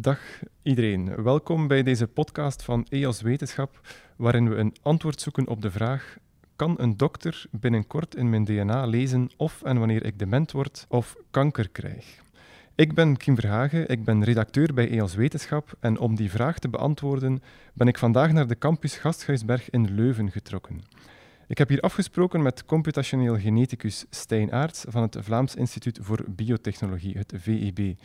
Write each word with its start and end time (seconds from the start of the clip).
Dag 0.00 0.20
iedereen, 0.62 1.22
welkom 1.22 1.66
bij 1.66 1.82
deze 1.82 2.06
podcast 2.06 2.62
van 2.62 2.86
EOS 2.88 3.20
Wetenschap, 3.20 3.80
waarin 4.16 4.48
we 4.48 4.56
een 4.56 4.74
antwoord 4.82 5.20
zoeken 5.20 5.48
op 5.48 5.62
de 5.62 5.70
vraag: 5.70 6.16
kan 6.56 6.74
een 6.78 6.96
dokter 6.96 7.46
binnenkort 7.50 8.14
in 8.14 8.30
mijn 8.30 8.44
DNA 8.44 8.86
lezen 8.86 9.30
of 9.36 9.62
en 9.62 9.78
wanneer 9.78 10.04
ik 10.04 10.18
dement 10.18 10.52
word 10.52 10.86
of 10.88 11.16
kanker 11.30 11.68
krijg? 11.68 12.22
Ik 12.74 12.94
ben 12.94 13.16
Kim 13.16 13.34
Verhagen, 13.34 13.88
ik 13.88 14.04
ben 14.04 14.24
redacteur 14.24 14.74
bij 14.74 14.90
EOS 14.90 15.14
Wetenschap 15.14 15.72
en 15.80 15.98
om 15.98 16.14
die 16.16 16.30
vraag 16.30 16.58
te 16.58 16.68
beantwoorden 16.68 17.42
ben 17.74 17.88
ik 17.88 17.98
vandaag 17.98 18.32
naar 18.32 18.46
de 18.46 18.58
campus 18.58 18.96
Gasthuisberg 18.96 19.70
in 19.70 19.94
Leuven 19.94 20.30
getrokken. 20.30 20.82
Ik 21.46 21.58
heb 21.58 21.68
hier 21.68 21.80
afgesproken 21.80 22.42
met 22.42 22.64
computationeel 22.64 23.38
geneticus 23.38 24.04
Stijn 24.10 24.52
Aerts 24.52 24.84
van 24.88 25.02
het 25.02 25.16
Vlaams 25.20 25.54
Instituut 25.54 25.98
voor 26.02 26.24
Biotechnologie, 26.28 27.18
het 27.18 27.32
VIB. 27.36 27.98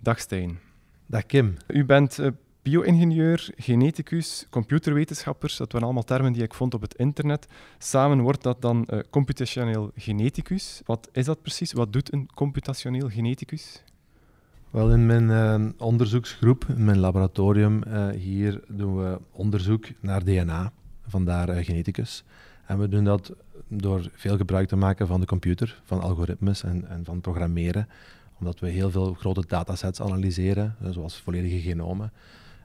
Dag 0.00 0.20
Stijn. 0.20 0.58
Dag 1.06 1.26
Kim. 1.26 1.56
U 1.66 1.84
bent 1.84 2.18
uh, 2.18 2.28
bio-ingenieur, 2.62 3.50
geneticus, 3.56 4.46
computerwetenschappers. 4.50 5.56
Dat 5.56 5.72
waren 5.72 5.86
allemaal 5.86 6.04
termen 6.04 6.32
die 6.32 6.42
ik 6.42 6.54
vond 6.54 6.74
op 6.74 6.80
het 6.80 6.94
internet. 6.94 7.46
Samen 7.78 8.20
wordt 8.20 8.42
dat 8.42 8.62
dan 8.62 8.86
uh, 8.90 8.98
computationeel 9.10 9.90
geneticus. 9.96 10.82
Wat 10.84 11.08
is 11.12 11.24
dat 11.24 11.42
precies? 11.42 11.72
Wat 11.72 11.92
doet 11.92 12.12
een 12.12 12.28
computationeel 12.34 13.08
geneticus? 13.08 13.82
Wel, 14.70 14.90
in 14.90 15.06
mijn 15.06 15.28
uh, 15.28 15.70
onderzoeksgroep, 15.78 16.64
in 16.68 16.84
mijn 16.84 16.98
laboratorium 16.98 17.82
hier, 18.12 18.60
doen 18.68 18.96
we 18.96 19.18
onderzoek 19.30 19.86
naar 20.00 20.24
DNA, 20.24 20.72
vandaar 21.06 21.64
geneticus. 21.64 22.24
En 22.66 22.78
we 22.78 22.88
doen 22.88 23.04
dat 23.04 23.32
door 23.68 24.10
veel 24.12 24.36
gebruik 24.36 24.68
te 24.68 24.76
maken 24.76 25.06
van 25.06 25.20
de 25.20 25.26
computer, 25.26 25.80
van 25.84 26.00
algoritmes 26.00 26.62
en, 26.62 26.88
en 26.88 27.04
van 27.04 27.20
programmeren 27.20 27.88
omdat 28.44 28.60
we 28.60 28.68
heel 28.68 28.90
veel 28.90 29.14
grote 29.14 29.44
datasets 29.46 30.00
analyseren, 30.00 30.76
eh, 30.82 30.90
zoals 30.90 31.20
volledige 31.20 31.60
genomen. 31.60 32.12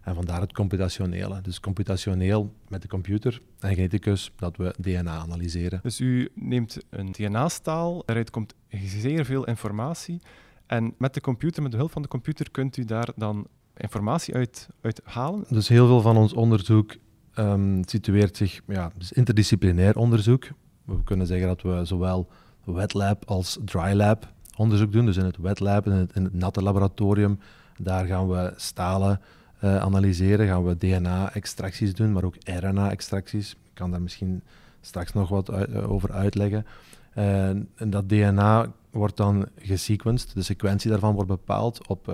En 0.04 0.16
vandaar 0.16 0.42
het 0.42 0.54
computationele. 0.54 1.42
Dus 1.42 1.60
computationeel 1.60 2.54
met 2.68 2.82
de 2.82 2.88
computer 2.88 3.41
en 3.60 3.74
geneticus 3.74 4.32
dat 4.36 4.58
we 4.58 4.76
DNA 4.80 5.18
analyseren. 5.18 5.80
Dus 5.84 5.99
u 5.99 6.30
neemt 6.34 6.77
een 6.90 7.12
DNA-staal, 7.12 8.04
daaruit 8.05 8.30
komt 8.30 8.55
zeer 8.70 9.26
veel 9.26 9.46
informatie. 9.46 10.21
En 10.66 10.94
met 10.98 11.13
de 11.13 11.21
computer, 11.21 11.62
met 11.62 11.71
de 11.71 11.77
hulp 11.77 11.91
van 11.91 12.02
de 12.02 12.08
computer, 12.08 12.52
kunt 12.52 12.77
u 12.77 12.86
daar 12.86 13.10
dan 13.16 13.48
informatie 13.77 14.34
uit, 14.34 14.68
uit 14.82 15.02
halen? 15.04 15.46
Dus 15.49 15.68
heel 15.68 15.88
veel 15.88 16.02
van 16.02 16.18
ons 16.18 16.34
onderzoek 16.34 16.96
um, 17.36 17.82
situeert 17.86 18.38
zich, 18.38 18.62
ja, 18.68 18.91
dus 18.98 19.12
interdisciplinair 19.12 19.98
onderzoek. 19.98 20.48
We 20.86 21.04
kunnen 21.04 21.27
zeggen 21.27 21.48
dat 21.48 21.62
we 21.62 21.86
zowel 21.86 22.30
wet 22.66 22.93
lab 22.93 23.26
als 23.26 23.58
dry 23.66 23.93
lab 23.93 24.34
onderzoek 24.60 24.91
doen. 24.91 25.05
Dus 25.05 25.18
in 25.18 25.26
het 25.26 25.38
wet 25.38 25.60
lab, 25.60 25.85
in 25.85 25.91
het, 25.91 26.15
in 26.15 26.24
het 26.24 26.34
natte 26.34 26.62
laboratorium, 26.62 27.40
daar 27.77 28.05
gaan 28.05 28.29
we 28.29 28.54
stalen 28.55 29.21
uh, 29.63 29.77
analyseren, 29.77 30.48
gaan 30.48 30.65
we 30.65 30.77
DNA-extracties 30.77 31.93
doen, 31.93 32.12
maar 32.12 32.24
ook 32.24 32.35
RNA-extracties. 32.43 33.52
Ik 33.52 33.57
kan 33.74 33.91
daar 33.91 34.02
misschien 34.02 34.41
straks 34.82 35.13
nog 35.13 35.30
wat 35.30 35.49
uh, 35.49 35.91
over 35.91 36.12
uitleggen. 36.12 36.65
Uh, 37.18 37.48
en 37.49 37.90
dat 37.90 38.10
DNA 38.10 38.71
wordt 38.91 39.18
dan 39.18 39.48
gesequenced, 39.57 40.34
de 40.34 40.41
sequentie 40.41 40.90
daarvan 40.90 41.13
wordt 41.13 41.30
bepaald 41.30 41.87
op, 41.87 42.07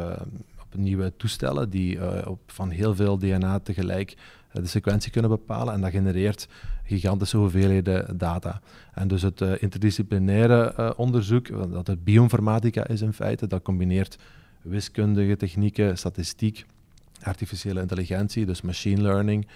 op 0.62 0.76
nieuwe 0.76 1.14
toestellen 1.18 1.70
die 1.70 2.28
op, 2.28 2.40
van 2.48 2.70
heel 2.70 2.96
veel 2.96 3.18
DNA 3.18 3.60
tegelijk 3.60 4.16
de 4.62 4.68
sequentie 4.68 5.12
kunnen 5.12 5.32
bepalen. 5.32 5.74
En 5.74 5.82
dat 5.82 5.92
genereert 5.92 6.48
gigantische 6.84 7.38
hoeveelheden 7.38 8.18
data. 8.18 8.62
En 8.94 9.08
dus 9.08 9.22
het 9.22 9.42
uh, 9.42 9.52
interdisciplinaire 9.60 10.74
uh, 10.80 10.92
onderzoek, 10.96 11.72
dat 11.72 11.88
het 11.88 12.04
bioinformatica 12.04 12.88
is 12.88 13.02
in 13.02 13.14
feite, 13.14 13.48
dat 13.48 13.62
combineert 13.62 14.18
wiskundige 14.62 15.38
technieken, 15.38 15.98
statistiek, 15.98 16.66
artificiële 17.22 17.82
intelligentie, 17.82 18.46
dus 18.46 18.62
machine 18.62 19.02
learning, 19.02 19.48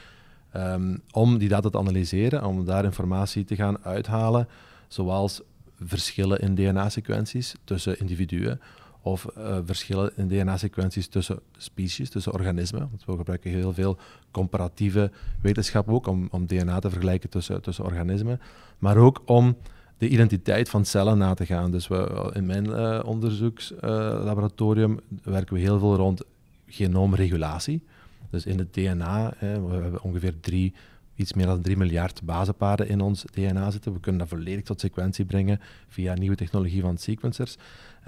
um, 0.56 1.02
om 1.12 1.38
die 1.38 1.50
data 1.50 1.70
te 1.70 1.78
analyseren, 1.78 2.46
om 2.46 2.66
daar 2.66 2.84
informatie 2.84 3.44
te 3.44 3.56
gaan 3.56 3.84
uithalen, 3.84 4.48
zoals 4.88 5.42
verschillen 5.84 6.40
in 6.40 6.56
DNA-sequenties 6.56 7.56
tussen 7.64 8.00
individuen, 8.00 8.60
of 9.02 9.28
uh, 9.38 9.58
verschillen 9.66 10.12
in 10.16 10.28
DNA-sequenties 10.28 11.08
tussen 11.08 11.40
species, 11.58 12.10
tussen 12.10 12.34
organismen. 12.34 12.90
We 13.06 13.16
gebruiken 13.16 13.52
heel 13.52 13.74
veel 13.74 13.98
comparatieve 14.32 15.12
wetenschap 15.42 15.90
ook 15.90 16.08
om, 16.08 16.28
om 16.32 16.46
DNA 16.46 16.80
te 16.80 16.90
vergelijken 16.90 17.30
tussen, 17.30 17.62
tussen 17.62 17.86
organismen, 17.86 18.42
maar 18.78 18.98
ook 18.98 19.22
om 19.26 19.58
de 19.98 20.08
identiteit 20.08 20.70
van 20.70 20.86
cellen 20.86 21.18
na 21.18 21.34
te 21.34 21.46
gaan. 21.46 21.72
Dus 21.72 21.88
we, 21.88 22.30
in 22.34 22.46
mijn 22.46 22.66
uh, 22.66 23.00
onderzoekslaboratorium 23.06 25.00
werken 25.24 25.54
we 25.54 25.60
heel 25.60 25.80
veel 25.80 25.96
rond 25.96 26.24
genoomregulatie. 26.68 27.84
Dus 28.30 28.46
in 28.46 28.58
het 28.58 28.74
DNA, 28.74 29.34
hè, 29.38 29.68
we 29.68 29.74
hebben 29.74 30.02
ongeveer 30.02 30.40
drie 30.40 30.74
iets 31.20 31.34
meer 31.34 31.46
dan 31.46 31.62
3 31.62 31.78
miljard 31.78 32.22
basenpaden 32.24 32.88
in 32.88 33.02
ons 33.02 33.26
DNA 33.32 33.72
zitten. 33.72 33.94
We 33.94 34.00
kunnen 34.00 34.22
dat 34.22 34.30
volledig 34.30 34.64
tot 34.64 34.80
sequentie 34.80 35.26
brengen 35.26 35.60
via 35.88 36.14
nieuwe 36.14 36.36
technologie 36.36 36.82
van 36.82 36.98
sequencers. 36.98 37.58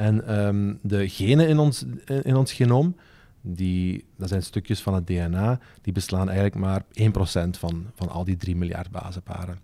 En 0.01 0.45
um, 0.45 0.79
de 0.81 1.09
genen 1.09 1.47
in 1.47 1.59
ons, 1.59 1.85
in 2.05 2.35
ons 2.35 2.53
genoom, 2.53 2.95
die, 3.41 4.05
dat 4.17 4.29
zijn 4.29 4.43
stukjes 4.43 4.81
van 4.81 4.93
het 4.93 5.07
DNA, 5.07 5.59
die 5.81 5.93
beslaan 5.93 6.29
eigenlijk 6.29 6.55
maar 6.55 6.83
1% 6.83 7.59
van, 7.59 7.85
van 7.93 8.09
al 8.09 8.23
die 8.23 8.37
3 8.37 8.55
miljard 8.55 8.91
basenparen. 8.91 9.59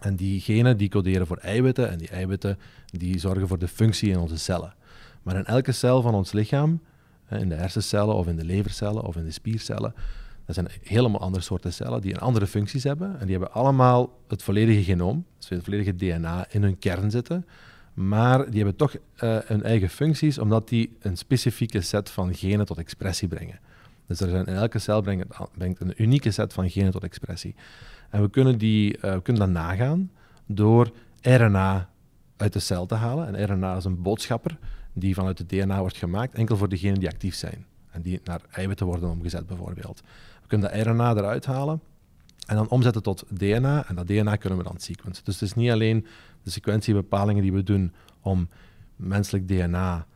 En 0.00 0.16
die 0.16 0.40
genen 0.40 0.76
die 0.76 0.88
coderen 0.88 1.26
voor 1.26 1.36
eiwitten 1.36 1.90
en 1.90 1.98
die 1.98 2.08
eiwitten 2.08 2.58
die 2.86 3.18
zorgen 3.18 3.48
voor 3.48 3.58
de 3.58 3.68
functie 3.68 4.10
in 4.10 4.18
onze 4.18 4.38
cellen. 4.38 4.74
Maar 5.22 5.36
in 5.36 5.44
elke 5.44 5.72
cel 5.72 6.02
van 6.02 6.14
ons 6.14 6.32
lichaam, 6.32 6.80
in 7.28 7.48
de 7.48 7.54
hersencellen 7.54 8.14
of 8.14 8.26
in 8.26 8.36
de 8.36 8.44
levercellen 8.44 9.02
of 9.02 9.16
in 9.16 9.24
de 9.24 9.30
spiercellen, 9.30 9.94
dat 10.46 10.54
zijn 10.54 10.68
helemaal 10.82 11.20
andere 11.20 11.44
soorten 11.44 11.72
cellen 11.72 12.00
die 12.00 12.14
een 12.14 12.20
andere 12.20 12.46
functies 12.46 12.84
hebben. 12.84 13.20
En 13.20 13.26
die 13.26 13.36
hebben 13.36 13.54
allemaal 13.54 14.18
het 14.28 14.42
volledige 14.42 14.82
genoom, 14.82 15.24
dus 15.38 15.48
het 15.48 15.64
volledige 15.64 15.96
DNA 15.96 16.46
in 16.50 16.62
hun 16.62 16.78
kern 16.78 17.10
zitten. 17.10 17.44
Maar 17.94 18.50
die 18.50 18.56
hebben 18.56 18.76
toch 18.76 18.94
uh, 18.94 19.00
hun 19.44 19.62
eigen 19.62 19.88
functies, 19.88 20.38
omdat 20.38 20.68
die 20.68 20.96
een 21.00 21.16
specifieke 21.16 21.80
set 21.80 22.10
van 22.10 22.34
genen 22.34 22.66
tot 22.66 22.78
expressie 22.78 23.28
brengen. 23.28 23.60
Dus 24.06 24.20
er 24.20 24.28
zijn, 24.28 24.46
in 24.46 24.54
elke 24.54 24.78
cel 24.78 25.00
brengt, 25.00 25.80
een 25.80 25.94
unieke 25.96 26.30
set 26.30 26.52
van 26.52 26.70
genen 26.70 26.92
tot 26.92 27.02
expressie. 27.02 27.54
En 28.10 28.22
we 28.22 28.30
kunnen, 28.30 28.58
die, 28.58 28.96
uh, 28.96 29.00
we 29.00 29.22
kunnen 29.22 29.42
dat 29.42 29.62
nagaan 29.62 30.10
door 30.46 30.90
RNA 31.20 31.88
uit 32.36 32.52
de 32.52 32.58
cel 32.58 32.86
te 32.86 32.94
halen. 32.94 33.34
En 33.34 33.46
RNA 33.46 33.76
is 33.76 33.84
een 33.84 34.02
boodschapper 34.02 34.58
die 34.92 35.14
vanuit 35.14 35.38
het 35.38 35.48
DNA 35.48 35.78
wordt 35.78 35.96
gemaakt, 35.96 36.34
enkel 36.34 36.56
voor 36.56 36.68
de 36.68 36.78
genen 36.78 36.98
die 36.98 37.08
actief 37.08 37.34
zijn. 37.34 37.66
En 37.90 38.02
die 38.02 38.20
naar 38.24 38.40
eiwitten 38.50 38.86
worden 38.86 39.10
omgezet 39.10 39.46
bijvoorbeeld. 39.46 40.02
We 40.42 40.48
kunnen 40.48 40.70
dat 40.70 40.86
RNA 40.86 41.10
eruit 41.10 41.46
halen 41.46 41.80
en 42.46 42.56
dan 42.56 42.68
omzetten 42.68 43.02
tot 43.02 43.24
DNA. 43.28 43.88
En 43.88 43.94
dat 43.94 44.06
DNA 44.06 44.36
kunnen 44.36 44.58
we 44.58 44.64
dan 44.64 44.78
sequencen. 44.78 45.24
Dus 45.24 45.34
het 45.34 45.42
is 45.42 45.54
niet 45.54 45.70
alleen 45.70 46.06
de 46.42 46.50
sequentiebepalingen 46.50 47.42
die 47.42 47.52
we 47.52 47.62
doen 47.62 47.92
om 48.20 48.48
menselijk 48.96 49.48
DNA, 49.48 50.06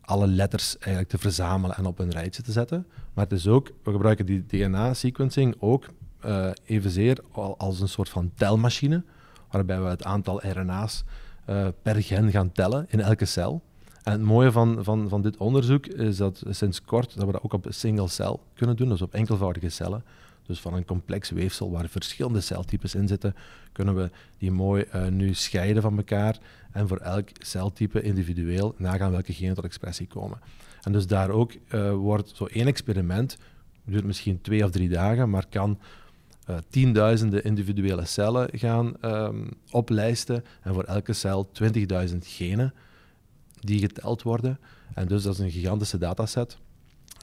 alle 0.00 0.26
letters 0.26 0.78
eigenlijk 0.78 1.08
te 1.08 1.18
verzamelen 1.18 1.76
en 1.76 1.86
op 1.86 1.98
een 1.98 2.10
rijtje 2.10 2.42
te 2.42 2.52
zetten. 2.52 2.86
Maar 3.14 3.24
het 3.24 3.32
is 3.32 3.46
ook, 3.46 3.70
we 3.82 3.92
gebruiken 3.92 4.26
die 4.26 4.46
DNA-sequencing 4.46 5.54
ook 5.58 5.86
uh, 6.26 6.50
evenzeer 6.64 7.18
als 7.56 7.80
een 7.80 7.88
soort 7.88 8.08
van 8.08 8.30
telmachine, 8.34 9.04
waarbij 9.50 9.80
we 9.80 9.88
het 9.88 10.04
aantal 10.04 10.40
RNA's 10.46 11.04
uh, 11.50 11.66
per 11.82 12.02
gen 12.02 12.30
gaan 12.30 12.52
tellen 12.52 12.86
in 12.88 13.00
elke 13.00 13.24
cel. 13.24 13.62
En 14.02 14.12
het 14.12 14.22
mooie 14.22 14.52
van, 14.52 14.84
van, 14.84 15.08
van 15.08 15.22
dit 15.22 15.36
onderzoek 15.36 15.86
is 15.86 16.16
dat 16.16 16.42
sinds 16.48 16.82
kort 16.82 17.14
dat 17.14 17.26
we 17.26 17.32
dat 17.32 17.42
ook 17.42 17.52
op 17.52 17.66
single 17.68 18.08
cel 18.08 18.42
kunnen 18.54 18.76
doen, 18.76 18.88
dus 18.88 19.02
op 19.02 19.14
enkelvoudige 19.14 19.68
cellen. 19.68 20.04
Dus 20.46 20.60
van 20.60 20.74
een 20.74 20.84
complex 20.84 21.30
weefsel 21.30 21.70
waar 21.70 21.88
verschillende 21.88 22.40
celtypes 22.40 22.94
in 22.94 23.08
zitten, 23.08 23.34
kunnen 23.72 23.94
we 23.94 24.10
die 24.38 24.50
mooi 24.50 24.84
uh, 24.94 25.06
nu 25.06 25.34
scheiden 25.34 25.82
van 25.82 25.96
elkaar 25.96 26.38
en 26.72 26.88
voor 26.88 26.96
elk 26.98 27.28
celtype 27.32 28.02
individueel 28.02 28.74
nagaan 28.78 29.10
welke 29.10 29.32
genen 29.32 29.54
tot 29.54 29.64
expressie 29.64 30.06
komen. 30.06 30.38
En 30.82 30.92
dus 30.92 31.06
daar 31.06 31.30
ook 31.30 31.52
uh, 31.52 31.92
wordt 31.92 32.36
zo 32.36 32.44
één 32.44 32.66
experiment, 32.66 33.38
duurt 33.84 34.04
misschien 34.04 34.40
twee 34.40 34.64
of 34.64 34.70
drie 34.70 34.88
dagen, 34.88 35.30
maar 35.30 35.46
kan 35.48 35.78
uh, 36.50 36.56
tienduizenden 36.68 37.44
individuele 37.44 38.04
cellen 38.04 38.48
gaan 38.52 38.94
um, 39.04 39.48
oplijsten 39.70 40.44
en 40.62 40.74
voor 40.74 40.84
elke 40.84 41.12
cel 41.12 41.50
20.000 42.08 42.16
genen 42.20 42.74
die 43.60 43.78
geteld 43.78 44.22
worden. 44.22 44.58
En 44.94 45.06
dus 45.06 45.22
dat 45.22 45.32
is 45.32 45.38
een 45.38 45.50
gigantische 45.50 45.98
dataset 45.98 46.58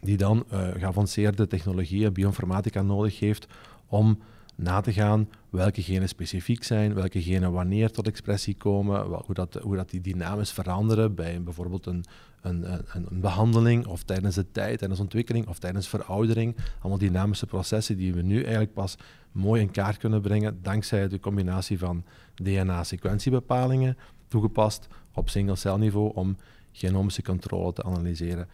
die 0.02 0.18
dan 0.18 0.44
uh, 0.54 0.68
geavanceerde 0.78 1.48
technologieën, 1.48 2.14
bioinformatica 2.14 2.82
nodig 2.82 3.20
heeft 3.20 3.48
om 3.88 4.18
na 4.56 4.82
te 4.82 4.94
gaan 4.94 5.30
welke 5.50 5.82
genen 5.82 6.08
specifiek 6.08 6.64
zijn, 6.64 6.94
welke 6.94 7.22
genen 7.22 7.52
wanneer 7.52 7.92
tot 7.92 8.08
expressie 8.08 8.56
komen, 8.56 9.02
hoe 9.02 9.34
dat, 9.34 9.60
hoe 9.62 9.76
dat 9.76 9.90
die 9.90 10.02
dynamisch 10.02 10.52
veranderen 10.52 11.16
bij 11.16 11.44
bijvoorbeeld 11.44 11.86
een, 11.86 12.04
een, 12.42 12.74
een, 12.74 13.06
een 13.10 13.20
behandeling 13.20 13.86
of 13.86 14.04
tijdens 14.04 14.36
de 14.36 14.52
tijd, 14.52 14.80
tijdens 14.80 15.00
ontwikkeling 15.00 15.48
of 15.48 15.60
tijdens 15.60 15.88
veroudering. 15.88 16.56
Allemaal 16.80 16.98
dynamische 16.98 17.46
processen 17.46 17.98
die 17.98 18.14
we 18.14 18.22
nu 18.22 18.42
eigenlijk 18.42 18.74
pas 18.74 18.98
mooi 19.32 19.62
in 19.62 19.72
kaart 19.72 19.98
kunnen 19.98 20.22
brengen 20.22 20.60
dankzij 20.62 21.08
de 21.08 21.20
combinatie 21.20 21.80
van 21.80 22.04
DNA-sequentiebepalingen 22.36 23.98
toegepast 24.28 24.88
op 25.14 25.30
single-cel 25.30 25.78
niveau 25.78 26.12
om 26.14 26.38
genomische 26.72 27.22
controle 27.22 27.74
te 27.74 27.84
analyseren. 27.84 28.48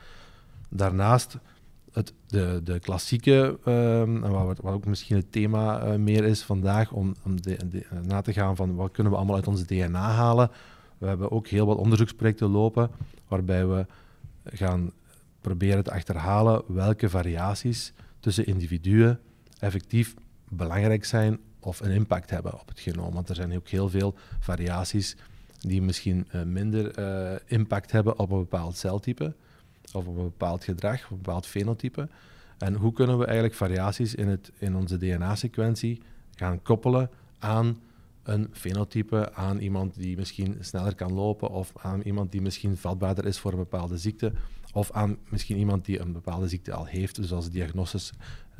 Daarnaast 0.69 1.37
het, 1.91 2.13
de, 2.27 2.61
de 2.63 2.79
klassieke, 2.79 3.59
um, 3.65 4.19
wat, 4.19 4.59
wat, 4.61 4.73
ook 4.73 4.85
misschien 4.85 5.15
het 5.15 5.31
thema 5.31 5.87
uh, 5.87 5.95
meer 5.95 6.23
is 6.23 6.43
vandaag, 6.43 6.91
om, 6.91 7.15
om 7.23 7.35
na 8.03 8.21
te 8.21 8.33
gaan 8.33 8.55
van 8.55 8.75
wat 8.75 8.91
kunnen 8.91 9.11
we 9.11 9.17
allemaal 9.17 9.35
uit 9.35 9.47
onze 9.47 9.65
DNA 9.65 10.11
halen. 10.11 10.51
We 10.97 11.07
hebben 11.07 11.31
ook 11.31 11.47
heel 11.47 11.65
wat 11.65 11.77
onderzoeksprojecten 11.77 12.49
lopen, 12.49 12.89
waarbij 13.27 13.67
we 13.67 13.85
gaan 14.43 14.91
proberen 15.41 15.83
te 15.83 15.91
achterhalen 15.91 16.61
welke 16.67 17.09
variaties 17.09 17.93
tussen 18.19 18.45
individuen 18.45 19.19
effectief 19.59 20.13
belangrijk 20.49 21.05
zijn 21.05 21.39
of 21.59 21.79
een 21.79 21.91
impact 21.91 22.29
hebben 22.29 22.59
op 22.59 22.67
het 22.67 22.79
genoom. 22.79 23.13
Want 23.13 23.29
er 23.29 23.35
zijn 23.35 23.55
ook 23.55 23.67
heel 23.67 23.89
veel 23.89 24.15
variaties 24.39 25.15
die 25.59 25.81
misschien 25.81 26.27
uh, 26.35 26.43
minder 26.43 26.99
uh, 26.99 27.35
impact 27.45 27.91
hebben 27.91 28.19
op 28.19 28.31
een 28.31 28.39
bepaald 28.39 28.77
celtype 28.77 29.35
of 29.93 30.05
een 30.05 30.15
bepaald 30.15 30.63
gedrag, 30.63 31.09
een 31.09 31.17
bepaald 31.17 31.45
fenotype. 31.45 32.09
En 32.57 32.75
hoe 32.75 32.93
kunnen 32.93 33.17
we 33.17 33.25
eigenlijk 33.25 33.55
variaties 33.55 34.15
in, 34.15 34.27
het, 34.27 34.51
in 34.57 34.75
onze 34.75 34.97
DNA-sequentie 34.97 36.01
gaan 36.35 36.61
koppelen 36.61 37.09
aan 37.39 37.77
een 38.23 38.47
fenotype, 38.51 39.33
aan 39.33 39.57
iemand 39.57 39.95
die 39.95 40.17
misschien 40.17 40.57
sneller 40.59 40.95
kan 40.95 41.13
lopen, 41.13 41.49
of 41.49 41.71
aan 41.75 42.01
iemand 42.01 42.31
die 42.31 42.41
misschien 42.41 42.77
vatbaarder 42.77 43.25
is 43.25 43.39
voor 43.39 43.51
een 43.51 43.57
bepaalde 43.57 43.97
ziekte, 43.97 44.33
of 44.73 44.91
aan 44.91 45.17
misschien 45.29 45.57
iemand 45.57 45.85
die 45.85 45.99
een 45.99 46.11
bepaalde 46.11 46.47
ziekte 46.47 46.73
al 46.73 46.85
heeft, 46.85 47.15
dus 47.15 47.31
als 47.31 47.49
diagnosis, 47.49 48.11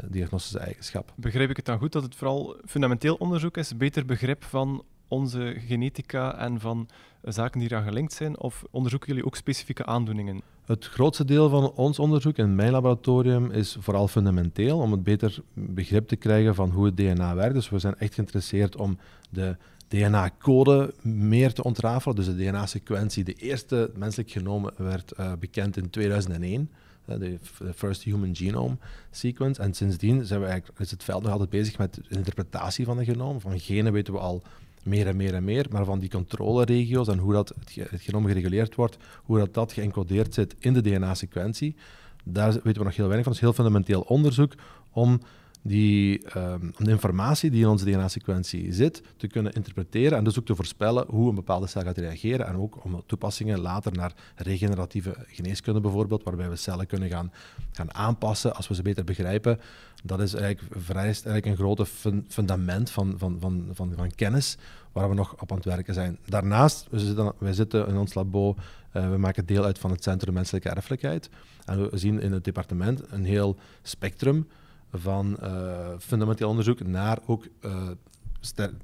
uh, 0.04 0.10
diagnostische 0.12 0.60
eigenschap. 0.60 1.14
Begrijp 1.16 1.50
ik 1.50 1.56
het 1.56 1.66
dan 1.66 1.78
goed 1.78 1.92
dat 1.92 2.04
het 2.04 2.16
vooral 2.16 2.56
fundamenteel 2.66 3.16
onderzoek 3.16 3.58
is, 3.58 3.78
beter 3.78 4.06
begrip 4.06 4.44
van 4.44 4.84
onze 5.08 5.56
genetica 5.68 6.38
en 6.38 6.60
van 6.60 6.90
zaken 7.22 7.60
die 7.60 7.70
eraan 7.72 7.84
gelinkt 7.84 8.14
zijn? 8.14 8.40
Of 8.40 8.64
onderzoeken 8.72 9.10
jullie 9.10 9.26
ook 9.26 9.36
specifieke 9.36 9.86
aandoeningen? 9.86 10.42
Het 10.68 10.86
grootste 10.86 11.26
deel 11.26 11.50
van 11.50 11.72
ons 11.72 12.00
onderzoek 12.00 12.38
in 12.38 12.56
mijn 12.56 12.72
laboratorium 12.72 13.52
is 13.52 13.78
vooral 13.80 14.08
fundamenteel, 14.08 14.80
om 14.80 14.92
het 14.92 15.04
beter 15.04 15.38
begrip 15.54 16.08
te 16.08 16.16
krijgen 16.16 16.56
van 16.56 16.70
hoe 16.70 16.86
het 16.86 16.98
DNA 16.98 17.36
werkt. 17.36 17.54
Dus 17.54 17.70
we 17.70 17.80
zijn 17.80 17.98
echt 17.98 18.14
geïnteresseerd 18.14 18.76
om 18.76 18.98
de 19.30 19.56
DNA-code 19.88 20.94
meer 21.02 21.54
te 21.54 21.64
ontrafelen. 21.64 22.16
Dus 22.16 22.26
de 22.26 22.36
DNA-sequentie, 22.36 23.24
de 23.24 23.34
eerste 23.34 23.92
menselijk 23.96 24.32
genomen, 24.32 24.74
werd 24.78 25.14
uh, 25.20 25.32
bekend 25.40 25.78
in 25.78 25.90
2001 25.90 26.70
de 27.06 27.38
First 27.76 28.04
Human 28.04 28.36
Genome 28.36 28.78
Sequence. 29.12 29.62
En 29.62 29.74
sindsdien 29.74 30.26
zijn 30.26 30.40
we 30.40 30.46
eigenlijk, 30.46 30.80
is 30.80 30.92
het 30.92 31.04
veld 31.04 31.24
nog 31.24 31.32
altijd 31.32 31.50
bezig 31.50 31.78
met 31.78 31.94
de 31.94 32.02
interpretatie 32.10 32.86
van 32.86 32.98
de 32.98 33.06
genoom. 33.06 33.42
Van 33.42 33.60
genen 33.60 33.94
weten 33.94 34.14
we 34.14 34.20
al 34.20 34.44
meer 34.88 35.08
en 35.08 35.16
meer 35.16 35.34
en 35.34 35.44
meer, 35.44 35.66
maar 35.70 35.86
van 35.86 36.00
die 36.00 36.10
controleregio's 36.10 37.08
en 37.08 37.18
hoe 37.18 37.34
dat 37.34 37.54
het, 37.60 38.02
genoom 38.02 38.26
gereguleerd 38.26 38.76
wordt, 38.76 38.98
hoe 39.24 39.38
dat, 39.38 39.54
dat 39.54 39.74
geëncodeerd 39.74 40.34
zit 40.34 40.56
in 40.60 40.74
de 40.74 40.82
DNA-sequentie, 40.82 41.76
daar 42.24 42.52
weten 42.54 42.82
we 42.82 42.84
nog 42.84 42.96
heel 42.96 43.08
weinig 43.08 43.24
van. 43.24 43.34
Het 43.34 43.42
is 43.42 43.48
heel 43.48 43.54
fundamenteel 43.54 44.02
onderzoek 44.02 44.54
om 44.92 45.20
die, 45.68 46.38
um, 46.38 46.74
de 46.78 46.90
informatie 46.90 47.52
die 47.52 47.62
in 47.62 47.68
onze 47.68 47.86
DNA-sequentie 47.86 48.74
zit 48.74 49.02
te 49.18 49.28
kunnen 49.28 49.54
interpreteren 49.54 50.18
en 50.18 50.24
dus 50.24 50.40
ook 50.40 50.46
te 50.46 50.56
voorspellen 50.56 51.06
hoe 51.10 51.30
een 51.30 51.36
bepaalde 51.36 51.68
cel 51.68 51.82
gaat 51.82 51.98
reageren 51.98 52.48
en 52.48 52.56
ook 52.56 52.84
om 52.84 53.04
toepassingen 53.06 53.60
later 53.60 53.92
naar 53.92 54.14
regeneratieve 54.36 55.16
geneeskunde 55.28 55.80
bijvoorbeeld, 55.80 56.24
waarbij 56.24 56.50
we 56.50 56.56
cellen 56.56 56.88
kunnen 56.88 57.10
gaan, 57.10 57.32
gaan 57.72 57.94
aanpassen 57.94 58.56
als 58.56 58.68
we 58.68 58.76
ze 58.76 58.82
beter 58.82 59.04
begrijpen. 59.04 59.60
Dat 60.04 60.20
is 60.20 60.34
eigenlijk, 60.34 60.76
vereist 60.84 61.26
eigenlijk 61.26 61.46
een 61.46 61.66
grote 61.66 61.86
fundament 62.28 62.90
van, 62.90 63.14
van, 63.18 63.38
van, 63.40 63.70
van, 63.74 63.94
van 63.96 64.12
kennis 64.16 64.58
waar 64.92 65.10
we 65.10 65.16
nog 65.16 65.42
op 65.42 65.52
aan 65.52 65.58
het 65.58 65.66
werken 65.66 65.94
zijn. 65.94 66.18
Daarnaast, 66.26 66.88
we 66.90 67.00
zitten, 67.00 67.34
wij 67.38 67.54
zitten 67.54 67.88
in 67.88 67.98
ons 67.98 68.14
labo, 68.14 68.56
uh, 68.94 69.10
we 69.10 69.18
maken 69.18 69.46
deel 69.46 69.64
uit 69.64 69.80
van 69.80 69.92
het 69.92 70.04
Centrum 70.04 70.34
Menselijke 70.34 70.70
Erfelijkheid 70.70 71.30
en 71.66 71.90
we 71.90 71.98
zien 71.98 72.22
in 72.22 72.32
het 72.32 72.44
departement 72.44 73.02
een 73.10 73.26
heel 73.26 73.56
spectrum 73.82 74.48
van 74.92 75.38
uh, 75.44 75.88
fundamenteel 76.00 76.50
onderzoek 76.50 76.88
naar 76.88 77.20
ook 77.26 77.48
uh, 77.62 77.88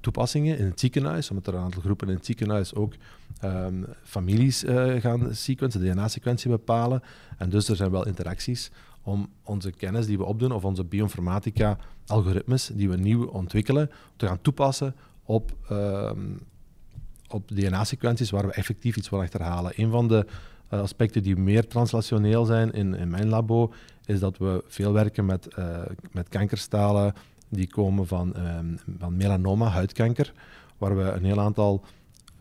toepassingen 0.02 0.58
in 0.58 0.66
het 0.66 0.80
ziekenhuis, 0.80 1.30
omdat 1.30 1.48
er 1.48 1.54
een 1.54 1.64
aantal 1.64 1.82
groepen 1.82 2.08
in 2.08 2.16
het 2.16 2.26
ziekenhuis 2.26 2.76
ook 2.76 2.94
um, 3.44 3.86
families 4.04 4.64
uh, 4.64 5.02
gaan 5.02 5.36
sequencen, 5.36 5.82
DNA-sequentie 5.82 6.50
bepalen. 6.50 7.02
En 7.38 7.50
dus 7.50 7.70
er 7.70 7.76
zijn 7.76 7.92
wel 7.92 8.08
interacties 8.08 8.72
om 9.02 9.30
onze 9.44 9.72
kennis 9.72 10.06
die 10.06 10.18
we 10.18 10.24
opdoen 10.24 10.52
of 10.52 10.64
onze 10.66 10.84
bioinformatica-algoritmes 10.84 12.72
die 12.74 12.90
we 12.90 12.98
nieuw 12.98 13.26
ontwikkelen, 13.26 13.92
te 14.16 14.28
gaan 14.28 14.42
toepassen 14.42 14.96
op, 15.24 15.58
um, 15.72 16.40
op 17.28 17.48
DNA-sequenties 17.48 18.30
waar 18.30 18.48
we 18.48 18.54
effectief 18.54 18.96
iets 18.96 19.10
willen 19.10 19.26
achterhalen. 19.26 19.72
Een 19.76 19.92
van 19.92 20.08
de 20.08 20.26
aspecten 20.82 21.24
die 21.24 21.36
meer 21.36 21.68
translationeel 21.68 22.46
zijn 22.46 22.72
in, 22.72 22.94
in 22.94 23.10
mijn 23.10 23.30
labo 23.30 23.74
is 24.06 24.20
dat 24.20 24.38
we 24.38 24.64
veel 24.68 24.94
werken 24.94 25.26
met, 25.26 25.48
uh, 25.60 25.82
met 26.12 26.30
kankerstalen 26.30 27.14
die 27.50 27.68
komen 27.68 28.08
van, 28.08 28.34
um, 28.38 28.80
van 29.00 29.18
melanoma, 29.18 29.68
huidkanker, 29.68 30.34
waar 30.78 30.98
we 30.98 31.04
een 31.04 31.26
heel 31.26 31.40
aantal 31.40 31.84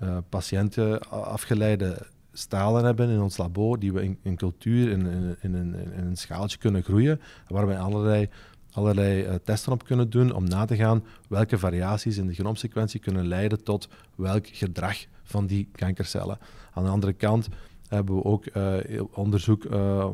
uh, 0.02 0.16
patiënten 0.28 1.10
afgeleide 1.10 2.06
stalen 2.32 2.84
hebben 2.84 3.08
in 3.08 3.20
ons 3.20 3.36
labo, 3.36 3.76
die 3.76 3.92
we 3.92 4.02
in, 4.02 4.18
in 4.22 4.36
cultuur 4.36 4.90
in, 4.90 5.06
in, 5.06 5.36
in, 5.40 5.54
een, 5.54 5.74
in 5.74 6.04
een 6.04 6.16
schaaltje 6.16 6.58
kunnen 6.58 6.82
groeien, 6.82 7.20
waar 7.48 7.66
we 7.66 7.78
allerlei, 7.78 8.28
allerlei 8.70 9.38
testen 9.44 9.72
op 9.72 9.84
kunnen 9.84 10.10
doen 10.10 10.32
om 10.32 10.44
na 10.44 10.64
te 10.64 10.76
gaan 10.76 11.04
welke 11.28 11.58
variaties 11.58 12.16
in 12.16 12.26
de 12.26 12.34
genoomsequentie 12.34 13.00
kunnen 13.00 13.26
leiden 13.26 13.64
tot 13.64 13.88
welk 14.14 14.46
gedrag 14.46 15.04
van 15.22 15.46
die 15.46 15.68
kankercellen. 15.72 16.38
Aan 16.72 16.84
de 16.84 16.90
andere 16.90 17.12
kant 17.12 17.48
hebben 17.94 18.14
we 18.14 18.24
ook 18.24 18.44
uh, 18.54 19.02
onderzoek 19.12 19.64
uh, 19.64 20.06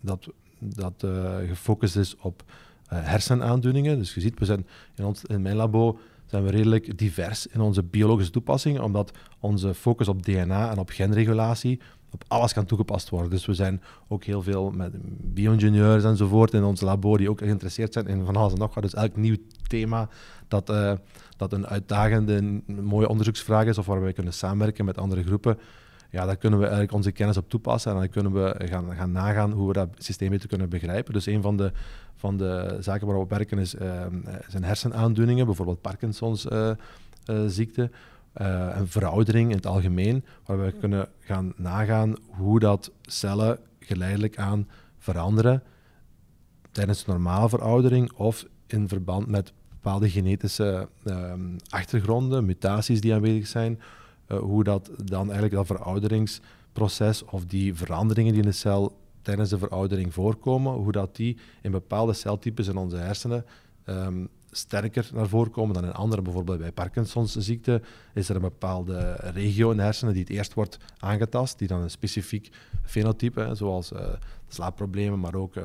dat 0.00 0.28
dat 0.58 1.02
uh, 1.04 1.36
gefocust 1.48 1.96
is 1.96 2.16
op 2.16 2.42
hersenaandoeningen. 2.86 3.98
Dus 3.98 4.14
je 4.14 4.20
ziet, 4.20 4.38
we 4.38 4.44
zijn 4.44 4.66
in, 4.94 5.04
ons, 5.04 5.24
in 5.24 5.42
mijn 5.42 5.56
labo 5.56 5.98
zijn 6.26 6.44
we 6.44 6.50
redelijk 6.50 6.98
divers 6.98 7.46
in 7.46 7.60
onze 7.60 7.82
biologische 7.82 8.32
toepassingen, 8.32 8.82
omdat 8.82 9.12
onze 9.40 9.74
focus 9.74 10.08
op 10.08 10.22
DNA 10.22 10.70
en 10.70 10.78
op 10.78 10.90
genregulatie 10.90 11.80
op 12.10 12.24
alles 12.28 12.52
kan 12.52 12.64
toegepast 12.64 13.08
worden. 13.08 13.30
Dus 13.30 13.46
we 13.46 13.54
zijn 13.54 13.82
ook 14.08 14.24
heel 14.24 14.42
veel 14.42 14.70
met 14.70 14.92
bio-ingenieurs 15.34 16.04
enzovoort 16.04 16.54
in 16.54 16.64
ons 16.64 16.80
labo 16.80 17.16
die 17.16 17.30
ook 17.30 17.38
geïnteresseerd 17.38 17.92
zijn 17.92 18.06
in 18.06 18.24
van 18.24 18.36
alles 18.36 18.52
en 18.52 18.58
nog 18.58 18.74
wat. 18.74 18.82
Dus 18.82 18.94
elk 18.94 19.16
nieuw 19.16 19.36
thema 19.66 20.08
dat, 20.48 20.66
dat 21.36 21.52
een 21.52 21.66
uitdagende, 21.66 22.62
mooie 22.66 23.08
onderzoeksvraag 23.08 23.66
is 23.66 23.78
of 23.78 23.86
waar 23.86 24.00
wij 24.00 24.12
kunnen 24.12 24.32
samenwerken 24.32 24.84
met 24.84 24.98
andere 24.98 25.22
groepen, 25.22 25.58
ja, 26.10 26.26
daar 26.26 26.36
kunnen 26.36 26.58
we 26.58 26.64
eigenlijk 26.64 26.94
onze 26.94 27.12
kennis 27.12 27.36
op 27.36 27.48
toepassen 27.48 27.92
en 27.92 27.98
dan 27.98 28.08
kunnen 28.08 28.32
we 28.32 28.54
gaan, 28.58 28.94
gaan 28.94 29.12
nagaan 29.12 29.52
hoe 29.52 29.66
we 29.66 29.72
dat 29.72 29.88
systeem 29.98 30.30
beter 30.30 30.48
kunnen 30.48 30.68
begrijpen. 30.68 31.12
Dus 31.12 31.26
een 31.26 31.42
van 31.42 31.56
de, 31.56 31.72
van 32.14 32.36
de 32.36 32.76
zaken 32.80 33.06
waar 33.06 33.16
we 33.16 33.22
op 33.22 33.30
werken 33.30 33.58
is, 33.58 33.74
uh, 33.74 34.06
zijn 34.48 34.64
hersenaandoeningen, 34.64 35.46
bijvoorbeeld 35.46 35.80
Parkinson's 35.80 36.44
uh, 36.44 36.70
uh, 37.30 37.44
ziekte 37.46 37.90
en 38.32 38.88
veroudering 38.88 39.50
in 39.50 39.56
het 39.56 39.66
algemeen, 39.66 40.24
waar 40.44 40.64
we 40.64 40.72
kunnen 40.80 41.08
gaan 41.20 41.52
nagaan 41.56 42.14
hoe 42.26 42.58
dat 42.58 42.90
cellen 43.02 43.58
geleidelijk 43.80 44.38
aan 44.38 44.68
veranderen 44.98 45.62
tijdens 46.76 47.06
normale 47.06 47.48
veroudering 47.48 48.12
of 48.12 48.44
in 48.66 48.88
verband 48.88 49.26
met 49.26 49.52
bepaalde 49.70 50.10
genetische 50.10 50.88
ehm, 51.04 51.40
achtergronden, 51.68 52.44
mutaties 52.44 53.00
die 53.00 53.14
aanwezig 53.14 53.46
zijn, 53.46 53.80
uh, 54.28 54.38
hoe 54.38 54.64
dat 54.64 54.90
dan 55.04 55.24
eigenlijk 55.24 55.54
dat 55.54 55.66
verouderingsproces 55.66 57.24
of 57.24 57.44
die 57.44 57.74
veranderingen 57.74 58.32
die 58.32 58.42
in 58.42 58.48
de 58.48 58.54
cel 58.54 58.98
tijdens 59.22 59.50
de 59.50 59.58
veroudering 59.58 60.14
voorkomen, 60.14 60.72
hoe 60.72 60.92
dat 60.92 61.16
die 61.16 61.36
in 61.62 61.70
bepaalde 61.70 62.12
celtypes 62.12 62.68
in 62.68 62.76
onze 62.76 62.96
hersenen 62.96 63.44
um, 63.86 64.28
sterker 64.50 65.10
naar 65.14 65.28
voren 65.28 65.50
komen 65.50 65.74
dan 65.74 65.84
in 65.84 65.92
andere. 65.92 66.22
Bijvoorbeeld 66.22 66.58
bij 66.58 66.72
Parkinson's 66.72 67.36
ziekte 67.36 67.82
is 68.14 68.28
er 68.28 68.34
een 68.34 68.40
bepaalde 68.40 69.12
regio 69.12 69.70
in 69.70 69.76
de 69.76 69.82
hersenen 69.82 70.12
die 70.12 70.22
het 70.22 70.32
eerst 70.32 70.54
wordt 70.54 70.78
aangetast, 70.98 71.58
die 71.58 71.68
dan 71.68 71.80
een 71.80 71.90
specifiek 71.90 72.50
fenotype, 72.82 73.50
zoals 73.52 73.92
uh, 73.92 74.00
slaapproblemen, 74.48 75.20
maar 75.20 75.34
ook 75.34 75.56
uh, 75.56 75.64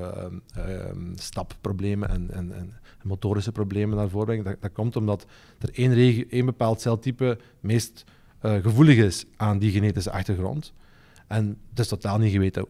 uh, 0.58 0.86
stapproblemen 1.16 2.10
en, 2.10 2.32
en, 2.32 2.56
en, 2.56 2.74
motorische 3.04 3.52
problemen 3.52 3.98
naar 3.98 4.10
voren 4.10 4.28
brengt. 4.28 4.46
Dat, 4.46 4.62
dat 4.62 4.72
komt 4.72 4.96
omdat 4.96 5.26
er 5.60 5.70
één, 5.74 5.94
regio, 5.94 6.26
één 6.30 6.46
bepaald 6.46 6.82
celtype 6.82 7.40
meest 7.60 8.04
uh, 8.42 8.54
gevoelig 8.62 8.98
is 8.98 9.26
aan 9.36 9.60
die 9.60 9.72
genetische 9.72 10.12
achtergrond. 10.12 10.74
En 11.28 11.58
het 11.70 11.80
is 11.80 11.88
totaal 11.88 12.18
niet 12.18 12.32
geweten 12.32 12.66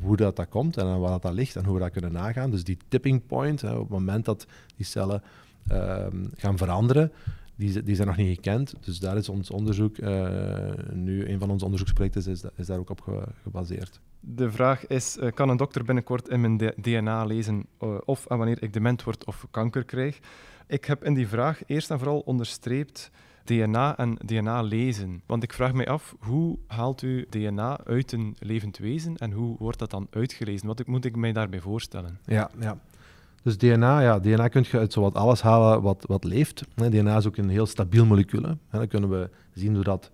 hoe 0.00 0.16
dat, 0.16 0.36
dat 0.36 0.48
komt 0.48 0.76
en 0.76 1.00
waar 1.00 1.10
dat, 1.10 1.22
dat 1.22 1.32
ligt 1.32 1.56
en 1.56 1.64
hoe 1.64 1.74
we 1.74 1.80
dat 1.80 1.90
kunnen 1.90 2.12
nagaan. 2.12 2.50
Dus 2.50 2.64
die 2.64 2.78
tipping 2.88 3.26
point, 3.26 3.62
op 3.62 3.78
het 3.78 3.88
moment 3.88 4.24
dat 4.24 4.46
die 4.76 4.86
cellen 4.86 5.22
uh, 5.72 6.06
gaan 6.34 6.58
veranderen, 6.58 7.12
die, 7.56 7.82
die 7.82 7.94
zijn 7.94 8.08
nog 8.08 8.16
niet 8.16 8.34
gekend. 8.34 8.74
Dus 8.80 8.98
daar 8.98 9.16
is 9.16 9.28
ons 9.28 9.50
onderzoek, 9.50 9.98
uh, 9.98 10.70
nu 10.92 11.28
een 11.28 11.38
van 11.38 11.50
onze 11.50 11.64
onderzoeksprojecten 11.64 12.32
is, 12.32 12.44
is 12.56 12.66
daar 12.66 12.78
ook 12.78 12.90
op 12.90 13.00
ge, 13.00 13.22
gebaseerd. 13.42 14.00
De 14.20 14.50
vraag 14.50 14.86
is, 14.86 15.16
uh, 15.16 15.32
kan 15.32 15.48
een 15.48 15.56
dokter 15.56 15.84
binnenkort 15.84 16.28
in 16.28 16.40
mijn 16.40 16.72
DNA 16.76 17.24
lezen 17.24 17.66
of 18.04 18.26
en 18.26 18.38
wanneer 18.38 18.62
ik 18.62 18.72
dement 18.72 19.02
word 19.02 19.24
of 19.24 19.46
kanker 19.50 19.84
krijg? 19.84 20.18
Ik 20.66 20.84
heb 20.84 21.04
in 21.04 21.14
die 21.14 21.28
vraag 21.28 21.60
eerst 21.66 21.90
en 21.90 21.98
vooral 21.98 22.18
onderstreept 22.20 23.10
DNA 23.46 23.96
en 23.96 24.18
DNA 24.24 24.62
lezen. 24.62 25.22
Want 25.26 25.42
ik 25.42 25.52
vraag 25.52 25.72
mij 25.72 25.86
af, 25.88 26.14
hoe 26.18 26.58
haalt 26.66 27.02
u 27.02 27.26
DNA 27.30 27.78
uit 27.84 28.12
een 28.12 28.36
levend 28.38 28.78
wezen 28.78 29.16
en 29.16 29.32
hoe 29.32 29.56
wordt 29.58 29.78
dat 29.78 29.90
dan 29.90 30.06
uitgelezen? 30.10 30.66
Wat 30.66 30.86
moet 30.86 31.04
ik 31.04 31.16
mij 31.16 31.32
daarbij 31.32 31.60
voorstellen? 31.60 32.18
Ja, 32.24 32.50
ja. 32.60 32.78
Dus 33.42 33.58
DNA, 33.58 34.00
ja, 34.00 34.18
DNA 34.18 34.48
kun 34.48 34.64
je 34.70 34.78
uit 34.78 34.92
zowat 34.92 35.14
alles 35.14 35.42
halen 35.42 35.82
wat, 35.82 36.04
wat 36.08 36.24
leeft. 36.24 36.62
DNA 36.74 37.16
is 37.16 37.26
ook 37.26 37.36
een 37.36 37.48
heel 37.48 37.66
stabiel 37.66 38.06
molecuul. 38.06 38.56
Dan 38.70 38.88
kunnen 38.88 39.10
we 39.10 39.30
zien 39.54 39.74
hoe 39.74 39.84
dat, 39.84 40.10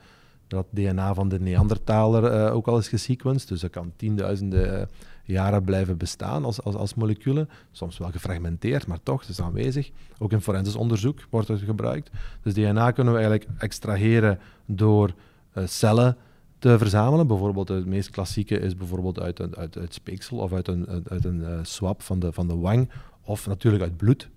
dat 0.47 0.67
DNA 0.71 1.15
van 1.15 1.29
de 1.29 1.41
Neandertaler 1.41 2.47
uh, 2.47 2.55
ook 2.55 2.67
al 2.67 2.79
is 2.79 2.89
gesequenced. 2.89 3.49
Dus 3.49 3.61
dat 3.61 3.71
kan 3.71 3.93
tienduizenden 3.97 4.79
uh, 4.79 4.87
jaren 5.25 5.65
blijven 5.65 5.97
bestaan 5.97 6.45
als, 6.45 6.63
als, 6.63 6.75
als 6.75 6.95
moleculen. 6.95 7.49
Soms 7.73 7.99
wel 7.99 8.11
gefragmenteerd, 8.11 8.87
maar 8.87 9.03
toch, 9.03 9.21
het 9.21 9.29
is 9.29 9.41
aanwezig. 9.41 9.91
Ook 10.19 10.33
in 10.33 10.41
forensisch 10.41 10.75
onderzoek 10.75 11.27
wordt 11.31 11.49
het 11.49 11.61
gebruikt. 11.61 12.11
Dus 12.43 12.55
DNA 12.55 12.91
kunnen 12.91 13.13
we 13.15 13.21
eigenlijk 13.21 13.51
extraheren 13.59 14.39
door 14.67 15.15
uh, 15.55 15.67
cellen 15.67 16.17
te 16.59 16.79
verzamelen. 16.79 17.27
Bijvoorbeeld 17.27 17.69
het 17.69 17.87
meest 17.87 18.11
klassieke 18.11 18.59
is 18.59 18.77
bijvoorbeeld 18.77 19.21
uit, 19.21 19.39
een, 19.39 19.57
uit, 19.57 19.79
uit 19.79 19.95
speeksel 19.95 20.39
of 20.39 20.53
uit 20.53 20.69
een, 20.69 21.05
uit 21.09 21.25
een 21.25 21.41
uh, 21.41 21.59
swab 21.63 22.03
van 22.03 22.19
de, 22.19 22.33
van 22.33 22.49
de 22.49 22.57
wang. 22.57 22.91
Of 23.25 23.47
natuurlijk 23.47 23.83
uit 23.83 23.97
bloed, 23.97 24.29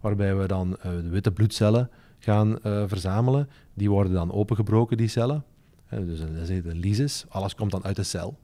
waarbij 0.00 0.36
we 0.36 0.46
dan 0.46 0.68
uh, 0.68 0.82
de 0.82 1.08
witte 1.08 1.32
bloedcellen 1.32 1.90
gaan 2.18 2.58
verzamelen. 2.62 3.48
Die 3.74 3.90
worden 3.90 4.12
dan 4.12 4.32
opengebroken, 4.32 4.96
die 4.96 5.08
cellen. 5.08 5.44
dus 5.90 6.20
dat 6.20 6.28
is 6.28 6.48
een 6.48 6.78
lysis. 6.78 7.24
Alles 7.28 7.54
komt 7.54 7.70
dan 7.70 7.84
uit 7.84 7.96
de 7.96 8.02
cel. 8.02 8.38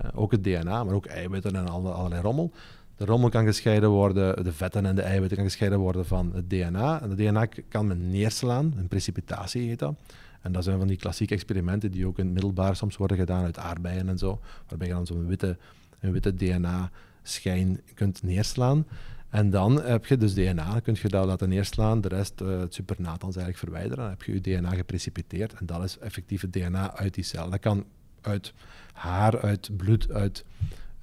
Eh, 0.00 0.10
ook 0.14 0.32
het 0.32 0.44
DNA, 0.44 0.84
maar 0.84 0.94
ook 0.94 1.06
eiwitten 1.06 1.56
en 1.56 1.68
allerlei 1.68 2.22
rommel. 2.22 2.52
De 2.96 3.04
rommel 3.04 3.28
kan 3.28 3.44
gescheiden 3.44 3.90
worden, 3.90 4.44
de 4.44 4.52
vetten 4.52 4.86
en 4.86 4.94
de 4.94 5.02
eiwitten 5.02 5.36
kan 5.36 5.46
gescheiden 5.46 5.78
worden 5.78 6.06
van 6.06 6.32
het 6.34 6.50
DNA. 6.50 7.00
En 7.02 7.08
het 7.08 7.18
DNA 7.18 7.48
kan 7.68 7.86
men 7.86 8.10
neerslaan, 8.10 8.74
een 8.76 8.88
precipitatie 8.88 9.68
heet 9.68 9.78
dat. 9.78 9.94
En 10.40 10.52
dat 10.52 10.64
zijn 10.64 10.78
van 10.78 10.86
die 10.86 10.96
klassieke 10.96 11.34
experimenten 11.34 11.90
die 11.90 12.06
ook 12.06 12.18
in 12.18 12.24
het 12.24 12.32
middelbaar 12.32 12.76
soms 12.76 12.96
worden 12.96 13.16
gedaan 13.16 13.44
uit 13.44 13.58
aardbeien 13.58 14.08
en 14.08 14.18
zo, 14.18 14.40
waarbij 14.68 14.86
je 14.86 14.92
dan 14.92 15.06
zo'n 15.06 15.26
witte, 15.26 15.56
witte 15.98 16.34
DNA-schijn 16.34 17.80
kunt 17.94 18.22
neerslaan. 18.22 18.86
En 19.28 19.50
dan 19.50 19.82
heb 19.82 20.06
je 20.06 20.16
dus 20.16 20.34
DNA, 20.34 20.72
dan 20.72 20.82
kun 20.82 20.96
je 21.02 21.08
dat 21.08 21.26
laten 21.26 21.48
neerslaan, 21.48 22.00
de 22.00 22.08
rest, 22.08 22.40
uh, 22.40 22.60
het 22.60 22.74
supernatant 22.74 23.36
eigenlijk 23.36 23.58
verwijderen. 23.58 23.98
Dan 23.98 24.08
heb 24.08 24.22
je 24.22 24.32
je 24.32 24.40
DNA 24.40 24.74
geprecipiteerd 24.74 25.52
en 25.52 25.66
dat 25.66 25.84
is 25.84 25.98
effectief 25.98 26.40
het 26.40 26.52
DNA 26.52 26.96
uit 26.96 27.14
die 27.14 27.24
cel. 27.24 27.50
Dat 27.50 27.60
kan 27.60 27.84
uit 28.20 28.52
haar, 28.92 29.40
uit 29.40 29.76
bloed, 29.76 30.12
uit, 30.12 30.44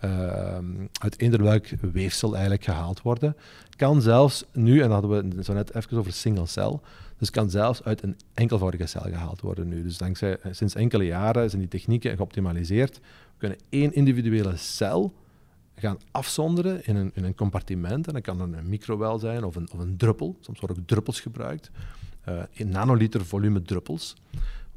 uh, 0.06 0.58
uit 0.92 1.38
welk 1.38 1.68
weefsel 1.92 2.32
eigenlijk 2.32 2.64
gehaald 2.64 3.02
worden. 3.02 3.36
Kan 3.76 4.02
zelfs 4.02 4.46
nu, 4.54 4.82
en 4.82 4.92
hadden 4.92 5.34
we 5.36 5.44
zo 5.44 5.54
net 5.54 5.76
even 5.76 5.98
over 5.98 6.14
single 6.14 6.46
cell, 6.46 6.80
dus 7.18 7.30
kan 7.30 7.50
zelfs 7.50 7.84
uit 7.84 8.04
een 8.04 8.18
enkelvoudige 8.34 8.86
cel 8.86 9.02
gehaald 9.02 9.42
worden 9.42 9.68
nu. 9.68 9.84
Dus 9.84 9.98
dankzij, 9.98 10.38
eh, 10.38 10.54
sinds 10.54 10.76
enkele 10.76 11.06
jaren 11.06 11.50
zijn 11.50 11.62
die 11.62 11.70
technieken 11.70 12.16
geoptimaliseerd. 12.16 12.96
We 12.98 13.38
kunnen 13.38 13.58
één 13.70 13.94
individuele 13.94 14.56
cel 14.56 15.14
gaan 15.76 15.98
afzonderen 16.12 16.86
in 16.86 16.96
een, 16.96 17.12
in 17.14 17.24
een 17.24 17.36
compartiment. 17.36 18.08
En 18.08 18.14
dat 18.14 18.22
kan 18.22 18.40
een 18.42 18.70
microwel 18.70 19.20
zijn 19.20 19.44
of 19.44 19.56
een, 19.56 19.70
of 19.74 19.80
een 19.80 19.98
druppel. 19.98 20.38
Soms 20.40 20.60
worden 20.60 20.78
ook 20.78 20.88
druppels 20.88 21.20
gebruikt. 21.20 21.72
Uh, 22.30 22.42
in 22.52 22.70
nanoliter 22.70 23.26
volume 23.26 23.62
druppels 23.62 24.16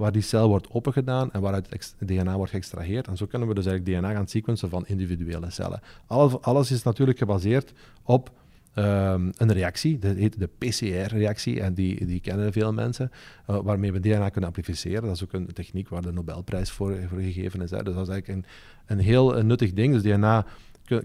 waar 0.00 0.12
die 0.12 0.22
cel 0.22 0.48
wordt 0.48 0.70
opengedaan 0.70 1.32
en 1.32 1.40
waaruit 1.40 1.94
DNA 1.98 2.36
wordt 2.36 2.52
geëxtraheerd. 2.52 3.06
En 3.06 3.16
zo 3.16 3.26
kunnen 3.26 3.48
we 3.48 3.54
dus 3.54 3.66
eigenlijk 3.66 3.98
DNA 3.98 4.12
gaan 4.12 4.26
sequencen 4.26 4.68
van 4.68 4.86
individuele 4.86 5.50
cellen. 5.50 5.80
Alles, 6.06 6.40
alles 6.40 6.70
is 6.70 6.82
natuurlijk 6.82 7.18
gebaseerd 7.18 7.72
op 8.02 8.30
um, 8.74 9.32
een 9.36 9.52
reactie, 9.52 9.98
dat 9.98 10.16
heet 10.16 10.38
de 10.38 10.48
PCR-reactie, 10.58 11.60
en 11.60 11.74
die, 11.74 12.06
die 12.06 12.20
kennen 12.20 12.52
veel 12.52 12.72
mensen, 12.72 13.10
uh, 13.50 13.58
waarmee 13.62 13.92
we 13.92 14.00
DNA 14.00 14.28
kunnen 14.28 14.50
amplificeren. 14.50 15.02
Dat 15.02 15.14
is 15.14 15.24
ook 15.24 15.32
een 15.32 15.52
techniek 15.52 15.88
waar 15.88 16.02
de 16.02 16.12
Nobelprijs 16.12 16.70
voor, 16.70 16.96
voor 17.08 17.20
gegeven 17.20 17.62
is. 17.62 17.70
Hè. 17.70 17.82
Dus 17.82 17.94
dat 17.94 18.08
is 18.08 18.12
eigenlijk 18.12 18.28
een, 18.28 18.52
een 18.96 19.04
heel 19.04 19.42
nuttig 19.42 19.72
ding. 19.72 19.92
Dus 19.92 20.02
DNA 20.02 20.46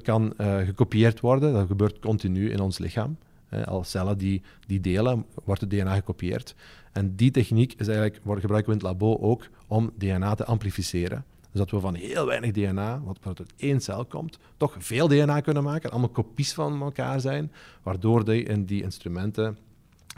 kan 0.02 0.34
uh, 0.38 0.58
gekopieerd 0.58 1.20
worden, 1.20 1.54
dat 1.54 1.68
gebeurt 1.68 2.00
continu 2.00 2.52
in 2.52 2.60
ons 2.60 2.78
lichaam. 2.78 3.18
Als 3.63 3.89
cellen 3.89 4.17
die, 4.17 4.41
die 4.67 4.81
delen, 4.81 5.25
wordt 5.43 5.62
het 5.62 5.69
DNA 5.69 5.93
gekopieerd. 5.93 6.55
En 6.91 7.15
die 7.15 7.31
techniek 7.31 7.74
is 7.74 7.88
eigenlijk, 7.88 8.19
wordt 8.24 8.41
gebruiken 8.41 8.74
we 8.74 8.79
in 8.79 8.85
het 8.85 8.93
labo 8.93 9.17
ook 9.17 9.47
om 9.67 9.91
DNA 9.97 10.35
te 10.35 10.45
amplificeren. 10.45 11.25
Dus 11.51 11.59
dat 11.63 11.71
we 11.71 11.79
van 11.79 11.95
heel 11.95 12.25
weinig 12.25 12.51
DNA, 12.51 13.01
wat 13.03 13.19
uit 13.24 13.53
één 13.57 13.81
cel 13.81 14.05
komt, 14.05 14.39
toch 14.57 14.75
veel 14.77 15.07
DNA 15.07 15.39
kunnen 15.39 15.63
maken. 15.63 15.91
Allemaal 15.91 16.09
kopies 16.09 16.53
van 16.53 16.81
elkaar 16.81 17.21
zijn, 17.21 17.51
waardoor 17.83 18.25
die, 18.25 18.43
in 18.43 18.65
die 18.65 18.83
instrumenten 18.83 19.57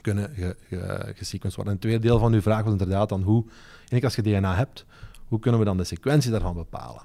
kunnen 0.01 0.55
gesequenced 1.15 1.55
worden. 1.55 1.65
En 1.65 1.71
het 1.71 1.81
tweede 1.81 1.99
deel 1.99 2.19
van 2.19 2.33
uw 2.33 2.41
vraag 2.41 2.63
was 2.63 2.71
inderdaad 2.71 3.09
dan 3.09 3.21
hoe, 3.21 3.45
als 4.03 4.15
je 4.15 4.21
DNA 4.21 4.55
hebt, 4.55 4.85
hoe 5.27 5.39
kunnen 5.39 5.59
we 5.59 5.65
dan 5.65 5.77
de 5.77 5.83
sequentie 5.83 6.31
daarvan 6.31 6.53
bepalen? 6.53 7.01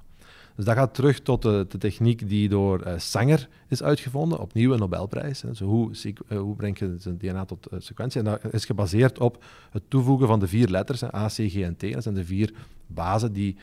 Dus 0.57 0.65
dat 0.65 0.75
gaat 0.75 0.95
terug 0.95 1.21
tot 1.21 1.43
de, 1.43 1.67
de 1.69 1.79
techniek 1.79 2.29
die 2.29 2.49
door 2.49 2.87
uh, 2.87 2.93
Sanger 2.97 3.49
is 3.69 3.83
uitgevonden, 3.83 4.41
opnieuw 4.41 4.73
een 4.73 4.79
Nobelprijs. 4.79 5.43
Hè. 5.43 5.65
hoe, 5.65 5.91
uh, 6.29 6.39
hoe 6.39 6.57
breng 6.57 6.79
je 6.79 6.97
een 7.03 7.19
DNA 7.19 7.45
tot 7.45 7.69
uh, 7.73 7.81
sequentie? 7.81 8.21
En 8.21 8.25
dat 8.25 8.53
is 8.53 8.65
gebaseerd 8.65 9.19
op 9.19 9.45
het 9.71 9.83
toevoegen 9.89 10.27
van 10.27 10.41
de 10.41 10.49
vier 10.49 10.69
letters, 10.69 11.03
A, 11.03 11.27
C, 11.27 11.33
G 11.33 11.57
en 11.57 11.77
T. 11.77 11.93
Dat 11.93 12.03
zijn 12.03 12.15
de 12.15 12.25
vier 12.25 12.53
bazen 12.87 13.33
die 13.33 13.57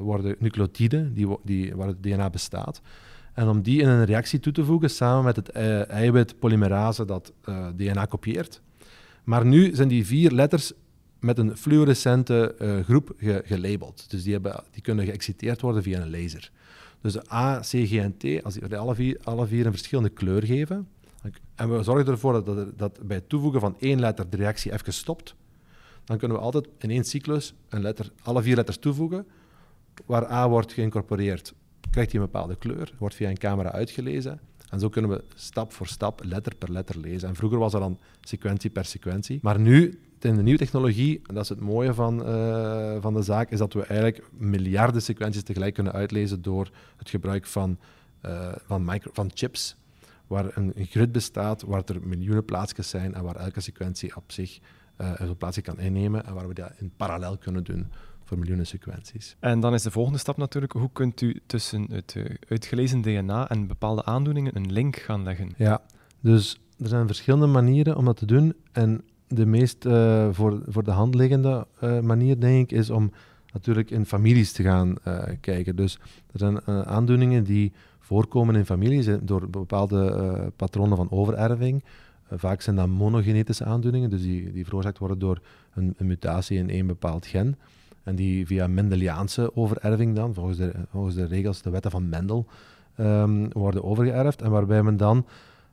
worden 0.00 0.36
nucleotiden, 0.38 1.14
die, 1.14 1.36
die, 1.42 1.76
waar 1.76 1.86
het 1.86 2.02
DNA 2.02 2.30
bestaat. 2.30 2.80
En 3.32 3.48
om 3.48 3.62
die 3.62 3.80
in 3.80 3.88
een 3.88 4.04
reactie 4.04 4.40
toe 4.40 4.52
te 4.52 4.64
voegen, 4.64 4.90
samen 4.90 5.24
met 5.24 5.36
het 5.36 5.48
eiwit 5.88 6.38
polymerase 6.38 7.04
dat 7.04 7.32
DNA 7.76 8.04
kopieert. 8.04 8.60
Maar 9.24 9.46
nu 9.46 9.74
zijn 9.74 9.88
die 9.88 10.06
vier 10.06 10.30
letters 10.30 10.72
met 11.24 11.38
een 11.38 11.56
fluorescente 11.56 12.54
uh, 12.60 12.80
groep 12.80 13.12
ge 13.16 13.42
gelabeld. 13.44 14.10
Dus 14.10 14.22
die, 14.22 14.32
hebben, 14.32 14.62
die 14.70 14.82
kunnen 14.82 15.04
geëxciteerd 15.04 15.60
worden 15.60 15.82
via 15.82 16.00
een 16.00 16.10
laser. 16.10 16.50
Dus 17.00 17.12
de 17.12 17.32
A, 17.32 17.60
C, 17.60 17.64
G 17.64 17.92
en 17.92 18.16
T, 18.16 18.44
als 18.44 18.54
die 18.54 18.76
alle 18.76 18.94
vier, 18.94 19.18
alle 19.22 19.46
vier 19.46 19.66
een 19.66 19.72
verschillende 19.72 20.10
kleur 20.10 20.42
geven, 20.42 20.88
en 21.54 21.76
we 21.76 21.82
zorgen 21.82 22.12
ervoor 22.12 22.44
dat, 22.44 22.78
dat 22.78 22.98
bij 23.06 23.16
het 23.16 23.28
toevoegen 23.28 23.60
van 23.60 23.76
één 23.78 24.00
letter 24.00 24.30
de 24.30 24.36
reactie 24.36 24.72
even 24.72 24.92
stopt, 24.92 25.34
dan 26.04 26.18
kunnen 26.18 26.36
we 26.36 26.42
altijd 26.42 26.68
in 26.78 26.90
één 26.90 27.04
cyclus 27.04 27.54
een 27.68 27.82
letter, 27.82 28.12
alle 28.22 28.42
vier 28.42 28.56
letters 28.56 28.78
toevoegen. 28.78 29.26
Waar 30.06 30.30
A 30.30 30.48
wordt 30.48 30.72
geïncorporeerd, 30.72 31.54
krijgt 31.90 32.12
hij 32.12 32.20
een 32.20 32.26
bepaalde 32.26 32.56
kleur, 32.56 32.92
wordt 32.98 33.14
via 33.14 33.28
een 33.28 33.38
camera 33.38 33.72
uitgelezen. 33.72 34.40
En 34.74 34.80
zo 34.80 34.88
kunnen 34.88 35.10
we 35.10 35.24
stap 35.34 35.72
voor 35.72 35.86
stap, 35.86 36.20
letter 36.24 36.54
per 36.54 36.72
letter 36.72 36.98
lezen. 36.98 37.28
En 37.28 37.34
vroeger 37.34 37.58
was 37.58 37.72
dat 37.72 37.80
dan 37.80 37.98
sequentie 38.20 38.70
per 38.70 38.84
sequentie. 38.84 39.38
Maar 39.42 39.60
nu 39.60 39.98
in 40.18 40.36
de 40.36 40.42
nieuwe 40.42 40.58
technologie, 40.58 41.20
en 41.26 41.34
dat 41.34 41.42
is 41.42 41.48
het 41.48 41.60
mooie 41.60 41.94
van, 41.94 42.28
uh, 42.28 42.96
van 43.00 43.14
de 43.14 43.22
zaak, 43.22 43.50
is 43.50 43.58
dat 43.58 43.72
we 43.72 43.84
eigenlijk 43.84 44.24
miljarden 44.30 45.02
sequenties 45.02 45.42
tegelijk 45.42 45.74
kunnen 45.74 45.92
uitlezen 45.92 46.42
door 46.42 46.70
het 46.96 47.10
gebruik 47.10 47.46
van, 47.46 47.78
uh, 48.26 48.52
van, 48.66 48.84
micro, 48.84 49.10
van 49.14 49.30
chips, 49.34 49.76
waar 50.26 50.56
een, 50.56 50.72
een, 50.74 50.86
grid 50.86 51.12
bestaat, 51.12 51.62
waar 51.62 51.82
er 51.86 52.06
miljoenen 52.06 52.44
plaatsjes 52.44 52.88
zijn 52.88 53.14
en 53.14 53.22
waar 53.22 53.36
elke 53.36 53.60
sequentie 53.60 54.16
op 54.16 54.32
zich 54.32 54.58
uh, 55.00 55.12
een 55.14 55.36
plaatsje 55.36 55.62
kan 55.62 55.78
innemen 55.78 56.26
en 56.26 56.34
waar 56.34 56.48
we 56.48 56.54
dat 56.54 56.72
in 56.76 56.92
parallel 56.96 57.38
kunnen 57.38 57.64
doen 57.64 57.86
voor 58.24 58.38
miljoenen 58.38 58.66
sequenties. 58.66 59.36
En 59.40 59.60
dan 59.60 59.74
is 59.74 59.82
de 59.82 59.90
volgende 59.90 60.18
stap 60.18 60.36
natuurlijk, 60.36 60.72
hoe 60.72 60.90
kunt 60.92 61.20
u 61.20 61.40
tussen 61.46 61.86
het 61.92 62.16
uitgelezen 62.48 63.02
DNA 63.02 63.48
en 63.48 63.66
bepaalde 63.66 64.04
aandoeningen 64.04 64.56
een 64.56 64.72
link 64.72 64.96
gaan 64.96 65.22
leggen? 65.22 65.50
Ja, 65.56 65.82
dus 66.20 66.60
er 66.78 66.88
zijn 66.88 67.06
verschillende 67.06 67.46
manieren 67.46 67.96
om 67.96 68.04
dat 68.04 68.16
te 68.16 68.26
doen 68.26 68.54
en 68.72 69.04
de 69.28 69.46
meest 69.46 69.84
uh, 69.84 70.28
voor, 70.30 70.62
voor 70.66 70.84
de 70.84 70.90
hand 70.90 71.14
liggende 71.14 71.66
uh, 71.82 72.00
manier, 72.00 72.40
denk 72.40 72.70
ik, 72.70 72.78
is 72.78 72.90
om 72.90 73.12
natuurlijk 73.52 73.90
in 73.90 74.06
families 74.06 74.52
te 74.52 74.62
gaan 74.62 74.94
uh, 75.08 75.22
kijken. 75.40 75.76
Dus 75.76 75.98
er 76.32 76.38
zijn 76.38 76.66
aandoeningen 76.66 77.44
die 77.44 77.72
voorkomen 77.98 78.54
in 78.54 78.64
families 78.64 79.08
door 79.22 79.50
bepaalde 79.50 80.52
patronen 80.56 80.96
van 80.96 81.10
overerving. 81.10 81.84
vaak 82.30 82.60
zijn 82.60 82.76
dat 82.76 82.88
monogenetische 82.88 83.64
aandoeningen, 83.64 84.10
dus 84.10 84.22
die, 84.22 84.52
die 84.52 84.64
veroorzaakt 84.64 84.98
worden 84.98 85.18
door 85.18 85.40
een, 85.74 85.94
een 85.96 86.06
mutatie 86.06 86.58
in 86.58 86.70
één 86.70 86.86
bepaald 86.86 87.26
gen. 87.26 87.56
En 88.04 88.14
die 88.14 88.46
via 88.46 88.66
Mendeliaanse 88.66 89.56
overerving 89.56 90.14
dan, 90.14 90.34
volgens 90.34 90.58
de, 90.58 90.72
volgens 90.90 91.14
de 91.14 91.24
regels, 91.24 91.62
de 91.62 91.70
wetten 91.70 91.90
van 91.90 92.08
Mendel, 92.08 92.46
um, 93.00 93.52
worden 93.52 93.84
overgeërfd. 93.84 94.42
En 94.42 94.50
waarbij 94.50 94.82
men 94.82 94.96
dan 94.96 95.26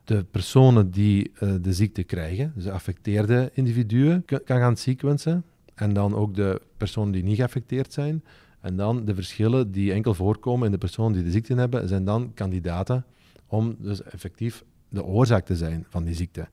de 0.04 0.24
personen 0.30 0.90
die 0.90 1.30
uh, 1.40 1.54
de 1.60 1.72
ziekte 1.72 2.02
krijgen, 2.02 2.52
dus 2.54 2.64
de 2.64 2.72
affecteerde 2.72 3.50
individuen, 3.54 4.24
kan 4.24 4.58
gaan 4.58 4.76
sequencen. 4.76 5.44
En 5.74 5.92
dan 5.92 6.14
ook 6.14 6.34
de 6.34 6.60
personen 6.76 7.12
die 7.12 7.22
niet 7.22 7.36
geaffecteerd 7.36 7.92
zijn. 7.92 8.24
En 8.60 8.76
dan 8.76 9.04
de 9.04 9.14
verschillen 9.14 9.72
die 9.72 9.92
enkel 9.92 10.14
voorkomen 10.14 10.66
in 10.66 10.72
de 10.72 10.78
personen 10.78 11.12
die 11.12 11.22
de 11.22 11.30
ziekte 11.30 11.54
hebben, 11.54 11.88
zijn 11.88 12.04
dan 12.04 12.30
kandidaten 12.34 13.04
om 13.46 13.76
dus 13.78 14.02
effectief 14.02 14.64
de 14.88 15.04
oorzaak 15.04 15.44
te 15.44 15.56
zijn 15.56 15.86
van 15.88 16.04
die 16.04 16.14
ziekte. 16.14 16.48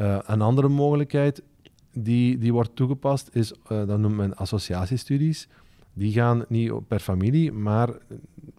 Uh, 0.00 0.18
een 0.22 0.40
andere 0.40 0.68
mogelijkheid 0.68 1.42
die, 1.92 2.38
die 2.38 2.52
wordt 2.52 2.76
toegepast 2.76 3.28
is, 3.32 3.52
uh, 3.52 3.58
dat 3.68 3.98
noemt 3.98 4.16
men 4.16 4.36
associatiestudies. 4.36 5.48
Die 5.92 6.12
gaan 6.12 6.44
niet 6.48 6.88
per 6.88 7.00
familie, 7.00 7.52
maar 7.52 7.88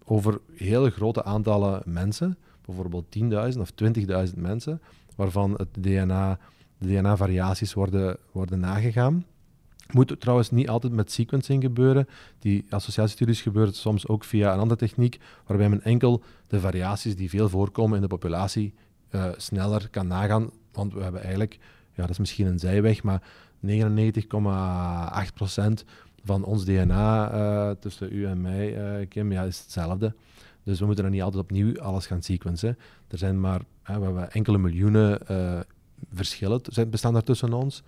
over 0.03 0.39
hele 0.55 0.89
grote 0.89 1.23
aantallen 1.23 1.81
mensen 1.85 2.37
bijvoorbeeld 2.65 3.05
10.000 3.53 3.59
of 3.59 3.71
20.000 4.31 4.37
mensen, 4.37 4.81
waarvan 5.15 5.53
het 5.53 5.67
DNA 5.79 6.39
de 6.79 6.87
DNA-variaties 6.87 7.73
worden, 7.73 8.17
worden 8.31 8.59
nagegaan. 8.59 9.25
Moet 9.91 10.19
trouwens 10.19 10.51
niet 10.51 10.69
altijd 10.69 10.93
met 10.93 11.11
sequencing 11.11 11.63
gebeuren. 11.63 12.07
Die 12.39 12.65
associatiestudies 12.69 13.41
gebeuren 13.41 13.73
soms 13.73 14.07
ook 14.07 14.23
via 14.23 14.53
een 14.53 14.59
andere 14.59 14.79
techniek, 14.79 15.19
waarbij 15.45 15.69
men 15.69 15.83
enkel 15.83 16.23
de 16.47 16.59
variaties 16.59 17.15
die 17.15 17.29
veel 17.29 17.49
voorkomen 17.49 17.95
in 17.95 18.01
de 18.01 18.07
populatie 18.07 18.73
uh, 19.11 19.25
sneller 19.37 19.89
kan 19.89 20.07
nagaan. 20.07 20.49
Want 20.71 20.93
we 20.93 21.01
hebben 21.01 21.21
eigenlijk, 21.21 21.57
ja, 21.99 22.05
dat 22.05 22.09
is 22.09 22.19
misschien 22.19 22.45
een 22.45 22.59
zijweg, 22.59 23.03
maar 23.03 23.21
99,8% 23.67 23.73
van 26.23 26.43
ons 26.43 26.65
DNA 26.65 27.33
uh, 27.33 27.71
tussen 27.79 28.13
u 28.13 28.25
en 28.25 28.41
mij, 28.41 28.99
uh, 28.99 29.07
Kim, 29.07 29.31
ja, 29.31 29.43
is 29.43 29.59
hetzelfde. 29.59 30.13
Dus 30.63 30.79
we 30.79 30.85
moeten 30.85 31.03
dan 31.03 31.13
niet 31.13 31.21
altijd 31.21 31.43
opnieuw 31.43 31.79
alles 31.79 32.05
gaan 32.05 32.21
sequencen. 32.21 32.77
Er 33.07 33.17
zijn 33.17 33.39
maar 33.39 33.61
hebben 33.83 34.31
enkele 34.31 34.57
miljoenen 34.57 35.19
verschillen 36.13 36.61
zijn, 36.63 36.89
bestaan 36.89 37.13
daar 37.13 37.23
tussen 37.23 37.53
ons. 37.53 37.83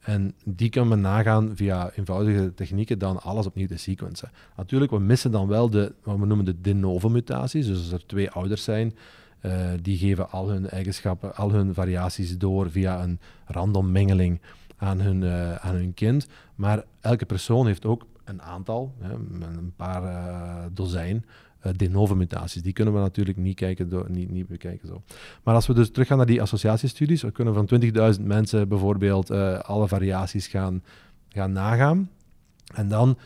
En 0.00 0.34
die 0.44 0.68
kunnen 0.68 0.90
we 0.90 0.96
nagaan 0.96 1.52
via 1.54 1.90
eenvoudige 1.94 2.54
technieken 2.54 2.98
dan 2.98 3.22
alles 3.22 3.46
opnieuw 3.46 3.66
te 3.66 3.76
sequencen. 3.76 4.30
Natuurlijk, 4.56 4.90
we 4.90 4.98
missen 4.98 5.30
dan 5.30 5.48
wel 5.48 5.70
de, 5.70 5.94
wat 6.02 6.18
we 6.18 6.26
noemen 6.26 6.44
de 6.44 6.60
de 6.60 6.74
novo 6.74 7.08
mutaties. 7.08 7.66
Dus 7.66 7.78
als 7.78 7.92
er 7.92 8.06
twee 8.06 8.30
ouders 8.30 8.64
zijn, 8.64 8.94
uh, 9.42 9.70
die 9.82 9.98
geven 9.98 10.30
al 10.30 10.48
hun 10.48 10.68
eigenschappen, 10.68 11.36
al 11.36 11.50
hun 11.50 11.74
variaties 11.74 12.38
door 12.38 12.70
via 12.70 13.02
een 13.02 13.20
random 13.44 13.92
mengeling 13.92 14.40
aan 14.76 15.00
hun, 15.00 15.22
uh, 15.22 15.54
aan 15.54 15.74
hun 15.74 15.94
kind. 15.94 16.26
Maar 16.54 16.84
elke 17.00 17.26
persoon 17.26 17.66
heeft 17.66 17.84
ook 17.84 18.06
een 18.24 18.42
aantal, 18.42 18.94
hè, 18.98 19.12
een 19.56 19.72
paar 19.76 20.02
uh, 20.02 20.64
dozijn 20.72 21.24
de 21.76 21.88
novo 21.88 22.14
mutaties. 22.14 22.62
Die 22.62 22.72
kunnen 22.72 22.94
we 22.94 23.00
natuurlijk 23.00 23.38
niet, 23.38 23.56
kijken 23.56 24.04
niet, 24.08 24.30
niet 24.30 24.46
bekijken. 24.46 24.88
Zo. 24.88 25.02
Maar 25.42 25.54
als 25.54 25.66
we 25.66 25.74
dus 25.74 25.90
teruggaan 25.90 26.16
naar 26.16 26.26
die 26.26 26.42
associatiestudies, 26.42 27.22
we 27.22 27.30
kunnen 27.30 27.54
van 27.54 27.68
20.000 28.18 28.22
mensen 28.22 28.68
bijvoorbeeld 28.68 29.30
alle 29.62 29.88
variaties 29.88 30.46
gaan, 30.46 30.82
gaan 31.28 31.52
nagaan. 31.52 32.10
En 32.74 32.88
dan 32.88 33.18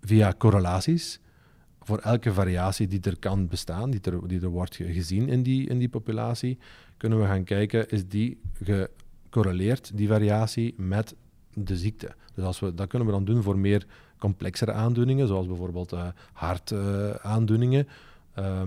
via 0.00 0.34
correlaties, 0.38 1.20
voor 1.88 1.98
elke 1.98 2.32
variatie 2.32 2.86
die 2.86 3.00
er 3.00 3.18
kan 3.18 3.48
bestaan, 3.48 3.90
die 3.90 4.00
er, 4.00 4.28
die 4.28 4.40
er 4.40 4.48
wordt 4.48 4.76
gezien 4.76 5.28
in 5.28 5.42
die, 5.42 5.68
in 5.68 5.78
die 5.78 5.88
populatie, 5.88 6.58
kunnen 6.96 7.18
we 7.20 7.24
gaan 7.24 7.44
kijken, 7.44 7.88
is 7.88 8.08
die 8.08 8.38
gecorreleerd, 8.62 9.96
die 9.96 10.08
variatie, 10.08 10.74
met 10.76 11.14
de 11.54 11.76
ziekte. 11.76 12.14
Dus 12.34 12.44
als 12.44 12.60
we, 12.60 12.74
dat 12.74 12.88
kunnen 12.88 13.08
we 13.08 13.14
dan 13.14 13.24
doen 13.24 13.42
voor 13.42 13.58
meer 13.58 13.86
complexere 14.18 14.72
aandoeningen, 14.72 15.26
zoals 15.26 15.46
bijvoorbeeld 15.46 15.92
uh, 15.92 16.08
hartaandoeningen, 16.32 17.88
uh, 18.38 18.62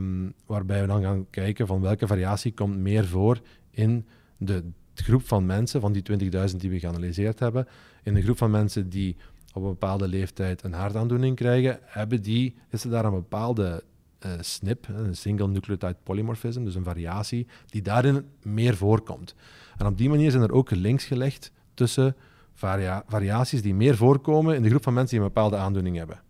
waarbij 0.45 0.81
we 0.81 0.87
dan 0.87 1.01
gaan 1.01 1.29
kijken 1.29 1.67
van 1.67 1.81
welke 1.81 2.07
variatie 2.07 2.53
komt 2.53 2.77
meer 2.77 3.05
voor 3.05 3.41
in 3.71 4.05
de 4.37 4.63
groep 4.93 5.27
van 5.27 5.45
mensen, 5.45 5.81
van 5.81 5.91
die 5.91 6.03
20.000 6.49 6.55
die 6.57 6.69
we 6.69 6.79
geanalyseerd 6.79 7.39
hebben, 7.39 7.67
in 8.03 8.13
de 8.13 8.21
groep 8.21 8.37
van 8.37 8.51
mensen 8.51 8.89
die 8.89 9.15
op 9.53 9.63
een 9.63 9.69
bepaalde 9.69 10.07
leeftijd 10.07 10.63
een 10.63 10.73
hartaandoening 10.73 11.35
krijgen, 11.35 11.79
hebben 11.81 12.21
die, 12.21 12.55
is 12.69 12.83
er 12.83 12.89
daar 12.89 13.05
een 13.05 13.11
bepaalde 13.11 13.83
uh, 14.25 14.31
SNP, 14.39 14.87
een 14.87 15.15
single 15.15 15.47
nucleotide 15.47 15.95
polymorphism, 16.03 16.63
dus 16.63 16.75
een 16.75 16.83
variatie, 16.83 17.47
die 17.65 17.81
daarin 17.81 18.25
meer 18.41 18.75
voorkomt. 18.75 19.35
En 19.77 19.85
op 19.85 19.97
die 19.97 20.09
manier 20.09 20.31
zijn 20.31 20.43
er 20.43 20.51
ook 20.51 20.71
links 20.71 21.05
gelegd 21.05 21.51
tussen 21.73 22.15
varia 22.53 23.03
variaties 23.07 23.61
die 23.61 23.73
meer 23.73 23.95
voorkomen 23.95 24.55
in 24.55 24.61
de 24.61 24.69
groep 24.69 24.83
van 24.83 24.93
mensen 24.93 25.17
die 25.17 25.25
een 25.25 25.33
bepaalde 25.33 25.57
aandoening 25.57 25.97
hebben. 25.97 26.21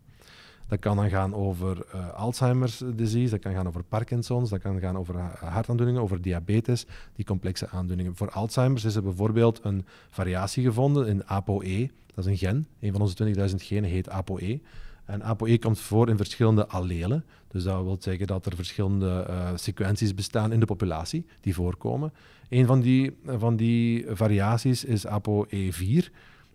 Dat 0.71 0.79
kan 0.79 0.95
dan 0.95 1.09
gaan 1.09 1.33
over 1.33 1.77
uh, 1.95 2.13
Alzheimer's 2.13 2.83
disease, 2.95 3.29
dat 3.29 3.39
kan 3.39 3.53
gaan 3.53 3.67
over 3.67 3.83
Parkinson's, 3.83 4.49
dat 4.49 4.61
kan 4.61 4.79
gaan 4.79 4.97
over 4.97 5.15
hartaandoeningen, 5.39 6.01
over 6.01 6.21
diabetes, 6.21 6.85
die 7.15 7.25
complexe 7.25 7.69
aandoeningen. 7.69 8.15
Voor 8.15 8.29
Alzheimer's 8.29 8.83
is 8.83 8.95
er 8.95 9.03
bijvoorbeeld 9.03 9.59
een 9.63 9.85
variatie 10.09 10.63
gevonden 10.63 11.07
in 11.07 11.27
ApoE, 11.27 11.89
dat 12.15 12.25
is 12.25 12.31
een 12.31 12.37
gen. 12.37 12.67
Een 12.79 12.91
van 12.91 13.01
onze 13.01 13.49
20.000 13.49 13.55
genen 13.55 13.89
heet 13.89 14.09
ApoE. 14.09 14.59
En 15.05 15.23
ApoE 15.23 15.59
komt 15.59 15.79
voor 15.79 16.09
in 16.09 16.17
verschillende 16.17 16.67
allelen. 16.67 17.25
Dus 17.47 17.63
dat 17.63 17.83
wil 17.83 17.97
zeggen 17.99 18.27
dat 18.27 18.45
er 18.45 18.55
verschillende 18.55 19.25
uh, 19.29 19.49
sequenties 19.55 20.13
bestaan 20.13 20.51
in 20.51 20.59
de 20.59 20.65
populatie 20.65 21.25
die 21.41 21.53
voorkomen. 21.53 22.13
Een 22.49 22.65
van 22.65 22.81
die, 22.81 23.17
van 23.25 23.55
die 23.55 24.05
variaties 24.09 24.83
is 24.83 25.07
ApoE4. 25.07 26.11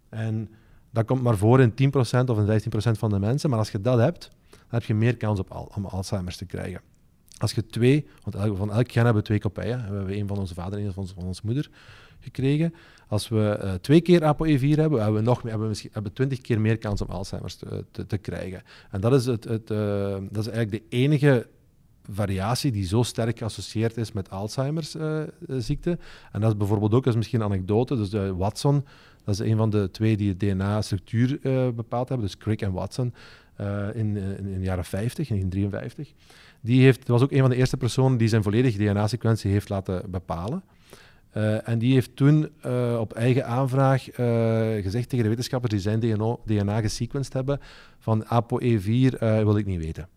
En 0.09 0.49
dat 0.97 1.05
komt 1.05 1.23
maar 1.23 1.37
voor 1.37 1.61
in 1.61 1.71
10% 1.71 1.75
of 2.27 2.39
in 2.39 2.61
15% 2.95 2.99
van 2.99 3.11
de 3.11 3.19
mensen. 3.19 3.51
Maar 3.51 3.59
als 3.59 3.71
je 3.71 3.81
dat 3.81 3.99
hebt, 3.99 4.31
dan 4.51 4.61
heb 4.69 4.85
je 4.85 4.95
meer 4.95 5.17
kans 5.17 5.39
op 5.39 5.71
om 5.75 5.85
Alzheimer's 5.85 6.37
te 6.37 6.45
krijgen. 6.45 6.81
Als 7.39 7.53
je 7.53 7.67
twee, 7.67 8.07
want 8.25 8.57
van 8.57 8.73
elk 8.73 8.93
gen 8.93 9.05
hebben 9.05 9.23
we 9.23 9.29
twee 9.29 9.39
kopieën. 9.39 9.77
We 9.77 9.95
hebben 9.95 10.19
een 10.19 10.27
van 10.27 10.39
onze 10.39 10.55
vader 10.55 10.79
en 10.79 10.85
een 10.85 10.93
van 10.93 11.09
onze 11.25 11.43
moeder 11.45 11.71
gekregen. 12.21 12.75
Als 13.09 13.29
we 13.29 13.61
uh, 13.63 13.75
twee 13.75 14.01
keer 14.01 14.21
ApoE4 14.21 14.79
hebben, 14.79 15.03
hebben 15.03 15.15
we 15.15 15.21
nog 15.21 15.43
hebben 15.43 15.61
we 15.61 15.69
misschien 15.69 15.91
hebben 15.93 16.13
20 16.13 16.41
keer 16.41 16.61
meer 16.61 16.79
kans 16.79 17.01
om 17.01 17.09
Alzheimer's 17.09 17.57
te, 17.57 18.07
te, 18.07 18.19
krijgen. 18.19 18.63
En 18.91 19.01
dat 19.01 19.13
is, 19.13 19.27
het, 19.27 19.45
het, 19.45 19.71
uh, 19.71 20.17
dat 20.31 20.47
is 20.47 20.53
eigenlijk 20.53 20.71
de 20.71 20.97
enige 20.97 21.47
variatie 22.11 22.73
die 22.73 22.87
zo 22.87 23.03
sterk 23.03 23.39
geassocieerd 23.39 23.97
is 23.97 24.13
met 24.13 24.31
Alzheimer's-ziekte. 24.31 25.91
Uh, 25.91 25.97
en 26.33 26.41
dat 26.41 26.51
is 26.51 26.57
bijvoorbeeld 26.57 26.95
ook, 26.95 27.05
dat 27.05 27.13
is 27.13 27.19
misschien 27.19 27.41
een 27.41 27.47
anekdote, 27.47 27.97
dus 27.97 28.11
de 28.11 28.35
Watson, 28.35 28.85
dat 29.27 29.35
is 29.35 29.51
een 29.51 29.57
van 29.57 29.71
de 29.71 29.91
twee 29.91 30.17
die 30.17 30.29
het 30.29 30.41
DNA-structuur 30.41 31.39
bepaald 31.75 32.09
hebben, 32.09 32.27
dus 32.27 32.37
Crick 32.37 32.63
en 32.63 32.73
Watson, 32.73 33.15
in, 33.95 34.17
in, 34.17 34.47
in, 34.47 34.59
de 34.59 34.65
jaren 34.65 34.85
50, 34.85 35.29
1953. 35.29 36.13
Die 36.61 36.83
heeft, 36.83 37.09
was 37.09 37.23
ook 37.23 37.33
een 37.33 37.41
van 37.41 37.51
de 37.51 37.57
eerste 37.57 37.77
personen 37.77 38.19
die 38.19 38.29
zijn 38.29 38.43
volledige 38.43 38.79
DNA-sequentie 38.79 39.51
heeft 39.51 39.69
laten 39.69 40.11
bepalen. 40.11 40.63
En 41.65 41.79
die 41.79 41.93
heeft 41.93 42.17
toen 42.17 42.51
op 42.99 43.13
eigen 43.13 43.47
aanvraag 43.47 44.03
gezegd 44.83 45.09
tegen 45.09 45.23
de 45.23 45.29
wetenschappers 45.29 45.73
die 45.73 45.81
zijn 45.81 46.01
DNA, 46.01 46.37
DNA 46.45 46.81
gesequenced 46.81 47.33
hebben, 47.33 47.61
van 47.99 48.25
ApoE4 48.25 49.19
wil 49.19 49.57
ik 49.57 49.67
niet 49.67 49.85
weten. 49.85 50.09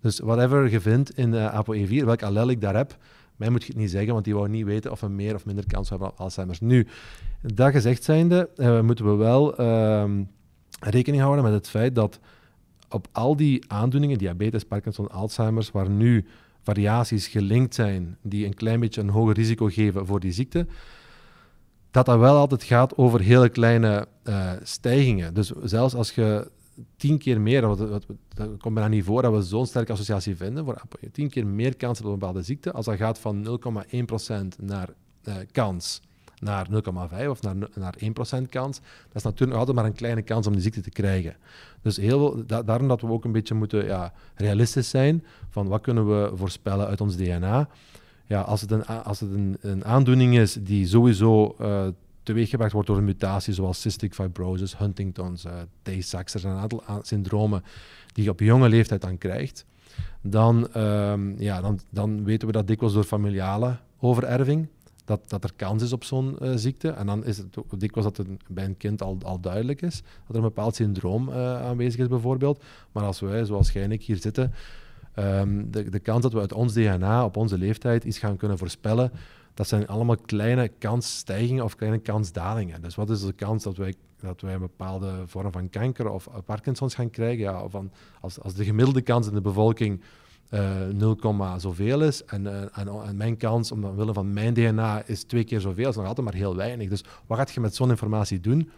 Dus 0.00 0.18
whatever 0.18 0.70
je 0.70 0.80
vindt 0.80 1.16
in 1.16 1.34
ApoE4, 1.34 2.04
welk 2.04 2.22
allel 2.22 2.50
ik 2.50 2.60
daar 2.60 2.76
heb, 2.76 2.96
mij 3.40 3.50
moet 3.50 3.62
je 3.62 3.72
het 3.72 3.76
niet 3.76 3.90
zeggen, 3.90 4.12
want 4.12 4.24
die 4.24 4.34
wou 4.34 4.48
niet 4.48 4.64
weten 4.64 4.90
of 4.90 5.00
we 5.00 5.08
meer 5.08 5.34
of 5.34 5.44
minder 5.44 5.66
kans 5.66 5.90
hebben 5.90 6.08
op 6.08 6.18
Alzheimer's. 6.18 6.60
Nu, 6.60 6.86
dat 7.42 7.70
gezegd 7.70 8.02
zijnde, 8.02 8.48
moeten 8.84 9.04
we 9.04 9.14
wel 9.14 9.56
ehm, 9.56 10.22
rekening 10.80 11.22
houden 11.22 11.44
met 11.44 11.52
het 11.52 11.68
feit 11.68 11.94
dat 11.94 12.18
op 12.88 13.08
al 13.12 13.36
die 13.36 13.64
aandoeningen, 13.66 14.18
diabetes, 14.18 14.64
Parkinson, 14.64 15.10
Alzheimer's, 15.10 15.70
waar 15.70 15.90
nu 15.90 16.26
variaties 16.62 17.26
gelinkt 17.26 17.74
zijn 17.74 18.16
die 18.22 18.46
een 18.46 18.54
klein 18.54 18.80
beetje 18.80 19.00
een 19.00 19.08
hoger 19.08 19.34
risico 19.34 19.66
geven 19.66 20.06
voor 20.06 20.20
die 20.20 20.32
ziekte, 20.32 20.66
dat 21.90 22.06
dat 22.06 22.18
wel 22.18 22.36
altijd 22.36 22.62
gaat 22.62 22.96
over 22.96 23.20
hele 23.20 23.48
kleine 23.48 24.06
uh, 24.24 24.52
stijgingen. 24.62 25.34
Dus 25.34 25.52
zelfs 25.62 25.94
als 25.94 26.10
je 26.10 26.50
tien 26.96 27.18
keer 27.18 27.40
meer, 27.40 27.60
dat, 27.60 27.78
dat, 27.78 28.06
komt 28.58 28.74
bijna 28.74 28.88
niet 28.88 29.04
voor 29.04 29.22
dat 29.22 29.32
we 29.32 29.42
zo'n 29.42 29.66
sterke 29.66 29.92
associatie 29.92 30.36
vinden, 30.36 30.64
voor 30.64 30.82
tien 31.12 31.28
keer 31.28 31.46
meer 31.46 31.76
kans 31.76 31.98
op 31.98 32.04
een 32.04 32.10
bepaalde 32.10 32.42
ziekte, 32.42 32.72
als 32.72 32.86
dat 32.86 32.96
gaat 32.96 33.18
van 33.18 33.60
0,1% 33.60 34.46
naar 34.58 34.88
uh, 35.28 35.34
kans 35.52 36.00
naar 36.40 36.66
0,5 36.70 37.28
of 37.28 37.42
naar, 37.42 37.54
naar 37.74 37.94
1% 37.98 38.06
kans, 38.48 38.80
dat 39.06 39.14
is 39.14 39.22
natuurlijk 39.22 39.58
altijd 39.58 39.76
maar 39.76 39.86
een 39.86 39.92
kleine 39.92 40.22
kans 40.22 40.46
om 40.46 40.52
die 40.52 40.62
ziekte 40.62 40.80
te 40.80 40.90
krijgen. 40.90 41.36
Dus 41.82 41.96
heel, 41.96 42.46
da 42.46 42.62
daarom 42.62 42.88
dat 42.88 43.00
we 43.00 43.08
ook 43.08 43.24
een 43.24 43.32
beetje 43.32 43.54
moeten 43.54 43.84
ja, 43.84 44.12
realistisch 44.34 44.90
zijn 44.90 45.24
van 45.48 45.68
wat 45.68 45.80
kunnen 45.80 46.06
we 46.06 46.36
voorspellen 46.36 46.86
uit 46.86 47.00
ons 47.00 47.16
DNA. 47.16 47.68
Ja, 48.26 48.40
als 48.40 48.60
het 48.60 48.70
een, 48.70 48.86
als 48.86 49.20
het 49.20 49.30
een, 49.30 49.56
een 49.60 49.84
aandoening 49.84 50.36
is 50.36 50.54
die 50.60 50.86
sowieso 50.86 51.56
uh, 51.60 51.86
teweeggebracht 52.22 52.72
wordt 52.72 52.88
door 52.88 52.96
een 52.96 53.04
mutatie 53.04 53.54
zoals 53.54 53.80
cystic 53.80 54.14
fibrosis, 54.14 54.78
Huntington's, 54.78 55.44
uh, 55.44 55.52
Tay-Sachs, 55.82 56.34
er 56.34 56.40
zijn 56.40 56.52
een 56.52 56.60
aantal 56.60 56.82
syndromen 57.02 57.62
die 58.12 58.24
je 58.24 58.30
op 58.30 58.40
jonge 58.40 58.68
leeftijd 58.68 59.00
dan 59.00 59.18
krijgt, 59.18 59.64
dan, 60.20 60.76
um, 60.76 61.34
ja, 61.38 61.60
dan, 61.60 61.80
dan 61.90 62.24
weten 62.24 62.46
we 62.46 62.52
dat 62.52 62.66
dikwijls 62.66 62.94
door 62.94 63.04
familiale 63.04 63.76
overerving 63.98 64.68
dat, 65.04 65.20
dat 65.30 65.44
er 65.44 65.52
kans 65.56 65.82
is 65.82 65.92
op 65.92 66.04
zo'n 66.04 66.36
uh, 66.42 66.52
ziekte. 66.54 66.88
En 66.88 67.06
dan 67.06 67.24
is 67.24 67.38
het 67.38 67.56
dikwijls 67.76 68.12
dat 68.12 68.26
het 68.26 68.28
bij 68.48 68.64
een 68.64 68.76
kind 68.76 69.02
al, 69.02 69.18
al 69.22 69.40
duidelijk 69.40 69.82
is 69.82 70.02
dat 70.02 70.28
er 70.28 70.34
een 70.36 70.42
bepaald 70.42 70.74
syndroom 70.74 71.30
aanwezig 71.30 72.00
is, 72.00 72.08
bijvoorbeeld. 72.08 72.62
Maar 72.92 73.04
als 73.04 73.20
wij, 73.20 73.44
zoals 73.44 73.72
jij 73.72 73.82
en 73.82 73.92
ik 73.92 74.02
hier 74.02 74.16
zitten, 74.16 74.52
um, 75.20 75.70
de, 75.70 75.90
de 75.90 75.98
kans 75.98 76.22
dat 76.22 76.32
we 76.32 76.40
uit 76.40 76.52
ons 76.52 76.72
DNA 76.72 77.24
op 77.24 77.36
onze 77.36 77.58
leeftijd 77.58 78.04
iets 78.04 78.18
gaan 78.18 78.36
kunnen 78.36 78.58
voorspellen, 78.58 79.12
dat 79.54 79.68
zijn 79.68 79.86
allemaal 79.86 80.16
kleine 80.16 80.68
kansstijgingen 80.78 81.64
of 81.64 81.76
kleine 81.76 81.98
kansdalingen. 81.98 82.82
Dus 82.82 82.94
wat 82.94 83.10
is 83.10 83.20
de 83.20 83.32
kans 83.32 83.62
dat 83.62 83.76
wij, 83.76 83.94
dat 84.20 84.40
wij 84.40 84.54
een 84.54 84.60
bepaalde 84.60 85.12
vorm 85.26 85.52
van 85.52 85.68
kanker 85.68 86.10
of 86.10 86.28
Parkinson's 86.44 86.94
gaan 86.94 87.10
krijgen? 87.10 87.38
Ja, 87.38 87.68
van, 87.68 87.90
als, 88.20 88.40
als 88.40 88.54
de 88.54 88.64
gemiddelde 88.64 89.02
kans 89.02 89.26
in 89.26 89.34
de 89.34 89.40
bevolking 89.40 90.00
uh, 90.50 90.88
eh, 90.88 90.94
0, 90.94 91.58
zoveel 91.58 92.02
is. 92.02 92.24
En, 92.24 92.42
uh, 92.42 92.78
en, 92.78 92.88
en, 92.88 93.16
mijn 93.16 93.36
kans, 93.36 93.72
omwille 93.72 94.12
van 94.12 94.32
mijn 94.32 94.54
DNA, 94.54 95.02
is 95.06 95.24
twee 95.24 95.44
keer 95.44 95.60
zoveel. 95.60 95.88
Is 95.88 95.96
nog 95.96 96.06
altijd 96.06 96.26
maar 96.26 96.36
heel 96.36 96.56
weinig. 96.56 96.88
Dus 96.88 97.04
wat 97.26 97.38
ga 97.38 97.46
je 97.54 97.60
met 97.60 97.74
zo'n 97.74 97.90
informatie 97.90 98.40
doen? 98.40 98.70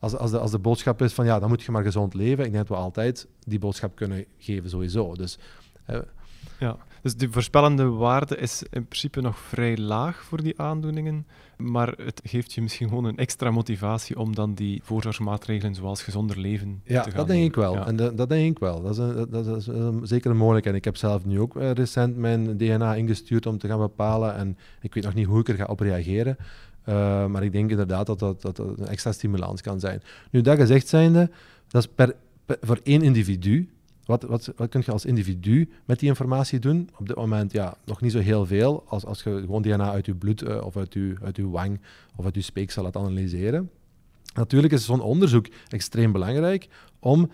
Als, 0.00 0.16
als, 0.16 0.30
de, 0.30 0.38
als 0.38 0.50
de 0.50 0.58
boodschap 0.58 1.02
is 1.02 1.12
van 1.12 1.24
ja, 1.24 1.38
dan 1.38 1.48
moet 1.48 1.62
je 1.62 1.72
maar 1.72 1.82
gezond 1.82 2.14
leven. 2.14 2.44
Ik 2.44 2.52
denk 2.52 2.68
dat 2.68 2.76
we 2.78 2.82
altijd 2.84 3.26
die 3.44 3.58
boodschap 3.58 3.96
kunnen 3.96 4.24
geven 4.38 4.70
sowieso. 4.70 5.14
Dus 5.14 5.38
uh, 5.90 5.98
Ja, 6.58 6.76
dus 7.02 7.16
de 7.16 7.30
voorspellende 7.30 7.84
waarde 7.88 8.36
is 8.36 8.62
in 8.70 8.86
principe 8.86 9.20
nog 9.20 9.38
vrij 9.38 9.76
laag 9.76 10.22
voor 10.24 10.42
die 10.42 10.60
aandoeningen, 10.60 11.26
maar 11.56 11.88
het 11.96 12.20
geeft 12.24 12.52
je 12.52 12.62
misschien 12.62 12.88
gewoon 12.88 13.04
een 13.04 13.16
extra 13.16 13.50
motivatie 13.50 14.18
om 14.18 14.34
dan 14.34 14.54
die 14.54 14.80
voorzorgsmaatregelen 14.84 15.74
zoals 15.74 16.02
gezonder 16.02 16.38
leven 16.38 16.80
ja, 16.84 17.02
te 17.02 17.08
gaan 17.10 17.18
dat 17.18 17.26
denk 17.28 17.44
ik 17.44 17.54
wel. 17.54 17.74
Ja. 17.74 17.86
En 17.86 17.96
dat, 17.96 18.16
dat 18.16 18.28
denk 18.28 18.50
ik 18.50 18.58
wel. 18.58 18.82
Dat 18.82 18.90
is, 18.92 18.98
een, 18.98 19.26
dat 19.30 19.46
is 19.46 19.66
een- 19.66 20.00
zeker 20.06 20.30
een 20.30 20.36
mogelijkheid. 20.36 20.76
Ik 20.76 20.84
heb 20.84 20.96
zelf 20.96 21.24
nu 21.24 21.40
ook 21.40 21.56
eh, 21.56 21.70
recent 21.70 22.16
mijn 22.16 22.56
DNA 22.56 22.94
ingestuurd 22.94 23.46
om 23.46 23.58
te 23.58 23.68
gaan 23.68 23.78
bepalen 23.78 24.34
en 24.34 24.58
ik 24.80 24.94
weet 24.94 25.04
nog 25.04 25.14
niet 25.14 25.26
hoe 25.26 25.40
ik 25.40 25.48
er 25.48 25.54
ga 25.54 25.64
op 25.64 25.80
reageren. 25.80 26.36
Uh, 26.88 27.26
maar 27.26 27.42
ik 27.42 27.52
denk 27.52 27.70
inderdaad 27.70 28.06
dat 28.06 28.18
dat, 28.18 28.42
dat 28.42 28.58
een 28.58 28.86
extra 28.86 29.12
stimulans 29.12 29.60
kan 29.60 29.80
zijn. 29.80 30.02
Nu, 30.30 30.40
dat 30.40 30.58
gezegd 30.58 30.88
zijnde, 30.88 31.30
dat 31.68 31.82
is 31.82 31.88
per, 31.94 32.14
per- 32.44 32.58
voor 32.60 32.80
één 32.82 33.02
individu. 33.02 33.70
Wat, 34.04 34.22
wat, 34.22 34.52
wat 34.56 34.68
kun 34.68 34.82
je 34.84 34.92
als 34.92 35.04
individu 35.04 35.70
met 35.84 35.98
die 35.98 36.08
informatie 36.08 36.58
doen? 36.58 36.90
Op 36.98 37.06
dit 37.06 37.16
moment 37.16 37.52
ja, 37.52 37.76
nog 37.84 38.00
niet 38.00 38.12
zo 38.12 38.18
heel 38.18 38.46
veel. 38.46 38.84
Als, 38.88 39.04
als 39.04 39.22
je 39.22 39.40
gewoon 39.40 39.62
DNA 39.62 39.90
uit 39.90 40.06
je 40.06 40.14
bloed 40.14 40.42
eh, 40.42 40.64
of 40.64 40.76
uit 40.76 40.92
je, 40.94 41.14
uit 41.22 41.36
je 41.36 41.48
wang 41.48 41.80
of 42.16 42.24
uit 42.24 42.34
je 42.34 42.40
speeksel 42.40 42.82
laat 42.82 42.96
analyseren. 42.96 43.70
Natuurlijk 44.34 44.72
is 44.72 44.84
zo'n 44.84 45.00
onderzoek 45.00 45.46
extreem 45.68 46.12
belangrijk 46.12 46.68
om, 46.98 47.30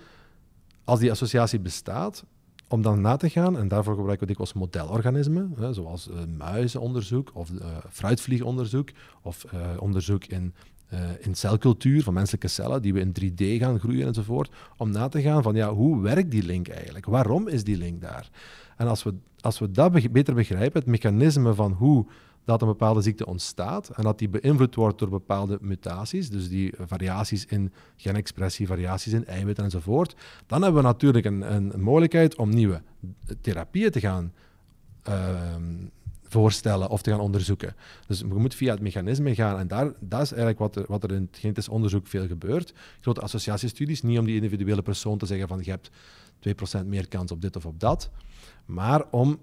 als 0.85 1.01
die 1.01 1.11
associatie 1.11 1.61
bestaat, 1.61 2.25
om 2.73 2.83
dan 2.83 3.01
na 3.01 3.17
te 3.17 3.31
gaan, 3.31 3.59
en 3.59 3.69
daarvoor 3.69 3.95
gebruiken 3.95 4.27
we 4.27 4.35
dikwijls 4.35 4.53
modelorganismen, 4.53 5.55
hè, 5.57 5.73
zoals 5.73 6.09
eh, 6.09 6.17
muizenonderzoek 6.39 7.31
of 7.35 7.51
eh, 7.51 7.67
fruitvliegonderzoek 7.91 8.89
of 9.23 9.45
eh, 9.45 9.61
onderzoek 9.79 10.25
in, 10.25 10.55
in 11.21 11.35
celcultuur 11.35 12.03
van 12.03 12.15
menselijke 12.15 12.49
cellen 12.49 12.83
die 12.83 12.93
we 12.93 13.01
in 13.01 13.15
3D 13.21 13.61
gaan 13.61 13.79
groeien 13.79 14.07
enzovoort, 14.07 14.51
om 14.77 14.91
na 14.91 15.09
te 15.09 15.23
gaan 15.23 15.43
van 15.43 15.55
ja, 15.55 15.73
hoe 15.73 16.01
werkt 16.01 16.31
die 16.31 16.43
link 16.43 16.69
eigenlijk? 16.69 17.07
Waarom 17.07 17.49
is 17.49 17.65
die 17.65 17.77
link 17.77 18.01
daar? 18.01 18.31
En 18.77 18.87
als 18.87 19.03
we, 19.03 19.15
als 19.41 19.59
we 19.59 19.71
dat 19.71 20.13
beter 20.13 20.35
begrijpen, 20.35 20.81
het 20.81 20.91
mechanisme 20.91 21.55
van 21.55 21.73
hoe 21.73 22.07
dat 22.45 22.63
een 22.63 22.69
bepaalde 22.69 23.01
ziekte 23.01 23.27
ontstaat 23.27 23.89
en 23.89 24.03
dat 24.03 24.19
die 24.19 24.29
beïnvloed 24.29 24.75
wordt 24.75 24.99
door 24.99 25.09
bepaalde 25.09 25.59
mutaties, 25.61 26.31
dus 26.31 26.49
die 26.49 26.75
variaties 26.79 27.45
in 27.45 27.73
genexpressie, 27.97 28.67
variaties 28.67 29.13
in 29.13 29.27
eiwitten 29.27 29.65
enzovoort, 29.65 30.15
dan 30.47 30.63
hebben 30.63 30.83
we 30.83 30.89
natuurlijk 30.89 31.25
een, 31.25 31.55
een, 31.55 31.81
mogelijkheid 31.81 32.37
om 32.37 32.49
nieuwe 32.49 32.83
therapieën 33.41 33.91
te 33.91 34.01
gaan 34.01 34.33
ehm, 35.03 35.87
voorstellen 36.23 36.89
of 36.89 37.03
te 37.03 37.11
gaan 37.11 37.21
onderzoeken. 37.21 37.75
Dus 38.07 38.19
je 38.19 38.25
moet 38.25 38.55
via 38.55 38.73
het 38.73 38.83
mechanisme 38.83 39.35
gaan 39.35 39.59
en 39.59 39.69
daar, 39.69 39.93
dat 40.01 40.23
is 40.23 40.33
eigenlijk 40.33 40.59
wat 40.59 40.77
er, 40.77 40.85
wat 40.89 41.03
er 41.03 41.13
in 41.13 41.29
het 41.31 41.39
genetisch 41.39 41.69
onderzoek 41.69 42.07
veel 42.07 42.27
gebeurt. 42.27 42.73
Grote 43.01 43.21
associatiestudies, 43.21 44.03
niet 44.03 44.19
om 44.19 44.25
die 44.25 44.35
individuele 44.35 44.83
persoon 44.83 45.19
te 45.19 45.27
zeggen 45.27 45.49
van 45.49 45.61
je 45.63 45.71
hebt 45.71 45.91
2% 46.83 46.87
meer 46.87 47.09
kans 47.09 47.31
op 47.31 47.41
dit 47.41 47.57
of 47.57 47.67
op 47.67 47.81
dat, 47.81 48.11
maar 48.65 49.05
om 49.11 49.39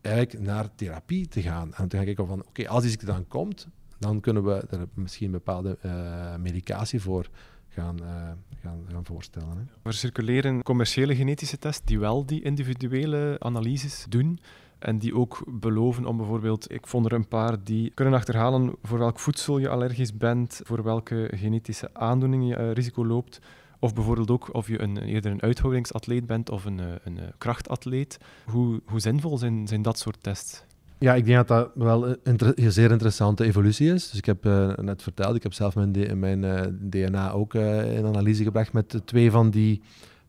eigenlijk 0.00 0.46
naar 0.46 0.74
therapie 0.74 1.28
te 1.28 1.42
gaan. 1.42 1.74
En 1.74 1.88
te 1.88 1.96
gaan 1.96 2.04
kijken 2.04 2.26
van, 2.26 2.44
oké, 2.46 2.68
als 2.68 2.80
die 2.80 2.90
ziekte 2.90 3.06
dan 3.06 3.26
komt, 3.28 3.68
dan 3.98 4.20
kunnen 4.20 4.44
we 4.44 4.66
er 4.70 4.88
misschien 4.94 5.30
bepaalde 5.30 5.78
eh, 5.80 6.36
medicatie 6.36 7.00
voor 7.00 7.28
gaan, 7.68 8.02
eh, 8.02 8.30
gaan, 8.62 8.84
gaan 8.90 9.04
voorstellen. 9.04 9.48
Hè. 9.48 9.88
Er 9.88 9.94
circuleren 9.94 10.62
commerciële 10.62 11.16
genetische 11.16 11.58
tests 11.58 11.84
die 11.84 11.98
wel 11.98 12.26
die 12.26 12.42
individuele 12.42 13.36
analyses 13.38 14.06
doen. 14.08 14.38
En 14.78 14.98
die 14.98 15.14
ook 15.14 15.42
beloven 15.60 16.06
om 16.06 16.16
bijvoorbeeld, 16.16 16.72
ik 16.72 16.86
vond 16.86 17.06
er 17.06 17.12
een 17.12 17.28
paar 17.28 17.64
die 17.64 17.90
kunnen 17.94 18.14
achterhalen 18.14 18.74
voor 18.82 18.98
welk 18.98 19.18
voedsel 19.18 19.58
je 19.58 19.68
allergisch 19.68 20.16
bent, 20.16 20.60
voor 20.64 20.82
welke 20.82 21.30
genetische 21.34 21.94
aandoening 21.94 22.48
je 22.48 22.56
eh, 22.56 22.72
risico 22.72 23.06
loopt. 23.06 23.40
Of 23.78 23.94
bijvoorbeeld 23.94 24.30
ook 24.30 24.54
of 24.54 24.68
je 24.68 24.82
een, 24.82 24.98
eerder 24.98 25.32
een 25.32 25.42
uithoudingsatleet 25.42 26.26
bent 26.26 26.50
of 26.50 26.64
een, 26.64 26.80
eh, 26.80 26.86
een, 27.04 27.18
eh, 27.18 27.24
krachtatleet. 27.38 28.18
Hoe, 28.46 28.80
hoe 28.86 29.00
zinvol 29.00 29.38
zijn, 29.38 29.66
zijn 29.68 29.82
dat 29.82 29.98
soort 29.98 30.18
tests? 30.20 30.64
Ja, 30.98 31.14
ik 31.14 31.24
denk 31.24 31.36
dat 31.36 31.48
dat 31.48 31.70
wel 31.74 32.16
een, 32.22 32.38
zeer 32.72 32.90
interessante 32.90 33.44
evolutie 33.44 33.92
is. 33.92 34.08
Dus 34.10 34.18
ik 34.18 34.24
heb 34.24 34.46
eh, 34.46 34.76
net 34.76 35.02
verteld, 35.02 35.36
ik 35.36 35.42
heb 35.42 35.52
zelf 35.52 35.74
mijn, 35.74 36.18
mijn 36.18 36.40
DNA 36.80 37.32
ook 37.32 37.54
eh, 37.54 37.96
in 37.96 38.06
analyse 38.06 38.42
gebracht 38.42 38.72
met 38.72 39.00
twee 39.04 39.30
van 39.30 39.50
die, 39.50 39.82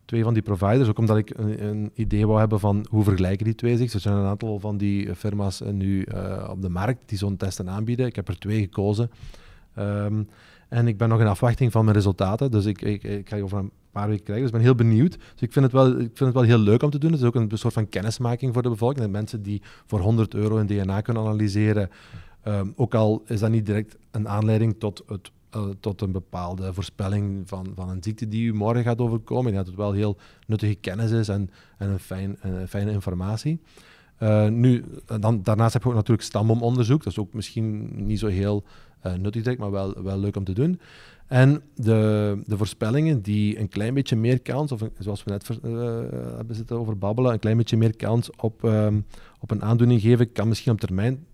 twee 0.04 0.22
van 0.22 0.34
die 0.34 0.42
providers. 0.42 0.88
Ook 0.88 0.98
omdat 0.98 1.16
ik 1.16 1.32
een, 1.36 1.64
een 1.64 1.90
idee 1.94 2.26
wou 2.26 2.38
hebben 2.38 2.60
van 2.60 2.86
hoe 2.90 3.04
vergelijken 3.04 3.44
die 3.44 3.54
twee 3.54 3.76
zich. 3.76 3.92
Er 3.92 4.00
zijn 4.00 4.14
een 4.14 4.26
aantal 4.26 4.58
van 4.58 4.76
die 4.76 5.14
firma's 5.14 5.62
nu 5.72 6.06
op 6.48 6.62
de 6.62 6.68
markt 6.68 7.08
die 7.08 7.18
zo'n 7.18 7.36
testen 7.36 7.70
aanbieden. 7.70 8.06
Ik 8.06 8.16
heb 8.16 8.28
er 8.28 8.38
twee 8.38 8.60
gekozen. 8.60 9.10
Ehm, 9.74 10.22
en 10.70 10.86
ik 10.88 10.96
ben 10.96 11.08
nog 11.08 11.20
in 11.20 11.26
afwachting 11.26 11.72
van 11.72 11.84
mijn 11.84 11.96
resultaten. 11.96 12.50
Dus 12.50 12.64
ik, 12.64 12.82
ik, 12.82 13.02
ik 13.02 13.28
ga 13.28 13.40
over 13.40 13.58
een 13.58 13.70
paar 13.90 14.08
weken 14.08 14.24
krijgen. 14.24 14.44
Dus 14.44 14.52
ik 14.52 14.56
ben 14.56 14.66
heel 14.66 14.86
benieuwd. 14.86 15.12
Dus 15.12 15.40
ik 15.40 15.52
vind, 15.52 15.64
het 15.64 15.74
wel, 15.74 15.90
ik 15.90 15.96
vind 15.96 16.18
het 16.18 16.32
wel 16.32 16.42
heel 16.42 16.58
leuk 16.58 16.82
om 16.82 16.90
te 16.90 16.98
doen. 16.98 17.10
Het 17.10 17.20
is 17.20 17.26
ook 17.26 17.34
een 17.34 17.50
soort 17.52 17.74
van 17.74 17.88
kennismaking 17.88 18.52
voor 18.52 18.62
de 18.62 18.68
bevolking. 18.68 19.00
Dat 19.00 19.10
mensen 19.10 19.42
die 19.42 19.62
voor 19.86 20.00
100 20.00 20.34
euro 20.34 20.56
hun 20.56 20.66
DNA 20.66 21.00
kunnen 21.00 21.22
analyseren. 21.22 21.90
ehm, 22.42 22.68
ook 22.76 22.94
al 22.94 23.22
is 23.26 23.40
dat 23.40 23.50
niet 23.50 23.66
direct 23.66 23.96
een 24.10 24.28
aanleiding 24.28 24.74
tot, 24.78 25.02
het, 25.06 25.30
eh, 25.50 25.68
tot 25.80 26.00
een 26.00 26.12
bepaalde 26.12 26.74
voorspelling 26.74 27.48
van, 27.48 27.72
van 27.74 27.88
een 27.88 28.02
ziekte 28.02 28.28
die 28.28 28.46
u 28.46 28.54
morgen 28.54 28.82
gaat 28.82 28.98
overkomen. 28.98 29.50
Ik 29.50 29.56
dat 29.56 29.66
het 29.66 29.76
wel 29.76 29.92
heel 29.92 30.16
nuttige 30.46 30.74
kennis 30.74 31.10
is 31.10 31.28
en, 31.28 31.50
en 31.78 31.90
een 31.90 31.98
fijn, 31.98 32.36
eh, 32.40 32.52
fijne 32.68 32.90
informatie. 32.90 33.60
Eh, 34.16 34.48
nu, 34.48 34.84
dan, 35.20 35.42
daarnaast 35.42 35.72
heb 35.72 35.82
je 35.82 35.88
ook 35.88 35.94
natuurlijk 35.94 36.26
stamboomonderzoek. 36.26 37.02
Dat 37.02 37.12
is 37.12 37.18
ook 37.18 37.32
misschien 37.32 37.90
niet 38.06 38.18
zo 38.18 38.26
heel 38.26 38.64
eh, 39.00 39.12
nuttig, 39.12 39.42
direct, 39.42 39.60
maar 39.60 39.70
wel, 39.70 40.02
wel 40.02 40.18
leuk 40.18 40.36
om 40.36 40.44
te 40.44 40.52
doen. 40.52 40.80
En 41.26 41.62
de, 41.74 42.42
de 42.46 42.56
voorspellingen 42.56 43.22
die 43.22 43.58
een 43.58 43.68
klein 43.68 43.94
beetje 43.94 44.16
meer 44.16 44.40
kans, 44.40 44.72
of 44.72 44.80
zoals 44.98 45.24
we 45.24 45.30
net 45.30 45.48
eh, 45.48 45.70
hebben 46.36 46.56
zitten 46.56 46.78
over 46.78 46.98
babbelen, 46.98 47.32
een 47.32 47.38
klein 47.38 47.56
beetje 47.56 47.76
meer 47.76 47.96
kans 47.96 48.30
op, 48.36 48.64
ehm, 48.64 49.00
op 49.40 49.50
een 49.50 49.62
aandoening 49.62 50.00
geven, 50.00 50.32
kan 50.32 50.48
misschien 50.48 50.72
op 50.72 50.80
termijn 50.80 51.26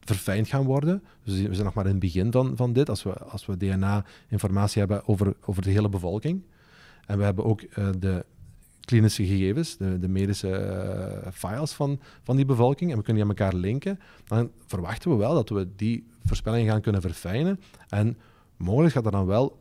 verfijnd 0.00 0.48
gaan 0.48 0.64
worden. 0.64 1.02
Dus 1.24 1.40
we 1.40 1.52
zijn 1.54 1.64
nog 1.64 1.74
maar 1.74 1.84
in 1.84 1.90
het 1.90 2.00
begin 2.00 2.32
van, 2.32 2.56
van 2.56 2.72
dit, 2.72 2.88
als 2.88 3.02
we, 3.02 3.12
als 3.12 3.46
we 3.46 3.56
DNA-informatie 3.56 4.78
hebben 4.78 5.08
over, 5.08 5.34
over 5.44 5.62
de 5.62 5.70
hele 5.70 5.88
bevolking. 5.88 6.42
En 7.06 7.18
we 7.18 7.24
hebben 7.24 7.44
ook 7.44 7.60
eh, 7.60 7.88
de 7.98 8.24
klinische 8.84 9.26
gegevens, 9.26 9.76
de, 9.76 9.98
de 9.98 10.08
medische 10.08 10.50
eh, 10.50 11.32
files 11.32 11.72
van, 11.72 12.00
van 12.22 12.36
die 12.36 12.44
bevolking, 12.44 12.90
en 12.90 12.96
we 12.96 13.02
kunnen 13.02 13.22
die 13.22 13.32
aan 13.32 13.38
elkaar 13.38 13.60
linken, 13.60 13.98
dan 14.26 14.50
verwachten 14.66 15.10
we 15.10 15.16
wel 15.16 15.34
dat 15.34 15.48
we 15.48 15.68
die 15.76 16.06
voorspellingen 16.24 16.70
gaan 16.70 16.80
kunnen 16.80 17.00
verfijnen. 17.00 17.60
En 17.88 18.16
mogelijk 18.56 18.94
gaat 18.94 19.04
er 19.04 19.10
dan 19.10 19.26
wel 19.26 19.58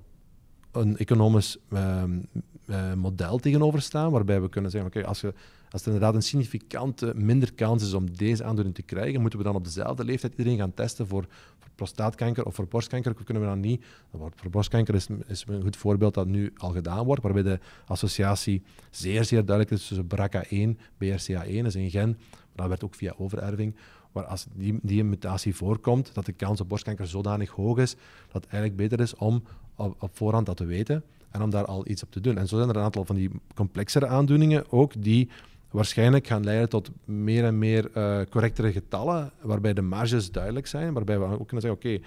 een 0.72 0.98
economisch 0.98 1.58
ehm, 1.70 2.20
eh, 2.66 2.94
model 2.94 3.38
tegenover 3.38 3.82
staan, 3.82 4.12
waarbij 4.12 4.42
we 4.42 4.50
kunnen 4.50 4.72
zeggen, 4.72 4.90
oké, 4.90 5.08
als, 5.08 5.22
je, 5.22 5.34
als 5.70 5.82
er 5.82 5.88
inderdaad 5.88 6.16
een 6.16 6.22
significante 6.22 7.14
minder 7.16 7.54
kans 7.54 7.84
is 7.84 7.94
om 7.94 8.18
deze 8.18 8.44
aandoening 8.44 8.76
te 8.76 8.82
krijgen, 8.82 9.22
moeten 9.22 9.40
we 9.40 9.46
dan 9.46 9.56
op 9.56 9.64
dezelfde 9.64 10.04
leeftijd 10.04 10.34
iedereen 10.38 10.60
gaan 10.60 10.74
testen 10.74 11.08
voor, 11.08 11.26
voor 11.60 11.61
prostaatkanker 11.82 12.46
of 12.46 12.56
voor 12.56 12.68
borstkanker, 12.68 13.14
kunnen 13.24 13.50
we 13.50 13.56
niet? 13.56 13.82
Dat 14.12 14.20
wordt- 14.20 14.42
Voor 14.42 14.50
borstkanker 14.50 14.96
is, 14.96 15.08
is 15.28 15.44
een 15.48 15.62
goed 15.62 15.76
voorbeeld 15.76 16.14
dat 16.14 16.28
nu 16.28 16.54
al 16.58 16.72
gedaan 16.72 17.06
wordt, 17.06 17.22
waarbij 17.22 17.44
de 17.44 17.60
associatie 17.86 18.64
zeer, 18.90 19.24
zeer 19.26 19.46
duidelijk 19.46 19.80
is 19.80 19.88
tussen 19.88 20.08
BRCA1, 20.08 20.78
BRCA1 20.98 21.66
is 21.66 21.74
een 21.74 21.90
gen, 21.90 22.18
dat 22.56 22.68
werd 22.68 22.84
ook 22.84 22.96
via 22.96 23.14
overerving, 23.18 23.76
waar 24.12 24.26
als 24.26 24.46
die, 24.54 24.80
die 24.82 25.04
mutatie 25.04 25.56
voorkomt, 25.56 26.14
dat 26.14 26.26
de 26.26 26.32
kans 26.32 26.62
op 26.62 26.70
borstkanker 26.70 27.08
zodanig 27.08 27.50
hoog 27.50 27.78
is, 27.78 27.96
dat 28.32 28.44
het 28.44 28.46
eigenlijk 28.52 28.76
beter 28.76 29.00
is 29.00 29.16
om 29.16 29.44
op 29.76 30.10
voorhand 30.14 30.46
dat 30.46 30.58
te 30.58 30.66
weten 30.66 31.04
en 31.32 31.42
om 31.42 31.50
daar 31.50 31.66
al 31.66 31.88
iets 31.88 32.04
op 32.04 32.12
te 32.12 32.22
doen. 32.22 32.38
En 32.38 32.48
zo 32.48 32.58
zijn 32.58 32.70
er 32.70 32.76
een 32.76 32.84
aantal 32.84 33.06
van 33.06 33.16
die 33.16 33.30
complexere 33.56 34.08
aandoeningen 34.08 34.72
ook 34.72 35.04
die 35.04 35.30
waarschijnlijk 35.72 36.28
gaan 36.28 36.44
leiden 36.44 36.70
tot 36.70 36.90
meer 37.06 37.46
en 37.46 37.58
meer 37.58 37.92
eh, 37.94 38.20
correctere 38.30 38.72
getallen, 38.72 39.32
waarbij 39.42 39.74
de 39.74 39.82
marges 39.82 40.32
duidelijk 40.32 40.68
zijn, 40.68 40.94
waarbij 40.94 41.20
we 41.20 41.26
ook 41.26 41.48
kunnen 41.48 41.62
zeggen, 41.62 41.72
oké, 41.72 42.06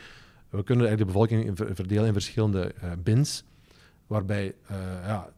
we 0.48 0.62
kunnen 0.62 0.86
eigenlijk 0.86 0.98
de 0.98 1.04
bevolking 1.04 1.44
in 1.44 1.56
ver- 1.56 1.74
verdelen 1.74 2.06
in 2.06 2.12
verschillende 2.12 2.72
eh, 2.80 2.90
bins, 3.02 3.44
waarbij 4.06 4.54
eh, 4.66 4.76
ja, 5.06 5.28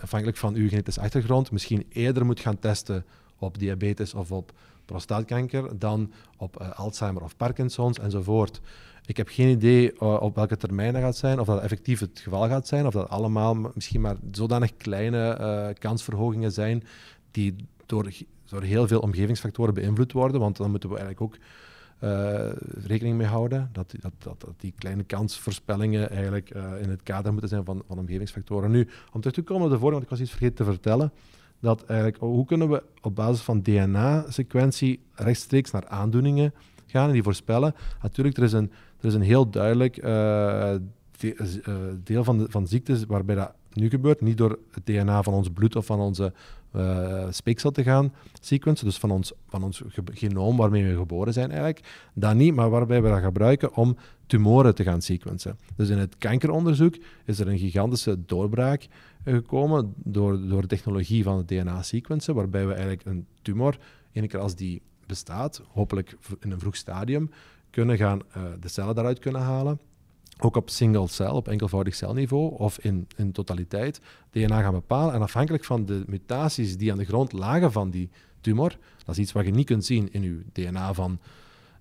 afhankelijk 0.00 0.38
van 0.38 0.54
uw 0.54 0.68
genetische 0.68 1.00
achtergrond 1.00 1.50
misschien 1.50 1.86
eerder 1.88 2.26
moet 2.26 2.40
gaan 2.40 2.58
testen 2.58 3.04
op 3.38 3.58
diabetes 3.58 4.14
of 4.14 4.32
op 4.32 4.52
prostaatkanker 4.84 5.78
dan 5.78 6.12
op 6.36 6.56
Alzheimer 6.56 7.22
of 7.22 7.36
Parkinson's 7.36 7.98
enzovoort. 7.98 8.60
Ik 9.06 9.16
heb 9.16 9.28
geen 9.28 9.48
idee 9.48 10.00
op 10.00 10.34
welke 10.34 10.56
termijn 10.56 10.92
dat 10.92 11.02
gaat 11.02 11.16
zijn, 11.16 11.40
of 11.40 11.46
dat 11.46 11.62
effectief 11.62 12.00
het 12.00 12.20
geval 12.22 12.48
gaat 12.48 12.68
zijn, 12.68 12.86
of 12.86 12.92
dat 12.92 13.08
allemaal 13.08 13.54
misschien 13.54 14.00
maar 14.00 14.16
zodanig 14.30 14.76
kleine 14.76 15.74
kansverhogingen 15.78 16.52
zijn 16.52 16.82
die 17.32 17.54
door, 17.86 18.12
door 18.48 18.62
heel 18.62 18.86
veel 18.86 19.00
omgevingsfactoren 19.00 19.74
beïnvloed 19.74 20.12
worden, 20.12 20.40
want 20.40 20.56
dan 20.56 20.70
moeten 20.70 20.88
we 20.88 20.96
eigenlijk 20.98 21.32
ook 21.34 21.40
eh, 21.98 22.52
rekening 22.86 23.16
mee 23.16 23.26
houden 23.26 23.68
dat, 23.72 23.94
dat, 24.00 24.12
dat, 24.18 24.54
die 24.56 24.74
kleine 24.78 25.04
kansvoorspellingen 25.04 26.10
eigenlijk 26.10 26.50
eh, 26.50 26.64
in 26.80 26.88
het 26.90 27.02
kader 27.02 27.30
moeten 27.32 27.48
zijn 27.48 27.64
van, 27.64 27.82
van 27.86 27.98
omgevingsfactoren. 27.98 28.70
Nu, 28.70 28.88
om 29.12 29.20
terug 29.20 29.36
te 29.36 29.42
komen 29.42 29.64
op 29.64 29.70
de 29.70 29.78
vorige, 29.78 29.92
want 29.92 30.02
ik 30.02 30.10
was 30.10 30.20
iets 30.20 30.30
vergeten 30.30 30.54
te 30.54 30.64
vertellen, 30.64 31.12
dat 31.60 31.84
eigenlijk, 31.84 32.18
hoe 32.18 32.46
kunnen 32.46 32.68
we 32.70 32.82
op 33.00 33.14
basis 33.14 33.40
van 33.42 33.62
DNA-sequentie 33.62 35.00
rechtstreeks 35.14 35.70
naar 35.70 35.86
aandoeningen 35.86 36.54
gaan 36.86 37.06
en 37.06 37.12
die 37.12 37.22
voorspellen? 37.22 37.74
Natuurlijk, 38.02 38.36
er 38.36 38.42
is 38.42 38.52
een, 38.52 38.70
er 39.00 39.06
is 39.06 39.14
een 39.14 39.20
heel 39.22 39.50
duidelijk 39.50 39.94
de- 41.22 41.60
eh, 41.64 41.74
deel 42.04 42.24
van, 42.24 42.38
de, 42.38 42.46
van 42.48 42.66
ziektes 42.66 43.04
waarbij 43.04 43.34
dat 43.34 43.54
nu 43.72 43.88
gebeurt, 43.88 44.20
niet 44.20 44.36
door 44.36 44.58
het 44.70 44.86
DNA 44.86 45.22
van 45.22 45.34
ons 45.34 45.50
bloed 45.50 45.76
of 45.76 45.86
van 45.86 46.00
onze, 46.00 46.32
uh, 46.76 47.26
speeksel 47.30 47.70
te 47.70 47.82
gaan 47.82 48.12
sequencen, 48.40 48.86
dus 48.86 48.98
van 48.98 49.10
ons, 49.10 49.32
van 49.48 49.62
ons 49.64 49.82
genoom 50.12 50.56
waarmee 50.56 50.84
we 50.84 50.96
geboren 50.96 51.32
zijn 51.32 51.50
eigenlijk, 51.50 52.10
dat 52.14 52.34
niet, 52.34 52.54
maar 52.54 52.70
waarbij 52.70 53.02
we 53.02 53.08
dat 53.08 53.22
gebruiken 53.22 53.74
om 53.74 53.96
tumoren 54.26 54.74
te 54.74 54.82
gaan 54.82 55.02
sequencen. 55.02 55.58
Dus 55.76 55.88
in 55.88 55.98
het 55.98 56.18
kankeronderzoek 56.18 56.96
is 57.24 57.38
er 57.38 57.48
een 57.48 57.58
gigantische 57.58 58.24
doorbraak 58.26 58.86
gekomen 59.24 59.92
door, 59.96 60.48
door 60.48 60.60
de 60.60 60.66
technologie 60.66 61.22
van 61.22 61.36
het 61.36 61.48
DNA-sequencen, 61.48 62.34
waarbij 62.34 62.66
we 62.66 62.72
eigenlijk 62.72 63.04
een 63.04 63.26
tumor, 63.42 63.78
één 64.12 64.28
keer 64.28 64.40
als 64.40 64.54
die 64.54 64.82
bestaat, 65.06 65.62
hopelijk 65.72 66.16
in 66.40 66.50
een 66.50 66.58
vroeg 66.58 66.76
stadium, 66.76 67.30
kunnen 67.70 67.96
gaan 67.96 68.20
uh, 68.36 68.42
de 68.60 68.68
cellen 68.68 68.94
daaruit 68.94 69.18
kunnen 69.18 69.40
halen 69.40 69.78
ook 70.44 70.56
op 70.56 70.70
single 70.70 71.06
cell, 71.06 71.26
op 71.30 71.48
enkelvoudig 71.48 71.94
celniveau 71.94 72.58
of 72.58 72.78
in, 72.78 73.06
in 73.16 73.32
totaliteit, 73.32 74.00
DNA 74.30 74.62
gaan 74.62 74.72
bepalen. 74.72 75.14
En 75.14 75.22
afhankelijk 75.22 75.64
van 75.64 75.84
de 75.84 76.02
mutaties 76.06 76.76
die 76.76 76.92
aan 76.92 76.98
de 76.98 77.04
grond 77.04 77.32
lagen 77.32 77.72
van 77.72 77.90
die 77.90 78.10
tumor, 78.40 78.76
dat 79.04 79.14
is 79.14 79.22
iets 79.22 79.32
wat 79.32 79.44
je 79.44 79.50
niet 79.50 79.66
kunt 79.66 79.84
zien 79.84 80.12
in 80.12 80.22
je 80.22 80.42
DNA 80.52 80.94
van, 80.94 81.18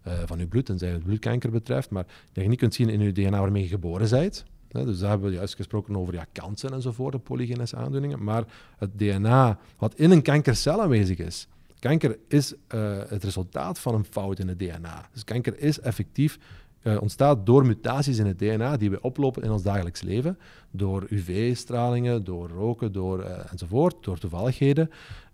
uh, 0.08 0.14
van 0.26 0.40
je 0.40 0.48
bloed, 0.48 0.66
tenzij 0.66 0.90
het 0.90 1.04
bloedkanker 1.04 1.52
betreft, 1.52 1.90
maar 1.90 2.06
dat 2.34 2.44
je 2.44 2.50
niet 2.50 2.60
kunt 2.60 2.74
zien 2.74 2.90
in 2.90 3.00
je 3.00 3.12
DNA 3.12 3.40
waarmee 3.40 3.64
je 3.64 3.70
geboren 3.70 4.10
bent. 4.10 4.46
dus 4.68 5.00
daar 5.00 5.10
hebben 5.10 5.30
we 5.30 5.36
juist 5.36 5.56
gesproken 5.56 5.96
over 5.96 6.14
ja, 6.14 6.26
kansen 6.32 6.74
enzovoort, 6.74 7.14
de 7.14 7.20
polygenese 7.20 7.76
aandoeningen. 7.76 8.24
Maar 8.24 8.44
het 8.78 9.00
DNA 9.00 9.60
wat 9.78 9.96
in 9.96 10.12
een 10.12 10.22
kankercel 10.22 10.82
aanwezig 10.82 11.18
is, 11.18 11.48
kanker 11.80 12.18
is 12.28 12.54
uh, 12.54 12.98
het 13.08 13.24
resultaat 13.24 13.80
van 13.80 13.96
een 13.96 14.06
fout 14.06 14.40
in 14.40 14.48
het 14.48 14.60
DNA. 14.60 15.10
Dus 15.14 15.24
kanker 15.24 15.60
is 15.60 15.80
effectief 15.80 16.40
uh, 16.84 17.02
ontstaat 17.02 17.46
door 17.46 17.66
mutaties 17.66 18.18
in 18.18 18.26
het 18.26 18.40
DNA 18.40 18.78
die 18.78 18.90
we 18.90 19.02
oplopen 19.02 19.44
in 19.44 19.52
ons 19.52 19.64
dagelijks 19.64 20.02
leven. 20.02 20.38
Door 20.72 21.06
UV-stralingen, 21.10 22.24
door 22.24 22.50
roken 22.50 22.92
door, 22.92 23.20
uh, 23.20 23.52
enzovoort, 23.52 24.04
door 24.04 24.18
toevalligheden. 24.18 24.90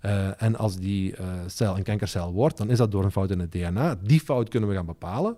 Uh, 0.06 0.42
en 0.42 0.56
als 0.56 0.78
die 0.78 1.16
cel 1.46 1.78
een 1.78 1.84
kankercel 1.84 2.34
wordt, 2.34 2.58
dan 2.58 2.70
is 2.70 2.78
dat 2.78 2.92
door 2.92 3.04
een 3.04 3.12
fout 3.12 3.32
in 3.32 3.40
het 3.40 3.52
DNA. 3.52 3.98
Die 4.02 4.20
fout 4.20 4.50
kunnen 4.50 4.70
we 4.70 4.76
gaan 4.76 4.86
bepalen 4.86 5.38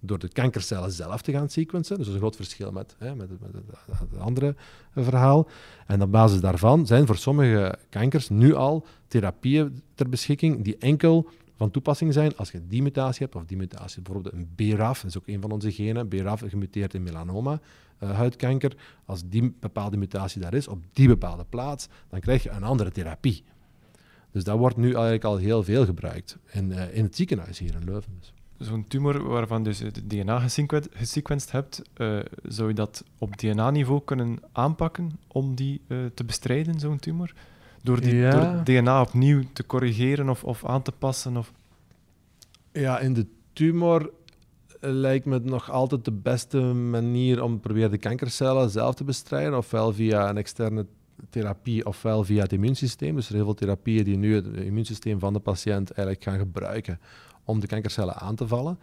door 0.00 0.18
de 0.18 0.28
kankercellen 0.28 0.92
zelf 0.92 1.22
te 1.22 1.32
gaan 1.32 1.48
sequencen. 1.48 1.96
Dus 1.96 2.06
dat 2.06 2.06
is 2.06 2.12
een 2.12 2.26
groot 2.28 2.36
verschil 2.36 2.72
met, 2.72 2.94
hè, 2.98 3.14
met, 3.14 3.28
met, 3.30 3.62
het 3.86 4.20
andere 4.20 4.54
verhaal. 4.94 5.48
En 5.86 6.02
op 6.02 6.10
basis 6.10 6.40
daarvan 6.40 6.86
zijn 6.86 7.06
voor 7.06 7.16
sommige 7.16 7.78
kankers 7.88 8.28
nu 8.28 8.54
al 8.54 8.86
therapieën 9.08 9.82
ter 9.94 10.08
beschikking 10.08 10.64
die 10.64 10.76
enkel 10.78 11.28
van 11.56 11.70
toepassing 11.70 12.12
zijn 12.12 12.36
als 12.36 12.50
je 12.50 12.66
die 12.66 12.82
mutatie 12.82 13.22
hebt, 13.22 13.34
of 13.34 13.44
die 13.44 13.56
mutatie, 13.56 14.02
bijvoorbeeld 14.02 14.34
een 14.34 14.48
BRAF, 14.54 15.00
dat 15.00 15.10
is 15.10 15.18
ook 15.18 15.26
een 15.26 15.40
van 15.40 15.50
onze 15.50 15.72
genen, 15.72 16.08
BRAF 16.08 16.42
gemuteerd 16.46 16.94
in 16.94 17.02
melanoma, 17.02 17.60
uh, 18.02 18.10
huidkanker. 18.10 18.76
Als 19.04 19.28
die 19.28 19.54
bepaalde 19.60 19.96
mutatie 19.96 20.40
daar 20.40 20.54
is, 20.54 20.68
op 20.68 20.82
die 20.92 21.08
bepaalde 21.08 21.44
plaats, 21.48 21.88
dan 22.08 22.20
krijg 22.20 22.42
je 22.42 22.50
een 22.50 22.62
andere 22.62 22.90
therapie. 22.90 23.44
Dus 24.30 24.44
dat 24.44 24.58
wordt 24.58 24.76
nu 24.76 24.92
eigenlijk 24.92 25.24
al 25.24 25.36
heel 25.36 25.62
veel 25.62 25.84
gebruikt 25.84 26.36
in, 26.52 26.70
uh, 26.70 26.96
in 26.96 27.04
het 27.04 27.16
ziekenhuis 27.16 27.58
hier 27.58 27.74
in 27.74 27.84
Leuven. 27.84 28.12
Dus. 28.18 28.32
Zo'n 28.68 28.86
tumor 28.88 29.28
waarvan 29.28 29.62
dus 29.62 29.78
het 29.78 30.02
DNA 30.10 30.38
gesequenced 30.90 31.52
hebt, 31.52 31.82
uh, 31.96 32.18
zou 32.42 32.68
je 32.68 32.74
dat 32.74 33.04
op 33.18 33.36
DNA-niveau 33.36 34.00
kunnen 34.04 34.38
aanpakken 34.52 35.18
om 35.26 35.54
die 35.54 35.80
te 36.14 36.24
bestrijden, 36.24 36.80
zo'n 36.80 36.98
tumor? 36.98 37.34
Door, 37.86 38.00
die, 38.00 38.30
door 38.30 38.60
DNA 38.64 39.00
opnieuw 39.00 39.42
te 39.52 39.66
corrigeren 39.66 40.28
of, 40.28 40.44
of 40.44 40.64
aan 40.64 40.82
te 40.82 40.92
passen? 40.92 41.36
Of... 41.36 41.52
Ja, 42.72 42.98
in 42.98 43.12
de 43.12 43.26
tumor 43.52 44.10
lijkt 44.80 45.24
me 45.24 45.34
het 45.34 45.44
nog 45.44 45.70
altijd 45.70 46.04
de 46.04 46.12
beste 46.12 46.60
manier 46.60 47.42
om 47.42 47.60
proberen 47.60 47.90
de 47.90 47.98
kankercellen 47.98 48.70
zelf 48.70 48.94
te 48.94 49.04
bestrijden, 49.04 49.56
ofwel 49.56 49.92
via 49.92 50.28
een 50.28 50.36
externe 50.36 50.86
therapie 51.30 51.86
ofwel 51.86 52.24
via 52.24 52.42
het 52.42 52.52
immuunsysteem. 52.52 53.14
Dus 53.14 53.24
er 53.24 53.30
zijn 53.30 53.42
heel 53.42 53.54
veel 53.54 53.66
therapieën 53.66 54.04
die 54.04 54.16
nu 54.16 54.34
het 54.34 54.46
immuunsysteem 54.46 55.18
van 55.18 55.32
de 55.32 55.38
patiënt 55.38 55.90
eigenlijk 55.90 56.22
gaan 56.22 56.38
gebruiken 56.38 57.00
om 57.44 57.60
de 57.60 57.66
kankercellen 57.66 58.14
aan 58.14 58.34
te 58.34 58.48
vallen. 58.48 58.78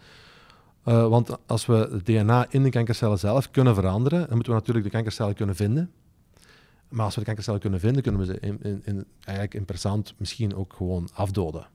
Uh, 0.86 1.08
want 1.08 1.38
als 1.46 1.66
we 1.66 1.74
het 1.92 2.06
DNA 2.06 2.46
in 2.50 2.64
de 2.64 2.70
kankercellen 2.70 3.20
zelf 3.20 3.52
kunnen 3.52 3.76
veranderen, 3.76 4.20
dan 4.20 4.36
moeten 4.36 4.54
we 4.54 4.60
natuurlijk 4.60 4.86
de 4.86 4.92
kankercellen 4.92 5.36
kunnen 5.36 5.56
vinden. 5.56 5.92
Maar 6.94 7.06
als 7.06 7.14
we 7.14 7.20
de 7.20 7.26
kankercellen 7.26 7.60
kunnen 7.60 7.80
vinden, 7.80 8.04
kunnen 8.04 8.22
we 8.22 8.28
ze 8.28 8.40
in, 8.40 8.82
in, 8.84 9.06
eigenlijk 9.20 9.54
in 9.54 9.66
persoon 9.66 10.06
misschien 10.18 10.56
ook 10.56 10.74
gewoon 10.74 11.10
afdoden. 11.14 11.68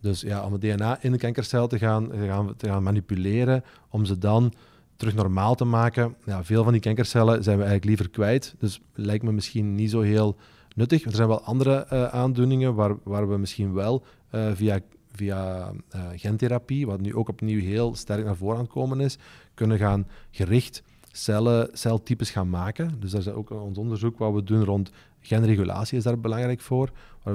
Dus 0.00 0.20
ja, 0.20 0.44
om 0.44 0.52
het 0.52 0.60
DNA 0.60 1.02
in 1.02 1.12
de 1.12 1.18
kankercel 1.18 1.66
te 1.66 1.78
gaan, 1.78 2.08
te 2.10 2.26
gaan, 2.26 2.54
gaan 2.58 2.82
manipuleren, 2.82 3.64
om 3.88 4.04
ze 4.04 4.18
dan 4.18 4.52
terug 4.96 5.14
normaal 5.14 5.54
te 5.54 5.64
maken. 5.64 6.14
Ja, 6.24 6.44
veel 6.44 6.62
van 6.62 6.72
die 6.72 6.80
kankercellen 6.80 7.42
zijn 7.42 7.56
we 7.56 7.64
eigenlijk 7.64 7.84
liever 7.84 8.10
kwijt. 8.10 8.54
Dus 8.58 8.80
lijkt 8.94 9.24
me 9.24 9.32
misschien 9.32 9.74
niet 9.74 9.90
zo 9.90 10.00
heel 10.00 10.36
nuttig. 10.74 11.04
Er 11.04 11.14
zijn 11.14 11.28
wel 11.28 11.42
andere 11.42 11.86
uh, 11.92 12.04
aandoeningen 12.04 12.74
waar, 12.74 12.96
waar 13.02 13.28
we 13.28 13.38
misschien 13.38 13.72
wel 13.72 14.04
uh, 14.34 14.52
via, 14.54 14.80
via 15.12 15.72
uh, 15.96 16.02
gentherapie, 16.16 16.86
wat 16.86 17.00
nu 17.00 17.14
ook 17.14 17.28
opnieuw 17.28 17.60
heel 17.60 17.94
sterk 17.94 18.24
naar 18.24 18.36
voren 18.36 18.58
aan 18.58 18.66
komen 18.66 19.00
is, 19.00 19.18
kunnen 19.54 19.78
gaan 19.78 20.06
gericht 20.30 20.82
cellen, 21.16 21.68
celtypes 21.72 22.30
gaan 22.30 22.50
maken. 22.50 22.90
Dus 23.00 23.10
dat 23.10 23.20
is 23.20 23.28
ook 23.28 23.50
ons 23.50 23.78
onderzoek 23.78 24.18
wat 24.18 24.34
we 24.34 24.42
doen 24.42 24.64
rond 24.64 24.90
genregulatie 25.20 25.98
is 25.98 26.04
daar 26.04 26.20
belangrijk 26.20 26.60
voor. 26.60 26.90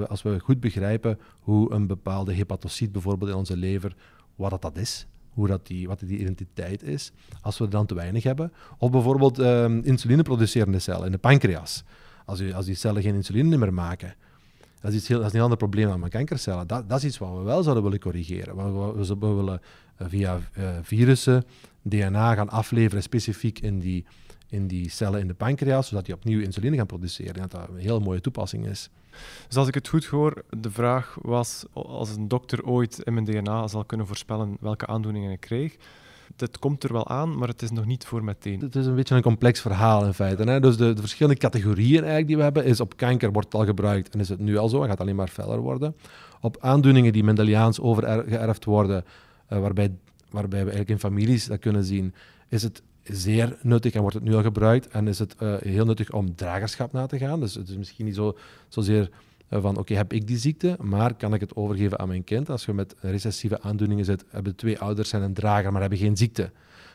Als 0.07 0.21
we 0.21 0.39
goed 0.39 0.59
begrijpen 0.59 1.19
hoe 1.39 1.71
een 1.71 1.87
bepaalde 1.87 2.33
hepatocyt 2.33 2.91
bijvoorbeeld 2.91 3.31
in 3.31 3.37
onze 3.37 3.57
lever, 3.57 3.95
wat 4.35 4.49
dat, 4.49 4.61
dat 4.61 4.77
is, 4.77 5.07
hoe 5.29 5.47
dat 5.47 5.67
die, 5.67 5.87
wat 5.87 5.99
die 5.99 6.19
identiteit 6.19 6.83
is, 6.83 7.11
als 7.41 7.57
we 7.57 7.63
er 7.63 7.69
dan 7.69 7.85
te 7.85 7.95
weinig 7.95 8.23
hebben. 8.23 8.51
Of 8.77 8.91
bijvoorbeeld 8.91 9.37
um, 9.37 9.81
insulineproducerende 9.83 10.79
cellen 10.79 11.05
in 11.05 11.11
de 11.11 11.17
pancreas. 11.17 11.83
Als, 12.25 12.53
als 12.53 12.65
die 12.65 12.75
cellen 12.75 13.01
geen 13.01 13.15
insuline 13.15 13.57
meer 13.57 13.73
maken, 13.73 14.15
dat 14.81 14.91
is, 14.91 14.97
iets 14.97 15.07
heel, 15.07 15.17
dat 15.17 15.27
is 15.27 15.33
een 15.33 15.41
ander 15.41 15.57
probleem 15.57 15.87
dan 15.87 15.99
met 15.99 16.09
kankercellen. 16.09 16.67
Dat, 16.67 16.89
dat 16.89 16.97
is 16.97 17.05
iets 17.05 17.17
wat 17.17 17.37
we 17.37 17.43
wel 17.43 17.63
zouden 17.63 17.83
willen 17.83 17.99
corrigeren. 17.99 18.55
We, 18.55 19.15
we, 19.19 19.33
willen 19.33 19.61
uh, 20.01 20.07
via 20.07 20.39
uh, 20.57 20.69
virussen 20.81 21.45
DNA 21.81 22.33
gaan 22.33 22.49
afleveren 22.49 23.03
specifiek 23.03 23.59
in 23.59 23.79
die, 23.79 24.05
in 24.47 24.67
die 24.67 24.89
cellen 24.89 25.19
in 25.19 25.27
de 25.27 25.33
pancreas, 25.33 25.87
zodat 25.87 26.05
die 26.05 26.15
opnieuw 26.15 26.41
insuline 26.41 26.75
gaan 26.75 26.85
produceren. 26.85 27.33
En 27.33 27.41
dat 27.41 27.51
dat 27.51 27.69
een 27.69 27.77
hele 27.77 27.99
mooie 27.99 28.21
toepassing 28.21 28.67
is. 28.67 28.89
Dus 29.47 29.57
als 29.57 29.67
ik 29.67 29.73
het 29.73 29.87
goed 29.87 30.05
hoor, 30.05 30.43
de 30.49 30.71
vraag 30.71 31.17
was 31.21 31.65
als 31.73 32.15
een 32.15 32.27
dokter 32.27 32.65
ooit 32.65 32.99
in 32.99 33.13
mijn 33.13 33.25
DNA 33.25 33.67
zal 33.67 33.85
kunnen 33.85 34.07
voorspellen 34.07 34.57
welke 34.59 34.87
aandoeningen 34.87 35.31
ik 35.31 35.39
krijg. 35.39 35.75
Dat 36.35 36.59
komt 36.59 36.83
er 36.83 36.93
wel 36.93 37.07
aan, 37.07 37.37
maar 37.37 37.47
het 37.47 37.61
is 37.61 37.71
nog 37.71 37.85
niet 37.85 38.05
voor 38.05 38.23
meteen. 38.23 38.59
Het 38.59 38.75
is 38.75 38.85
een 38.85 38.95
beetje 38.95 39.15
een 39.15 39.21
complex 39.21 39.61
verhaal 39.61 40.05
in 40.05 40.13
feite. 40.13 40.43
Hè? 40.43 40.59
Dus 40.59 40.77
de, 40.77 40.93
de, 40.93 41.01
verschillende 41.01 41.39
categorieën 41.39 41.97
eigenlijk 41.97 42.27
die 42.27 42.37
we 42.37 42.43
hebben, 42.43 42.65
is 42.65 42.79
op 42.79 42.97
kanker 42.97 43.31
wordt 43.31 43.53
al 43.53 43.65
gebruikt 43.65 44.13
en 44.13 44.19
is 44.19 44.29
het 44.29 44.39
nu 44.39 44.57
al 44.57 44.69
zo 44.69 44.83
en 44.83 44.89
gaat 44.89 44.99
alleen 44.99 45.15
maar 45.15 45.27
feller 45.27 45.59
worden. 45.59 45.95
Op 46.41 46.57
aandoeningen 46.59 47.13
die 47.13 47.23
Mendeliaans 47.23 47.79
overgeërfd 47.79 48.65
worden, 48.65 49.03
uh, 49.49 49.59
waarbij 49.59 49.91
waarbij 50.29 50.59
we 50.59 50.71
eigenlijk 50.71 50.89
in 50.89 50.99
families 50.99 51.45
dat 51.45 51.59
kunnen 51.59 51.83
zien, 51.83 52.13
is 52.47 52.63
het 52.63 52.81
zeer 53.03 53.57
nuttig 53.61 53.93
en 53.93 54.01
wordt 54.01 54.15
het 54.15 54.23
nu 54.23 54.35
al 54.35 54.41
gebruikt. 54.41 54.87
En 54.87 55.07
is 55.07 55.19
het 55.19 55.35
uh, 55.39 55.55
heel 55.59 55.85
nuttig 55.85 56.11
om 56.11 56.35
dragerschap 56.35 56.91
na 56.91 57.05
te 57.05 57.17
gaan. 57.17 57.39
Dus 57.39 57.55
het 57.55 57.69
is 57.69 57.77
misschien 57.77 58.05
niet 58.05 58.15
zo, 58.15 58.37
zozeer 58.67 59.09
van, 59.49 59.77
oké, 59.77 59.93
heb 59.93 60.13
ik 60.13 60.27
die 60.27 60.37
ziekte, 60.37 60.77
maar 60.81 61.13
kan 61.13 61.33
ik 61.33 61.39
het 61.39 61.55
overgeven 61.55 61.99
aan 61.99 62.07
mijn 62.07 62.23
kind? 62.23 62.49
Als 62.49 62.65
je 62.65 62.73
met 62.73 62.95
recessieve 62.99 63.61
aandoeningen 63.61 64.05
zit, 64.05 64.25
hebben 64.29 64.55
twee 64.55 64.79
ouders 64.79 65.09
zijn 65.09 65.21
een 65.21 65.33
drager, 65.33 65.71
maar 65.71 65.81
hebben 65.81 65.99
geen 65.99 66.17
ziekte. 66.17 66.51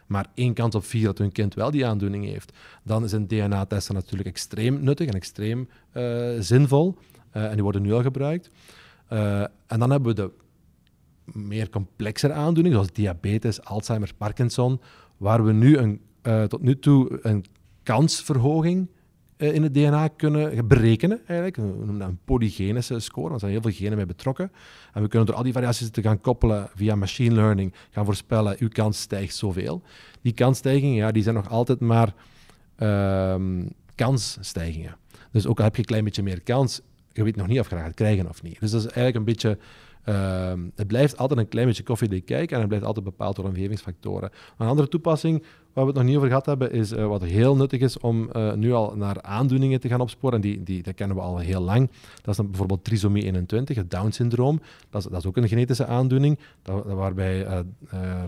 Maar 0.06 0.26
één 0.34 0.54
kans 0.54 0.74
op 0.74 0.84
vier 0.84 1.04
dat 1.04 1.18
hun 1.18 1.32
kind 1.32 1.54
wel 1.54 1.70
die 1.70 1.86
aandoening 1.86 2.24
heeft. 2.24 2.52
Dan 2.82 3.04
is 3.04 3.12
een 3.12 3.26
DNA-test 3.26 3.92
natuurlijk 3.92 4.28
extreem 4.28 4.82
nuttig 4.82 5.08
en 5.08 5.14
extreem 5.14 5.68
uh, 5.92 6.28
zinvol. 6.40 6.98
en 7.30 7.52
die 7.52 7.62
worden 7.62 7.82
nu 7.82 7.92
al 7.92 8.02
gebruikt. 8.02 8.50
en 9.66 9.78
dan 9.78 9.90
hebben 9.90 10.14
we 10.14 10.22
de 10.22 10.30
meer 11.24 11.70
complexere 11.70 12.32
aandoeningen, 12.32 12.78
zoals 12.78 12.92
diabetes, 12.92 13.64
Alzheimer, 13.64 14.10
Parkinson, 14.16 14.80
waar 15.16 15.44
we 15.44 15.52
nu 15.52 15.76
een, 15.76 16.00
tot 16.48 16.62
nu 16.62 16.78
toe 16.78 17.18
een 17.22 17.44
kansverhoging 17.82 18.88
in 19.36 19.62
het 19.62 19.74
DNA 19.74 20.08
kunnen 20.08 20.68
berekenen. 20.68 21.20
Eigenlijk. 21.26 21.56
We 21.56 21.62
noemen 21.62 21.98
dat 21.98 22.08
een 22.08 22.18
polygenische 22.24 22.98
score, 22.98 23.32
er 23.32 23.38
zijn 23.38 23.50
heel 23.50 23.62
veel 23.62 23.70
genen 23.70 23.96
mee 23.96 24.06
betrokken. 24.06 24.52
En 24.92 25.02
we 25.02 25.08
kunnen 25.08 25.26
door 25.26 25.36
al 25.36 25.42
die 25.42 25.52
variaties 25.52 25.90
te 25.90 26.02
gaan 26.02 26.20
koppelen 26.20 26.68
via 26.74 26.94
machine 26.94 27.34
learning, 27.34 27.74
gaan 27.90 28.04
voorspellen, 28.04 28.56
uw 28.58 28.68
kans 28.68 29.00
stijgt 29.00 29.36
zoveel. 29.36 29.82
Die 30.22 30.32
kansstijgingen, 30.32 30.96
ja, 30.96 31.12
die 31.12 31.22
zijn 31.22 31.34
nog 31.34 31.50
altijd 31.50 31.80
maar 31.80 32.14
uh, 32.78 33.34
kansstijgingen. 33.94 34.96
Dus 35.30 35.46
ook 35.46 35.58
al 35.58 35.64
heb 35.64 35.74
je 35.74 35.80
een 35.80 35.86
klein 35.86 36.04
beetje 36.04 36.22
meer 36.22 36.40
kans, 36.40 36.80
je 37.12 37.24
weet 37.24 37.36
nog 37.36 37.46
niet 37.46 37.60
of 37.60 37.70
je 37.70 37.76
gaat 37.76 37.94
krijgen 37.94 38.28
of 38.28 38.42
niet. 38.42 38.60
Dus 38.60 38.70
dat 38.70 38.80
is 38.80 38.86
eigenlijk 38.86 39.16
een 39.16 39.24
beetje 39.24 39.58
Uh, 40.08 40.52
het 40.74 40.86
blijft 40.86 41.16
altijd 41.16 41.40
een 41.40 41.48
klein 41.48 41.66
beetje 41.66 41.82
koffiedik 41.82 42.24
kijken 42.24 42.54
en 42.54 42.58
het 42.58 42.68
blijft 42.68 42.86
altijd 42.86 43.04
bepaald 43.04 43.36
door 43.36 43.44
omgevingsfactoren. 43.44 44.30
Een 44.58 44.66
andere 44.66 44.88
toepassing 44.88 45.42
waar 45.72 45.84
we 45.84 45.90
het 45.90 45.98
nog 45.98 46.04
niet 46.04 46.16
over 46.16 46.28
gehad 46.28 46.46
hebben, 46.46 46.72
is 46.72 46.92
uh, 46.92 47.06
wat 47.06 47.22
heel 47.22 47.56
nuttig 47.56 47.80
is 47.80 47.98
om 47.98 48.28
uh, 48.32 48.52
nu 48.52 48.72
al 48.72 48.96
naar 48.96 49.22
aandoeningen 49.22 49.80
te 49.80 49.88
gaan 49.88 50.00
opsporen. 50.00 50.34
En 50.34 50.40
die, 50.40 50.62
die, 50.62 50.82
dat 50.82 50.94
kennen 50.94 51.16
we 51.16 51.22
al 51.22 51.38
heel 51.38 51.60
lang. 51.60 51.90
Dat 52.14 52.28
is 52.28 52.36
dan 52.36 52.46
bijvoorbeeld 52.46 52.84
trisomie 52.84 53.22
21, 53.22 53.76
het 53.76 53.90
Down-syndroom. 53.90 54.60
Dat 54.90 55.04
is, 55.04 55.10
dat 55.10 55.20
is 55.20 55.26
ook 55.26 55.36
een 55.36 55.48
genetische 55.48 55.86
aandoening, 55.86 56.38
dat, 56.62 56.84
waarbij 56.84 57.46
eh, 57.46 57.58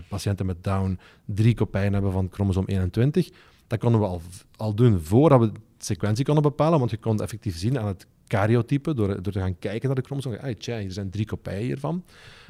patiënten 0.07 0.45
met 0.45 0.63
Down 0.63 0.99
drie 1.25 1.53
kopijnen 1.53 1.93
hebben 1.93 2.11
van 2.11 2.27
chromosoom 2.31 2.65
21. 2.65 3.29
Dat 3.67 3.79
konden 3.79 3.99
we 3.99 4.05
al, 4.05 4.21
al 4.55 4.73
doen 4.73 4.99
voordat 4.99 5.39
we 5.39 5.51
sequentie 5.85 6.25
konden 6.25 6.43
bepalen, 6.43 6.79
want 6.79 6.91
je 6.91 6.97
kon 6.97 7.21
effectief 7.21 7.57
zien 7.57 7.79
aan 7.79 7.87
het 7.87 8.07
karyotype, 8.27 8.93
door, 8.93 9.21
door 9.21 9.33
te 9.33 9.39
gaan 9.39 9.59
kijken 9.59 9.87
naar 9.87 9.95
de 9.95 10.01
chromosomen. 10.01 10.41
Ah, 10.41 10.53
tja, 10.53 10.79
hier 10.79 10.91
zijn 10.91 11.09
drie 11.09 11.25
kopieën 11.25 11.63
hiervan. 11.63 12.03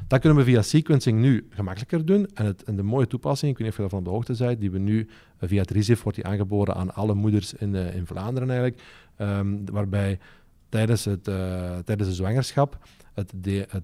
Dat 0.08 0.20
kunnen 0.20 0.38
we 0.38 0.44
via 0.44 0.62
sequencing 0.62 1.20
nu 1.20 1.48
gemakkelijker 1.50 2.06
doen. 2.06 2.28
En, 2.34 2.46
het, 2.46 2.64
en 2.64 2.76
de 2.76 2.84
mooie 2.84 3.08
toepassing, 3.08 3.52
ik 3.52 3.58
weet 3.58 3.68
niet 3.68 3.78
of 3.78 3.84
je 3.84 3.90
daarvan 3.90 4.00
op 4.00 4.06
de 4.06 4.12
hoogte 4.12 4.46
bent, 4.46 4.60
die 4.60 4.72
we 4.72 4.80
nu 4.80 5.08
eh, 5.40 5.50
via 5.50 5.62
het 5.62 5.72
RISIF 5.72 6.04
wordt 6.04 6.18
die 6.18 6.28
aangeboden 6.28 6.76
aan 6.76 6.94
alle 6.94 7.14
moeders 7.14 7.54
in, 7.54 7.74
uh, 7.74 7.96
in 7.96 8.06
Vlaanderen 8.06 8.50
eigenlijk, 8.50 8.82
um, 9.18 9.66
waarbij 9.72 10.20
tijdens, 10.70 11.06
het, 11.06 11.28
uh, 11.28 11.36
tijdens 11.78 12.10
de 12.10 12.16
zwangerschap 12.16 12.78
het, 13.14 13.34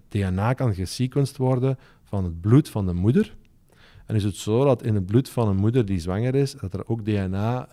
DNA 0.10 0.53
kan 0.53 0.73
gesequenced 0.73 1.38
worden 1.38 1.77
van 2.03 2.23
het 2.23 2.41
bloed 2.41 2.69
van 2.69 2.86
de 2.86 2.93
moeder. 2.93 3.36
En 4.06 4.15
is 4.15 4.23
het 4.23 4.36
zo 4.36 4.63
dat 4.63 4.84
in 4.84 4.95
het 4.95 5.06
bloed 5.06 5.29
van 5.29 5.47
een 5.47 5.56
moeder 5.56 5.86
die 5.86 5.99
zwanger 5.99 6.36
is, 6.36 6.51
dat 6.51 6.73
er 6.73 6.88
ook 6.88 7.06
DNA 7.06 7.67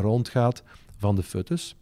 rondgaat 0.00 0.62
van 0.96 1.14
de 1.14 1.22
foetus. 1.22 1.76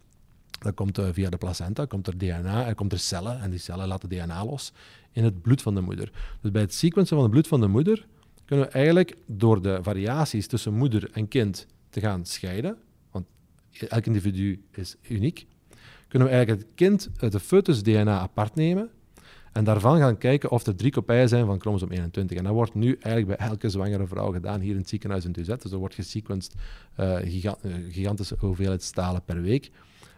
Dat 0.59 0.73
komt 0.73 0.99
uh, 0.99 1.07
via 1.11 1.29
de 1.29 1.37
placenta, 1.37 1.85
komt 1.85 2.07
er 2.07 2.17
DNA, 2.17 2.67
er 2.67 2.75
komt 2.75 2.91
er 2.91 2.99
cellen 2.99 3.41
en 3.41 3.49
die 3.49 3.59
cellen 3.59 3.87
laten 3.87 4.09
DNA 4.09 4.45
los 4.45 4.73
in 5.11 5.23
het 5.23 5.41
bloed 5.41 5.61
van 5.61 5.75
de 5.75 5.81
moeder. 5.81 6.11
Dus 6.41 6.51
bij 6.51 6.61
het 6.61 6.73
sequencen 6.73 7.15
van 7.15 7.23
het 7.25 7.31
bloed 7.31 7.47
van 7.47 7.61
de 7.61 7.67
moeder 7.67 8.07
kunnen 8.45 8.65
we 8.65 8.71
eigenlijk 8.71 9.17
door 9.25 9.61
de 9.61 9.79
variaties 9.81 10.47
tussen 10.47 10.73
moeder 10.73 11.11
en 11.11 11.27
kind 11.27 11.67
te 11.89 11.99
gaan 11.99 12.25
scheiden, 12.25 12.77
want 13.11 13.25
elk 13.87 14.05
individu 14.05 14.63
is 14.71 14.95
uniek, 15.01 15.45
kunnen 16.07 16.27
we 16.27 16.33
eigenlijk 16.33 16.65
het 16.65 16.75
kind, 16.75 17.09
de 17.31 17.39
foetus 17.39 17.83
DNA 17.83 18.19
apart 18.19 18.55
nemen 18.55 18.89
en 19.55 19.63
daarvan 19.63 19.97
gaan 19.97 20.17
kijken 20.17 20.51
of 20.51 20.65
er 20.65 20.75
drie 20.75 20.91
kopieën 20.91 21.27
zijn 21.27 21.45
van 21.45 21.59
chromosoom 21.59 21.91
21. 21.91 22.37
En 22.37 22.43
dat 22.43 22.53
wordt 22.53 22.73
nu 22.73 22.97
eigenlijk 22.99 23.37
bij 23.37 23.47
elke 23.47 23.69
zwangere 23.69 24.07
vrouw 24.07 24.31
gedaan 24.31 24.59
hier 24.59 24.71
in 24.71 24.77
het 24.77 24.89
ziekenhuis 24.89 25.25
in 25.25 25.31
Tuzet. 25.31 25.61
Dus 25.61 25.71
er 25.71 25.77
wordt 25.77 25.95
gesequenced 25.95 26.53
uh, 26.99 27.17
gigantische 27.89 28.35
hoeveelheid 28.39 28.83
stalen 28.83 29.21
per 29.25 29.41
week 29.41 29.71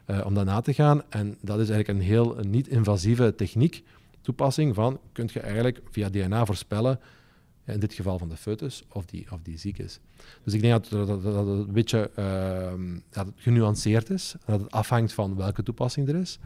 uh, 0.08 0.26
om 0.26 0.34
dat 0.34 0.46
na 0.46 0.62
te 0.62 0.74
gaan. 0.74 1.02
En 1.10 1.38
dat 1.42 1.60
is 1.60 1.70
eigenlijk 1.70 2.00
een 2.00 2.06
heel 2.06 2.38
niet-invasieve 2.42 3.36
techniek, 3.36 3.84
toepassing 4.22 4.76
van, 4.76 5.00
kun 5.12 5.30
je 5.34 5.40
eigenlijk 5.40 5.82
via 5.92 6.10
DNA 6.10 6.46
voorspellen, 6.46 7.00
in 7.66 7.80
dit 7.80 7.94
geval 7.94 8.18
van 8.18 8.30
de 8.30 8.38
foetus, 8.38 8.84
of 8.92 9.06
die, 9.06 9.26
of 9.32 9.40
die 9.42 9.58
ziek 9.58 9.78
is. 9.78 10.00
Dus 10.44 10.54
ik 10.54 10.62
denk 10.62 10.90
dat, 10.90 11.08
dat, 11.08 11.24
het 11.24 11.48
een 11.48 11.72
beetje 11.72 12.12
uh, 12.20 13.00
dat 13.10 13.28
genuanceerd 13.36 14.10
is, 14.10 14.36
dat 14.46 14.60
het 14.60 14.72
afhangt 14.72 15.14
van 15.14 15.36
welke 15.36 15.64
toepassing 15.64 16.08
er 16.08 16.16
is. 16.16 16.40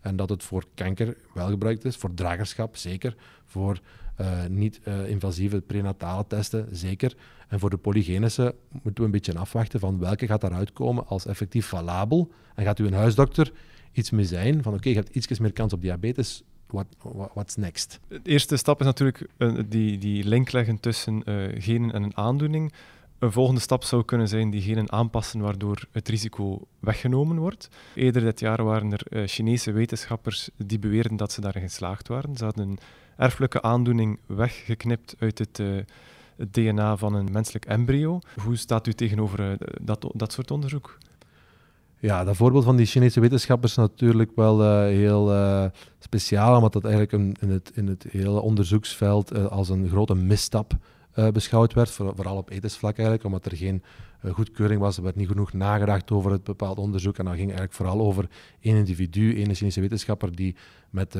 En 0.00 0.16
dat 0.16 0.28
het 0.28 0.42
voor 0.42 0.64
kanker 0.74 1.16
wel 1.34 1.48
gebruikt 1.48 1.84
is, 1.84 1.96
voor 1.96 2.14
dragerschap 2.14 2.76
zeker, 2.76 3.16
voor 3.44 3.80
uh, 4.20 4.44
niet-invasieve 4.48 5.60
prenatale 5.60 6.24
testen 6.26 6.68
zeker. 6.70 7.16
En 7.48 7.58
voor 7.58 7.70
de 7.70 7.76
polygenische 7.76 8.54
moeten 8.70 8.94
we 8.94 9.02
een 9.04 9.10
beetje 9.10 9.38
afwachten 9.38 9.80
van 9.80 9.98
welke 9.98 10.26
gaat 10.26 10.40
daaruit 10.40 10.72
komen 10.72 11.06
als 11.06 11.26
effectief 11.26 11.66
valabel. 11.66 12.30
En 12.54 12.64
gaat 12.64 12.78
u 12.78 12.86
een 12.86 12.92
huisdokter 12.92 13.52
iets 13.92 14.10
mee 14.10 14.24
zijn 14.24 14.62
van 14.62 14.74
oké, 14.74 14.88
je 14.88 14.94
hebt 14.94 15.14
iets 15.16 15.38
meer 15.38 15.52
kans 15.52 15.72
op 15.72 15.80
diabetes, 15.80 16.42
what, 16.66 16.86
what's 17.34 17.56
next? 17.56 18.00
De 18.08 18.20
eerste 18.22 18.56
stap 18.56 18.80
is 18.80 18.86
natuurlijk 18.86 19.26
uh, 19.38 19.58
die, 19.68 19.98
die 19.98 20.24
link 20.24 20.52
leggen 20.52 20.80
tussen 20.80 21.22
uh, 21.24 21.62
genen 21.62 21.92
en 21.92 22.02
een 22.02 22.16
aandoening. 22.16 22.72
Een 23.18 23.32
volgende 23.32 23.60
stap 23.60 23.84
zou 23.84 24.04
kunnen 24.04 24.28
zijn 24.28 24.50
die 24.50 24.62
genen 24.62 24.92
aanpassen 24.92 25.40
waardoor 25.40 25.84
het 25.92 26.08
risico 26.08 26.60
weggenomen 26.80 27.38
wordt. 27.38 27.68
Eerder 27.94 28.22
dit 28.22 28.40
jaar 28.40 28.64
waren 28.64 28.92
er 28.92 29.00
uh, 29.10 29.26
Chinese 29.26 29.72
wetenschappers 29.72 30.50
die 30.56 30.78
beweerden 30.78 31.16
dat 31.16 31.32
ze 31.32 31.40
daarin 31.40 31.62
geslaagd 31.62 32.08
waren. 32.08 32.36
Ze 32.36 32.44
hadden 32.44 32.68
een 32.68 32.78
erfelijke 33.16 33.62
aandoening 33.62 34.18
weggeknipt 34.26 35.14
uit 35.18 35.38
het, 35.38 35.60
het 36.36 36.54
DNA 36.54 36.96
van 36.96 37.14
een 37.14 37.28
menselijk 37.32 37.64
embryo. 37.64 38.18
Hoe 38.44 38.56
staat 38.56 38.86
u 38.86 38.92
tegenover 38.92 39.50
uh, 39.50 39.56
dat, 39.80 40.10
dat 40.12 40.32
soort 40.32 40.50
onderzoek? 40.50 40.98
Ja, 42.00 42.24
dat 42.24 42.36
voorbeeld 42.36 42.64
van 42.64 42.76
die 42.76 42.86
Chinese 42.86 43.20
wetenschappers 43.20 43.72
is 43.72 43.78
natuurlijk 43.78 44.30
wel 44.34 44.82
heel 44.82 45.32
speciaal, 45.98 46.56
omdat 46.56 46.72
dat 46.72 46.84
eigenlijk 46.84 47.12
een, 47.12 47.36
in, 47.40 47.50
het, 47.50 47.70
in 47.74 47.86
het 47.86 48.06
hele 48.10 48.40
onderzoeksveld 48.40 49.50
als 49.50 49.68
een 49.68 49.88
grote 49.88 50.14
misstap 50.14 50.76
beschouwd 51.32 51.74
werd, 51.74 51.90
voor, 51.90 52.12
vooral 52.14 52.36
op 52.36 52.50
ethisch 52.50 52.76
vlak 52.76 52.94
eigenlijk, 52.94 53.24
omdat 53.24 53.44
er 53.44 53.56
geen 53.56 53.82
goedkeuring 54.30 54.80
was, 54.80 54.96
er 54.96 55.02
werd 55.02 55.16
niet 55.16 55.28
genoeg 55.28 55.52
nagedacht 55.52 56.10
over 56.10 56.30
het 56.30 56.44
bepaald 56.44 56.78
onderzoek 56.78 57.18
en 57.18 57.24
dat 57.24 57.34
ging 57.34 57.46
eigenlijk 57.46 57.72
vooral 57.72 58.00
over 58.00 58.28
één 58.60 58.76
individu, 58.76 59.36
één 59.36 59.54
Chinese 59.54 59.80
wetenschapper 59.80 60.36
die 60.36 60.56
met 60.90 61.16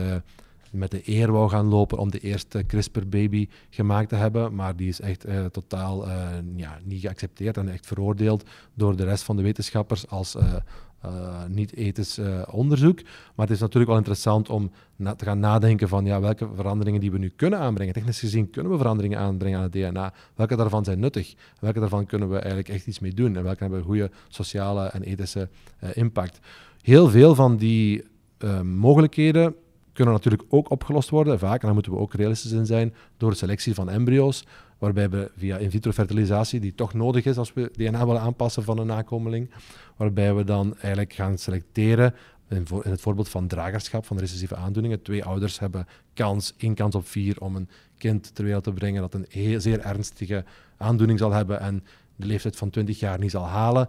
met 0.73 0.91
de 0.91 1.03
eer 1.05 1.33
wou 1.33 1.49
gaan 1.49 1.67
lopen 1.67 1.99
om 1.99 2.11
de 2.11 2.19
eerste 2.19 2.67
CRISPR-baby 2.67 3.49
gemaakt 3.71 4.09
te 4.09 4.15
hebben. 4.15 4.55
Maar 4.55 4.77
die 4.77 4.89
is 4.89 5.01
echt 5.01 5.27
totaal 5.51 6.09
ja, 6.57 6.79
niet 6.85 7.01
geaccepteerd 7.01 7.57
en 7.57 7.69
echt 7.69 7.87
veroordeeld 7.87 8.45
door 8.75 8.97
de 8.97 9.05
rest 9.05 9.23
van 9.23 9.37
de 9.37 9.43
wetenschappers 9.43 10.09
als 10.09 10.37
uh, 11.05 11.45
niet-ethisch 11.49 12.21
onderzoek. 12.51 13.03
Maar 13.35 13.47
het 13.47 13.51
is 13.51 13.61
natuurlijk 13.61 13.91
wel 13.91 13.99
interessant 13.99 14.49
om 14.51 14.71
te 15.17 15.25
gaan 15.25 15.41
nadenken 15.41 15.89
van 15.89 16.05
ja, 16.05 16.21
welke 16.21 16.49
veranderingen 16.55 17.01
die 17.01 17.11
we 17.11 17.19
nu 17.19 17.33
kunnen 17.37 17.59
aanbrengen. 17.59 17.95
Technisch 17.95 18.21
gezien 18.21 18.51
kunnen 18.51 18.73
we 18.73 18.79
veranderingen 18.79 19.19
aanbrengen 19.19 19.59
aan 19.59 19.65
het 19.65 19.73
DNA. 19.73 20.13
Welke 20.35 20.57
daarvan 20.57 20.85
zijn 20.85 20.99
nuttig? 20.99 21.35
Welke 21.61 21.81
daarvan 21.81 22.07
kunnen 22.07 22.29
we 22.29 22.35
eigenlijk 22.35 22.69
echt 22.69 22.87
iets 22.87 22.99
mee 22.99 23.15
doen? 23.15 23.37
En 23.37 23.43
welke 23.43 23.63
hebben 23.63 23.83
goede 23.83 24.11
sociale 24.29 24.87
en 24.87 25.03
ethische 25.03 25.49
impact? 25.93 26.39
Heel 26.83 27.09
veel 27.09 27.35
van 27.35 27.57
die 27.57 28.05
mogelijkheden 28.63 29.55
kunnen 29.99 30.17
natuurlijk 30.17 30.43
ook 30.49 30.71
opgelost 30.71 31.11
worden, 31.11 31.39
vaak, 31.39 31.61
en 31.61 31.67
daar 31.67 31.75
moeten 31.75 31.93
we 31.93 31.99
ook 31.99 32.15
realistisch 32.15 32.51
in 32.51 32.67
zijn, 32.67 32.95
door 33.17 33.31
de 33.31 33.37
selectie 33.37 33.75
van 33.75 33.91
embryo's, 33.91 34.45
waarbij 34.79 35.11
we 35.11 35.31
via 35.37 35.57
in 35.57 35.71
vitro 35.71 35.93
fertilisatie, 35.93 36.61
die 36.61 36.75
toch 36.75 36.95
nodig 36.95 37.25
is 37.25 37.37
als 37.37 37.53
we 37.53 37.71
DNA 37.73 38.07
willen 38.07 38.21
aanpassen 38.21 38.63
van 38.63 38.79
een 38.79 38.87
nakomeling, 38.87 39.51
waarbij 39.97 40.35
we 40.35 40.45
dan 40.45 40.77
eigenlijk 40.77 41.13
gaan 41.13 41.39
selecteren, 41.39 42.15
in, 42.49 42.67
het 42.83 43.01
voorbeeld 43.01 43.29
van 43.29 43.47
dragerschap, 43.47 44.07
van 44.07 44.19
recessieve 44.19 44.57
aandoeningen, 44.57 45.03
twee 45.03 45.25
ouders 45.25 45.59
hebben 45.59 45.87
kans, 46.15 46.55
één 46.57 46.75
kans 46.75 46.95
op 46.95 47.07
vier 47.07 47.41
om 47.41 47.57
een 47.57 47.69
kind 47.97 48.35
ter 48.35 48.45
wereld 48.45 48.65
te 48.65 48.73
brengen 48.73 49.01
dat 49.01 49.15
een 49.15 49.61
zeer 49.61 49.81
ernstige 49.81 50.45
aandoening 50.77 51.19
zal 51.19 51.33
hebben 51.33 51.61
en 51.61 51.85
de 52.17 52.27
leeftijd 52.27 52.57
van 52.57 52.71
20 52.71 52.99
jaar 52.99 53.19
niet 53.19 53.31
zal 53.31 53.47
halen. 53.47 53.89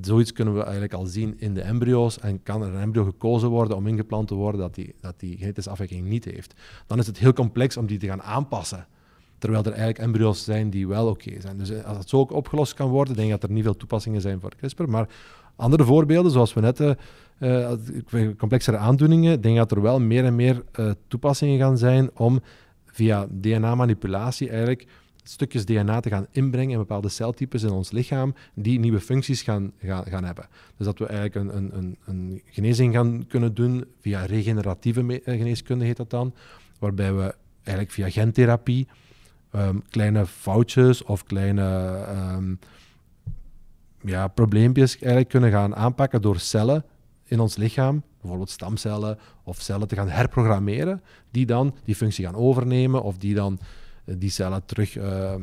Zoiets 0.00 0.32
kunnen 0.32 0.54
we 0.54 0.62
eigenlijk 0.62 0.92
al 0.92 1.06
zien 1.06 1.34
in 1.38 1.54
de 1.54 1.60
embryo's 1.60 2.18
en 2.18 2.42
kan 2.42 2.62
er 2.62 2.68
een 2.68 2.80
embryo 2.80 3.04
gekozen 3.04 3.48
worden 3.48 3.76
om 3.76 3.86
ingeplant 3.86 4.28
te 4.28 4.34
worden 4.34 4.60
dat 4.60 4.74
die, 4.74 4.94
dat 5.00 5.20
die 5.20 5.36
genetische 5.36 5.70
afwijking 5.70 6.06
niet 6.06 6.24
heeft. 6.24 6.54
Dan 6.86 6.98
is 6.98 7.06
het 7.06 7.18
heel 7.18 7.32
complex 7.32 7.76
om 7.76 7.86
die 7.86 7.98
te 7.98 8.06
gaan 8.06 8.22
aanpassen. 8.22 8.86
Terwijl 9.38 9.62
er 9.62 9.70
eigenlijk 9.70 9.98
embryo's 9.98 10.44
zijn 10.44 10.70
die 10.70 10.88
wel 10.88 11.08
oké 11.08 11.40
zijn. 11.40 11.58
Dus 11.58 11.70
eh, 11.70 11.84
als 11.84 11.98
het 11.98 12.08
zo 12.08 12.18
ook 12.18 12.32
opgelost 12.32 12.74
kan 12.74 12.88
worden, 12.88 13.14
denk 13.14 13.26
ik 13.32 13.40
dat 13.40 13.50
er 13.50 13.54
niet 13.54 13.64
veel 13.64 13.76
toepassingen 13.76 14.20
zijn 14.20 14.40
voor 14.40 14.54
CRISPR. 14.56 14.88
Maar 14.88 15.08
andere 15.56 15.84
voorbeelden, 15.84 16.32
zoals 16.32 16.54
we 16.54 16.60
net 16.60 16.80
uh, 17.38 17.72
complexere 18.38 18.76
aandoeningen, 18.76 19.40
denk 19.40 19.54
ik 19.54 19.60
dat 19.60 19.72
er 19.72 19.82
wel 19.82 20.00
meer 20.00 20.24
en 20.24 20.34
meer 20.34 20.64
toepassingen 21.08 21.58
gaan 21.58 21.78
zijn 21.78 22.10
om 22.14 22.40
via 22.86 23.26
DNA-manipulatie 23.30 24.48
eigenlijk 24.50 24.86
stukjes 25.22 25.64
DNA 25.64 26.00
te 26.00 26.08
gaan 26.08 26.26
inbrengen 26.30 26.72
in 26.72 26.78
bepaalde 26.78 27.08
celtypes 27.08 27.62
in 27.62 27.70
ons 27.70 27.90
lichaam 27.90 28.34
die 28.54 28.78
nieuwe 28.78 29.00
functies 29.00 29.42
gaan, 29.42 29.72
gaan, 29.80 30.24
hebben. 30.24 30.48
Dus 30.76 30.86
dat 30.86 30.98
we 30.98 31.06
eigenlijk 31.06 31.34
een, 31.34 31.56
een, 31.56 31.76
een, 31.76 31.96
een 32.04 32.42
genezing 32.44 32.94
gaan 32.94 33.26
kunnen 33.26 33.54
doen 33.54 33.84
via 34.00 34.24
regeneratieve 34.24 35.22
eh, 35.22 35.38
geneeskunde 35.38 35.84
heet 35.84 35.96
dat 35.96 36.10
dan, 36.10 36.34
waarbij 36.78 37.14
we 37.14 37.34
eigenlijk 37.62 37.90
via 37.90 38.10
gentherapie 38.10 38.88
um, 39.54 39.82
kleine 39.90 40.26
foutjes 40.26 41.02
of 41.04 41.24
kleine 41.24 41.96
um, 42.36 42.58
ja, 44.00 44.28
probleempjes 44.28 44.98
eigenlijk 44.98 45.28
kunnen 45.28 45.50
gaan 45.50 45.76
aanpakken 45.76 46.22
door 46.22 46.38
cellen 46.38 46.84
in 47.24 47.40
ons 47.40 47.56
lichaam, 47.56 48.02
bijvoorbeeld 48.20 48.50
stamcellen 48.50 49.18
of 49.42 49.60
cellen 49.60 49.88
te 49.88 49.94
gaan 49.94 50.08
herprogrammeren, 50.08 51.02
die 51.30 51.46
dan 51.46 51.74
die 51.84 51.94
functie 51.94 52.24
gaan 52.24 52.34
overnemen 52.34 53.02
of 53.02 53.16
die 53.16 53.34
dan 53.34 53.58
die 54.04 54.30
cellen 54.30 54.64
terug 54.64 54.96
uh, 54.96 55.34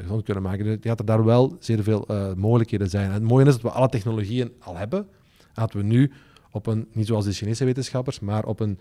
gezond 0.00 0.22
kunnen 0.22 0.42
maken. 0.42 0.66
Ik 0.66 0.82
dat 0.82 0.98
er 0.98 1.04
daar 1.04 1.24
wel 1.24 1.56
zeer 1.60 1.82
veel 1.82 2.04
uh, 2.10 2.32
mogelijkheden 2.32 2.88
zijn. 2.88 3.06
En 3.06 3.12
het 3.12 3.22
mooie 3.22 3.46
is 3.46 3.52
dat 3.52 3.62
we 3.62 3.70
alle 3.70 3.88
technologieën 3.88 4.52
al 4.58 4.76
hebben. 4.76 5.06
Dat 5.52 5.72
we 5.72 5.82
nu 5.82 6.12
op 6.50 6.66
een, 6.66 6.88
niet 6.92 7.06
zoals 7.06 7.24
de 7.24 7.32
Chinese 7.32 7.64
wetenschappers, 7.64 8.20
maar 8.20 8.44
op 8.44 8.60
een 8.60 8.78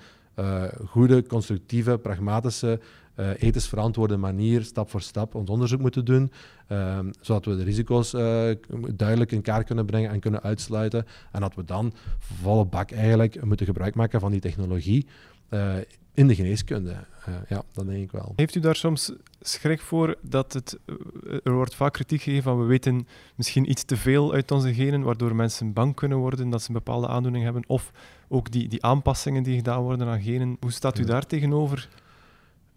goede, 0.86 1.26
constructieve, 1.26 1.98
pragmatische, 1.98 2.80
ethisch 3.38 3.68
verantwoorde 3.68 4.18
manier, 4.18 4.64
stap 4.64 4.90
voor 4.90 5.02
stap, 5.02 5.36
ons 5.36 5.50
onderzoek 5.50 5.80
moeten 5.80 6.06
doen. 6.06 6.32
Ehm, 6.68 7.12
zodat 7.22 7.46
we 7.46 7.56
de 7.56 7.64
risico's 7.64 8.12
duidelijk 8.96 9.32
in 9.32 9.42
kaart 9.42 9.66
kunnen 9.66 9.86
brengen 9.86 10.10
en 10.10 10.20
kunnen 10.20 10.44
uitsluiten. 10.44 11.06
En 11.32 11.42
dat 11.42 11.56
we 11.56 11.64
dan 11.64 11.94
volle 12.20 12.66
bak 12.66 12.92
eigenlijk 12.92 13.44
moeten 13.44 13.66
gebruik 13.66 13.96
maken 13.96 14.20
van 14.20 14.32
die 14.32 14.42
technologie 14.42 15.08
in 16.18 16.28
de 16.28 16.36
geneeskunde. 16.36 16.92
Uh, 17.30 17.36
ja, 17.48 17.64
dat 17.74 17.86
denk 17.86 18.04
ik 18.04 18.12
wel. 18.12 18.34
Heeft 18.36 18.56
u 18.56 18.60
daar 18.60 18.76
soms 18.76 19.12
schrik 19.42 19.82
voor 19.82 20.16
dat 20.22 20.54
het... 20.54 20.80
Eh, 20.86 21.38
er 21.44 21.54
wordt 21.54 21.76
vaak 21.76 21.94
kritiek 21.94 22.22
gegeven 22.22 22.44
van 22.44 22.60
we 22.60 22.66
weten 22.66 23.08
misschien 23.36 23.70
iets 23.70 23.84
te 23.84 23.98
veel 23.98 24.34
uit 24.34 24.52
onze 24.52 24.74
genen, 24.74 25.02
waardoor 25.02 25.36
mensen 25.36 25.74
bang 25.74 25.96
kunnen 25.96 26.18
worden 26.18 26.50
dat 26.50 26.62
ze 26.62 26.68
een 26.68 26.74
bepaalde 26.74 27.08
aandoening 27.08 27.44
hebben, 27.44 27.64
of 27.68 27.92
ook 28.28 28.52
die, 28.52 28.68
die 28.68 28.84
aanpassingen 28.84 29.44
die 29.44 29.56
gedaan 29.56 29.82
worden 29.82 30.08
aan 30.08 30.22
genen. 30.22 30.58
Hoe 30.60 30.72
staat 30.72 31.00
u 31.00 31.04
daar 31.04 31.26
tegenover? 31.26 31.90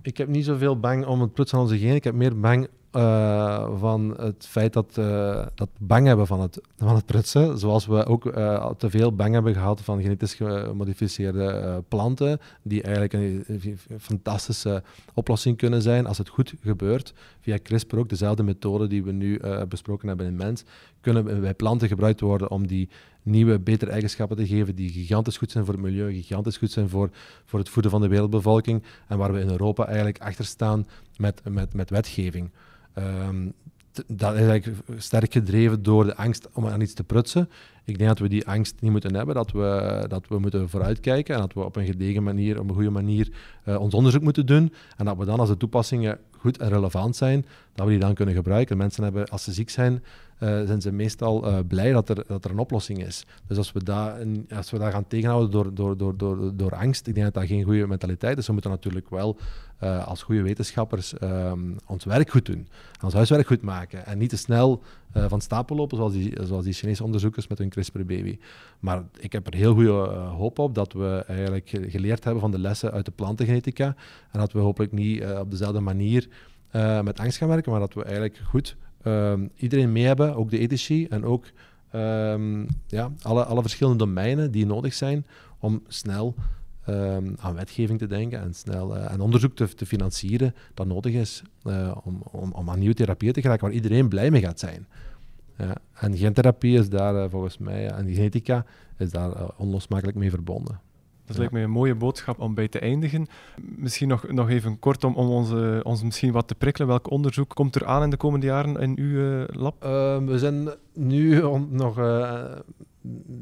Ik 0.02 0.16
heb 0.16 0.28
niet 0.28 0.44
zoveel 0.44 0.80
bang 0.80 1.06
om 1.06 1.20
het 1.20 1.32
plots 1.32 1.54
aan 1.54 1.60
onze 1.60 1.78
genen. 1.78 1.94
Ik 1.94 2.04
heb 2.04 2.14
meer 2.14 2.40
bang 2.40 2.68
uh, 2.92 3.78
van 3.78 4.14
het 4.16 4.46
feit 4.46 4.72
dat, 4.72 4.96
uh, 4.98 5.46
dat 5.54 5.68
bang 5.78 6.06
hebben 6.06 6.26
van 6.26 6.40
het, 6.40 6.60
van 6.78 6.94
het 6.94 7.06
prutsen. 7.06 7.58
Zoals 7.58 7.86
we 7.86 8.06
ook 8.06 8.24
uh, 8.24 8.70
te 8.70 8.90
veel 8.90 9.14
bang 9.14 9.32
hebben 9.34 9.54
gehad 9.54 9.80
van 9.80 10.02
genetisch 10.02 10.34
gemodificeerde 10.34 11.82
planten, 11.88 12.40
die 12.62 12.82
eigenlijk 12.82 13.12
een, 13.12 13.44
een, 13.46 13.78
fantastische 14.00 14.82
oplossing 15.14 15.56
kunnen 15.56 15.82
zijn 15.82 16.06
als 16.06 16.18
het 16.18 16.28
goed 16.28 16.54
gebeurt. 16.62 17.12
Via 17.40 17.58
CRISPR 17.62 17.98
ook 17.98 18.08
dezelfde 18.08 18.42
methode 18.42 18.86
die 18.86 19.04
we 19.04 19.12
nu 19.12 19.40
besproken 19.68 20.08
hebben 20.08 20.26
in 20.26 20.36
mens, 20.36 20.64
kunnen 21.00 21.40
bij 21.40 21.54
planten 21.54 21.88
gebruikt 21.88 22.20
worden 22.20 22.50
om 22.50 22.66
die 22.66 22.88
nieuwe, 23.22 23.58
betere 23.58 23.90
eigenschappen 23.90 24.36
te 24.36 24.46
geven 24.46 24.74
die 24.74 24.90
gigantisch 24.90 25.36
goed 25.36 25.50
zijn 25.50 25.64
voor 25.64 25.74
het 25.74 25.82
milieu, 25.82 26.12
gigantisch 26.12 26.56
goed 26.56 26.70
zijn 26.70 26.88
voor, 26.88 27.10
voor 27.44 27.58
het 27.58 27.68
voeden 27.68 27.90
van 27.90 28.00
de 28.00 28.08
wereldbevolking 28.08 28.82
en 29.08 29.18
waar 29.18 29.32
we 29.32 29.40
in 29.40 29.50
Europa 29.50 29.86
eigenlijk 29.86 30.18
achter 30.18 30.44
staan 30.44 30.86
met, 31.16 31.40
met, 31.48 31.74
met 31.74 31.90
wetgeving. 31.90 32.50
Um, 32.98 33.52
dat 34.06 34.34
is 34.34 34.46
eigenlijk 34.46 34.76
sterk 34.96 35.32
gedreven 35.32 35.82
door 35.82 36.04
de 36.04 36.16
angst 36.16 36.48
om 36.52 36.66
aan 36.66 36.80
iets 36.80 36.92
te 36.92 37.04
prutsen. 37.04 37.48
Ik 37.84 37.98
denk 37.98 38.08
dat 38.08 38.18
we 38.18 38.28
die 38.28 38.46
angst 38.46 38.74
niet 38.80 38.90
moeten 38.90 39.14
hebben, 39.14 39.34
dat 39.34 39.50
we, 39.50 40.04
dat 40.08 40.28
we 40.28 40.38
moeten 40.38 40.68
vooruitkijken 40.68 41.34
en 41.34 41.40
dat 41.40 41.52
we 41.52 41.64
op 41.64 41.76
een 41.76 41.86
gedegen 41.86 42.22
manier, 42.22 42.60
op 42.60 42.68
een 42.68 42.74
goede 42.74 42.90
manier 42.90 43.28
uh, 43.64 43.80
ons 43.80 43.94
onderzoek 43.94 44.22
moeten 44.22 44.46
doen. 44.46 44.72
En 44.96 45.04
dat 45.04 45.16
we 45.16 45.24
dan, 45.24 45.40
als 45.40 45.48
de 45.48 45.56
toepassingen 45.56 46.18
goed 46.38 46.58
en 46.58 46.68
relevant 46.68 47.16
zijn, 47.16 47.46
dat 47.74 47.86
we 47.86 47.92
die 47.92 48.00
dan 48.00 48.14
kunnen 48.14 48.34
gebruiken. 48.34 48.76
Mensen 48.76 49.02
hebben, 49.02 49.28
als 49.28 49.44
ze 49.44 49.52
ziek 49.52 49.70
zijn, 49.70 50.02
uh, 50.40 50.48
zijn 50.66 50.80
ze 50.80 50.92
meestal 50.92 51.48
uh, 51.48 51.58
blij 51.68 51.92
dat 51.92 52.08
er, 52.08 52.24
dat 52.26 52.44
er 52.44 52.50
een 52.50 52.58
oplossing 52.58 53.06
is. 53.06 53.26
Dus 53.46 53.56
als 53.56 53.72
we 53.72 53.84
dat, 53.84 54.12
als 54.56 54.70
we 54.70 54.78
dat 54.78 54.92
gaan 54.92 55.06
tegenhouden 55.06 55.50
door, 55.50 55.74
door, 55.74 55.96
door, 55.96 56.16
door, 56.16 56.56
door 56.56 56.74
angst, 56.74 57.06
ik 57.06 57.14
denk 57.14 57.26
dat 57.26 57.34
dat 57.34 57.46
geen 57.46 57.64
goede 57.64 57.86
mentaliteit 57.86 58.38
is. 58.38 58.46
We 58.46 58.52
moeten 58.52 58.70
natuurlijk 58.70 59.10
wel 59.10 59.36
uh, 59.82 60.06
als 60.06 60.22
goede 60.22 60.42
wetenschappers 60.42 61.14
um, 61.22 61.76
ons 61.86 62.04
werk 62.04 62.30
goed 62.30 62.46
doen, 62.46 62.68
ons 63.04 63.14
huiswerk 63.14 63.46
goed 63.46 63.62
maken 63.62 64.06
en 64.06 64.18
niet 64.18 64.30
te 64.30 64.36
snel 64.36 64.82
van 65.12 65.40
stapel 65.40 65.76
lopen 65.76 65.96
zoals 65.96 66.12
die, 66.12 66.36
zoals 66.42 66.64
die 66.64 66.72
Chinese 66.72 67.04
onderzoekers 67.04 67.46
met 67.46 67.58
hun 67.58 67.68
CRISPR-baby. 67.68 68.38
Maar 68.80 69.02
ik 69.18 69.32
heb 69.32 69.46
er 69.46 69.54
heel 69.54 69.74
goede 69.74 69.90
hoop 70.36 70.58
op 70.58 70.74
dat 70.74 70.92
we 70.92 71.24
eigenlijk 71.26 71.68
geleerd 71.88 72.24
hebben 72.24 72.40
van 72.40 72.50
de 72.50 72.58
lessen 72.58 72.92
uit 72.92 73.04
de 73.04 73.10
plantengenetica 73.10 73.96
en 74.30 74.40
dat 74.40 74.52
we 74.52 74.58
hopelijk 74.58 74.92
niet 74.92 75.24
op 75.24 75.50
dezelfde 75.50 75.80
manier 75.80 76.28
met 77.02 77.20
angst 77.20 77.38
gaan 77.38 77.48
werken, 77.48 77.70
maar 77.70 77.80
dat 77.80 77.94
we 77.94 78.02
eigenlijk 78.02 78.40
goed 78.44 78.76
um, 79.04 79.50
iedereen 79.56 79.92
mee 79.92 80.04
hebben, 80.04 80.34
ook 80.34 80.50
de 80.50 80.58
ethici 80.58 81.06
en 81.06 81.24
ook 81.24 81.44
um, 81.94 82.66
ja, 82.86 83.12
alle, 83.22 83.44
alle 83.44 83.60
verschillende 83.60 83.98
domeinen 83.98 84.50
die 84.50 84.66
nodig 84.66 84.94
zijn 84.94 85.26
om 85.58 85.82
snel 85.88 86.34
um, 86.88 87.34
aan 87.38 87.54
wetgeving 87.54 87.98
te 87.98 88.06
denken 88.06 88.40
en 88.40 88.54
snel 88.54 88.96
uh, 88.96 89.12
en 89.12 89.20
onderzoek 89.20 89.54
te, 89.56 89.74
te, 89.74 89.86
financieren 89.86 90.54
dat 90.74 90.86
nodig 90.86 91.12
is 91.12 91.42
uh, 91.64 91.96
om, 92.04 92.22
om, 92.52 92.70
aan 92.70 92.78
nieuwe 92.78 92.94
therapieën 92.94 93.32
te 93.32 93.40
geraken 93.40 93.66
waar 93.66 93.74
iedereen 93.74 94.08
blij 94.08 94.30
mee 94.30 94.40
gaat 94.40 94.58
zijn. 94.58 94.86
Ja, 95.56 95.76
en 95.92 96.16
gentherapie 96.16 96.78
is 96.78 96.88
daar 96.88 97.14
uh, 97.14 97.24
volgens 97.30 97.58
mij, 97.58 97.90
en 97.90 98.14
genetica 98.14 98.64
is 98.98 99.10
daar 99.10 99.56
onlosmakelijk 99.56 100.16
mee 100.16 100.30
verbonden. 100.30 100.80
Dat 101.30 101.38
lijkt 101.38 101.54
mij 101.54 101.62
een 101.62 101.70
mooie 101.70 101.94
boodschap 101.94 102.40
om 102.40 102.54
bij 102.54 102.68
te 102.68 102.78
eindigen. 102.78 103.26
Misschien 103.60 104.08
nog, 104.08 104.28
nog 104.28 104.48
even 104.48 104.78
kort 104.78 105.04
om, 105.04 105.14
om 105.14 105.28
onze, 105.28 105.80
ons 105.82 106.02
misschien 106.02 106.32
wat 106.32 106.48
te 106.48 106.54
prikkelen. 106.54 106.88
Welk 106.88 107.10
onderzoek 107.10 107.54
komt 107.54 107.74
er 107.74 107.86
aan 107.86 108.02
in 108.02 108.10
de 108.10 108.16
komende 108.16 108.46
jaren 108.46 108.76
in 108.76 108.98
uw 108.98 109.40
uh, 109.40 109.42
lab? 109.46 109.84
Uh, 109.84 110.18
we 110.18 110.38
zijn 110.38 110.68
nu 110.94 111.42
nog 111.68 111.98
uh, 111.98 112.42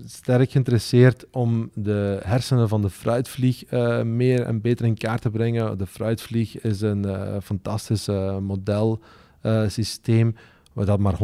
sterk 0.04 0.50
geïnteresseerd 0.50 1.26
om 1.30 1.70
de 1.74 2.20
hersenen 2.24 2.68
van 2.68 2.82
de 2.82 2.90
fruitvlieg 2.90 3.64
eh, 3.64 4.02
meer 4.02 4.42
en 4.42 4.60
beter 4.60 4.86
in 4.86 4.96
kaart 4.96 5.22
te 5.22 5.30
brengen. 5.30 5.78
De 5.78 5.86
fruitvlieg 5.86 6.60
is 6.60 6.80
een 6.80 7.06
fantastisch 7.42 8.08
modelsysteem 8.40 10.34
waar 10.72 10.86
dat 10.86 10.98
maar 10.98 11.18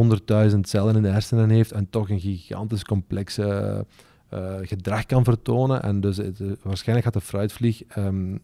100.000 0.50 0.58
cellen 0.60 0.96
in 0.96 1.02
de 1.02 1.08
hersenen 1.08 1.50
heeft 1.50 1.72
en 1.72 1.90
toch 1.90 2.10
een 2.10 2.20
gigantisch 2.20 2.84
complexe 2.84 3.86
uh, 4.34 4.54
gedrag 4.62 5.06
kan 5.06 5.24
vertonen. 5.24 5.82
En 5.82 6.00
dus 6.00 6.18
eh, 6.18 6.26
waarschijnlijk 6.62 7.06
gaat 7.06 7.22
de 7.22 7.28
fruitvlieg 7.28 7.82
um, 7.96 8.40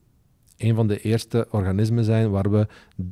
een 0.56 0.74
van 0.74 0.86
de 0.86 1.00
eerste 1.00 1.46
organismen 1.50 2.04
zijn 2.04 2.30
waar 2.30 2.50
we 2.50 2.66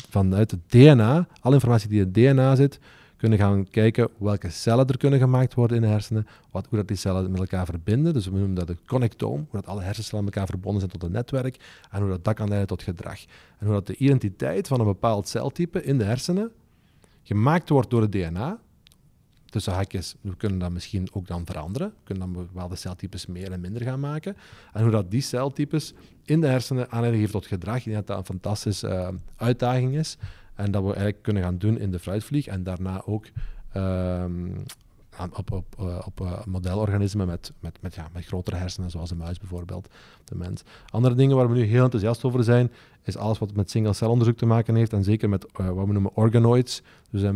vanuit 0.08 0.50
het 0.50 0.60
DNA, 0.66 1.26
alle 1.40 1.54
informatie 1.54 1.88
die 1.88 2.00
in 2.00 2.04
het 2.04 2.14
DNA 2.14 2.54
zit, 2.54 2.78
kunnen 3.16 3.38
gaan 3.38 3.68
kijken 3.70 4.08
welke 4.18 4.50
cellen 4.50 4.86
er 4.86 4.96
kunnen 4.96 5.18
gemaakt 5.18 5.54
worden 5.54 5.76
in 5.76 5.82
de 5.82 5.88
hersenen, 5.88 6.26
hoe 6.50 6.62
dat 6.70 6.88
die 6.88 6.96
cellen 6.96 7.30
met 7.30 7.40
elkaar 7.40 7.66
verbinden. 7.66 8.12
Dus 8.12 8.26
we 8.26 8.30
noemen 8.30 8.54
dat 8.54 8.68
het 8.68 8.84
connectoom, 8.86 9.46
hoe 9.50 9.60
dat 9.60 9.66
alle 9.66 9.82
hersencellen 9.82 10.24
met 10.24 10.34
elkaar 10.34 10.50
verbonden 10.50 10.80
zijn 10.80 10.92
tot 10.92 11.02
een 11.02 11.12
netwerk 11.12 11.56
en 11.90 12.00
hoe 12.00 12.10
dat, 12.10 12.24
dat 12.24 12.34
kan 12.34 12.48
leiden 12.48 12.68
tot 12.68 12.82
gedrag. 12.82 13.20
En 13.58 13.66
hoe 13.66 13.74
dat 13.74 13.86
de 13.86 13.96
identiteit 13.96 14.68
van 14.68 14.80
een 14.80 14.86
bepaald 14.86 15.28
celtype 15.28 15.82
in 15.82 15.98
de 15.98 16.04
hersenen 16.04 16.50
gemaakt 17.22 17.68
wordt 17.68 17.90
door 17.90 18.00
het 18.00 18.12
DNA, 18.12 18.58
tussen 19.50 19.72
haakjes, 19.72 20.14
we 20.20 20.36
kunnen 20.36 20.58
dat 20.58 20.70
misschien 20.70 21.08
ook 21.12 21.26
dan 21.26 21.46
veranderen. 21.46 21.88
We 21.88 22.04
kunnen 22.04 22.32
dan 22.32 22.46
bepaalde 22.46 22.76
celtypes 22.76 23.26
meer 23.26 23.52
en 23.52 23.60
minder 23.60 23.82
gaan 23.82 24.00
maken. 24.00 24.36
En 24.72 24.82
hoe 24.82 24.90
dat 24.90 25.10
die 25.10 25.20
celtypes 25.20 25.94
in 26.24 26.40
de 26.40 26.46
hersenen 26.46 26.90
aanleiding 26.90 27.22
geeft 27.22 27.34
tot 27.34 27.46
gedrag, 27.46 27.76
ik 27.76 27.84
denk 27.84 27.96
dat 27.96 28.06
dat 28.06 28.18
een 28.18 28.24
fantastische 28.24 28.88
uh, 28.88 29.08
uitdaging 29.36 29.94
is. 29.94 30.16
En 30.54 30.70
dat 30.70 30.82
we 30.82 30.88
eigenlijk 30.88 31.22
kunnen 31.22 31.42
gaan 31.42 31.58
doen 31.58 31.78
in 31.78 31.90
de 31.90 31.98
fruitvlieg 31.98 32.46
en 32.46 32.62
daarna 32.62 33.02
ook 33.04 33.26
ehm, 33.72 34.50
op, 35.36 35.52
op, 35.52 35.74
eh, 35.78 35.98
op 36.06 36.20
uh, 36.20 36.44
modelorganismen 36.44 37.26
met, 37.26 37.52
met, 37.60 37.78
met, 37.80 37.94
ja, 37.94 38.08
met 38.12 38.24
grotere 38.24 38.56
hersenen, 38.56 38.90
zoals 38.90 39.10
een 39.10 39.16
muis 39.16 39.38
bijvoorbeeld, 39.38 39.88
de 40.24 40.34
mens. 40.34 40.62
Andere 40.90 41.14
dingen 41.14 41.36
waar 41.36 41.48
we 41.48 41.54
nu 41.54 41.64
heel 41.64 41.84
enthousiast 41.84 42.24
over 42.24 42.44
zijn, 42.44 42.72
is 43.02 43.16
alles 43.16 43.38
wat 43.38 43.54
met 43.54 43.70
single-cel-onderzoek 43.70 44.36
te 44.36 44.46
maken 44.46 44.74
heeft, 44.74 44.92
en 44.92 45.04
zeker 45.04 45.28
met 45.28 45.46
uh, 45.60 45.70
wat 45.70 45.86
we 45.86 45.92
noemen 45.92 46.14
organoids, 46.14 46.82
dus 47.10 47.30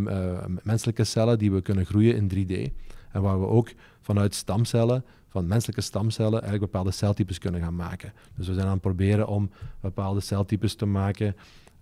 menselijke 0.62 1.05
cellen 1.05 1.39
die 1.39 1.53
we 1.53 1.61
kunnen 1.61 1.87
groeien 1.87 2.16
in 2.16 2.30
3D. 2.30 2.72
En 3.12 3.22
waar 3.22 3.41
we 3.41 3.47
ook 3.47 3.72
vanuit 4.01 4.35
stamcellen, 4.35 5.05
van 5.28 5.47
menselijke 5.47 5.80
stamcellen, 5.80 6.43
eigenlijk 6.43 6.72
bepaalde 6.72 6.91
celtypes 6.91 7.39
kunnen 7.39 7.61
gaan 7.61 7.76
maken. 7.76 8.12
Dus 8.37 8.47
we 8.47 8.55
zijn 8.55 8.66
aan 8.66 8.72
het 8.72 8.80
proberen 8.80 9.26
om 9.26 9.51
bepaalde 9.80 10.20
celtypes 10.20 10.74
te 10.74 10.87
maken 10.87 11.37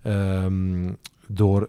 um, 0.04 0.96
door 1.26 1.68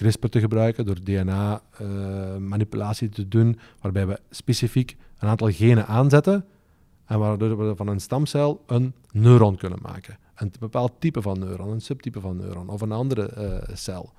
CRISPR 0.00 0.26
te 0.26 0.40
gebruiken, 0.40 0.86
door 0.86 1.04
DNA-manipulatie 1.04 3.08
eh, 3.08 3.14
te 3.14 3.28
doen, 3.28 3.58
waarbij 3.80 4.06
we 4.06 4.20
specifiek 4.30 4.96
een 5.18 5.28
aantal 5.28 5.50
genen 5.50 5.86
aanzetten 5.86 6.44
en 7.04 7.18
waardoor 7.18 7.58
we 7.58 7.76
van 7.76 7.88
een 7.88 8.00
stamcel 8.00 8.62
een 8.66 8.92
neuron 9.12 9.56
kunnen 9.56 9.78
maken. 9.82 10.18
Een 10.34 10.52
bepaald 10.60 10.92
type 10.98 11.22
van 11.22 11.38
neuron, 11.38 11.70
een 11.70 11.80
subtype 11.80 12.20
van 12.20 12.36
neuron 12.36 12.68
of 12.68 12.80
een 12.80 12.92
andere 12.92 13.30
uh, 13.38 13.58
cel. 13.76 14.12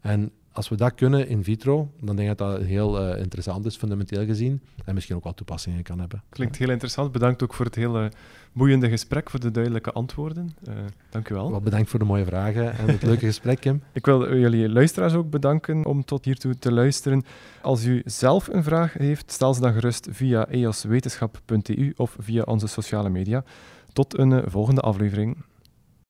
En 0.00 0.32
als 0.58 0.68
we 0.68 0.76
dat 0.76 0.94
kunnen 0.94 1.28
in 1.28 1.44
vitro, 1.44 1.90
dan 2.00 2.16
denk 2.16 2.30
ik 2.30 2.38
dat 2.38 2.50
dat 2.50 2.66
heel 2.66 3.10
uh, 3.10 3.20
interessant 3.20 3.66
is, 3.66 3.76
fundamenteel 3.76 4.24
gezien. 4.24 4.60
En 4.84 4.94
misschien 4.94 5.16
ook 5.16 5.24
wel 5.24 5.34
toepassingen 5.34 5.82
kan 5.82 5.98
hebben. 5.98 6.22
Klinkt 6.28 6.56
heel 6.56 6.70
interessant. 6.70 7.12
Bedankt 7.12 7.42
ook 7.42 7.54
voor 7.54 7.64
het 7.64 7.74
hele 7.74 8.12
boeiende 8.52 8.88
gesprek, 8.88 9.30
voor 9.30 9.40
de 9.40 9.50
duidelijke 9.50 9.92
antwoorden. 9.92 10.54
Uh, 10.68 10.74
dank 11.10 11.28
u 11.28 11.34
wel. 11.34 11.50
wel. 11.50 11.60
Bedankt 11.60 11.90
voor 11.90 11.98
de 11.98 12.04
mooie 12.04 12.24
vragen 12.24 12.78
en 12.78 12.86
het 12.86 13.02
leuke 13.02 13.26
gesprek, 13.32 13.60
Kim. 13.60 13.82
Ik 13.92 14.06
wil 14.06 14.36
jullie 14.36 14.68
luisteraars 14.68 15.14
ook 15.14 15.30
bedanken 15.30 15.84
om 15.84 16.04
tot 16.04 16.24
hiertoe 16.24 16.58
te 16.58 16.72
luisteren. 16.72 17.24
Als 17.62 17.84
u 17.84 18.02
zelf 18.04 18.48
een 18.48 18.62
vraag 18.62 18.92
heeft, 18.92 19.32
stel 19.32 19.54
ze 19.54 19.60
dan 19.60 19.72
gerust 19.72 20.08
via 20.10 20.48
eoswetenschap.eu 20.48 21.92
of 21.96 22.16
via 22.18 22.42
onze 22.42 22.66
sociale 22.66 23.08
media. 23.08 23.44
Tot 23.92 24.18
een 24.18 24.30
uh, 24.30 24.42
volgende 24.46 24.80
aflevering. 24.80 25.36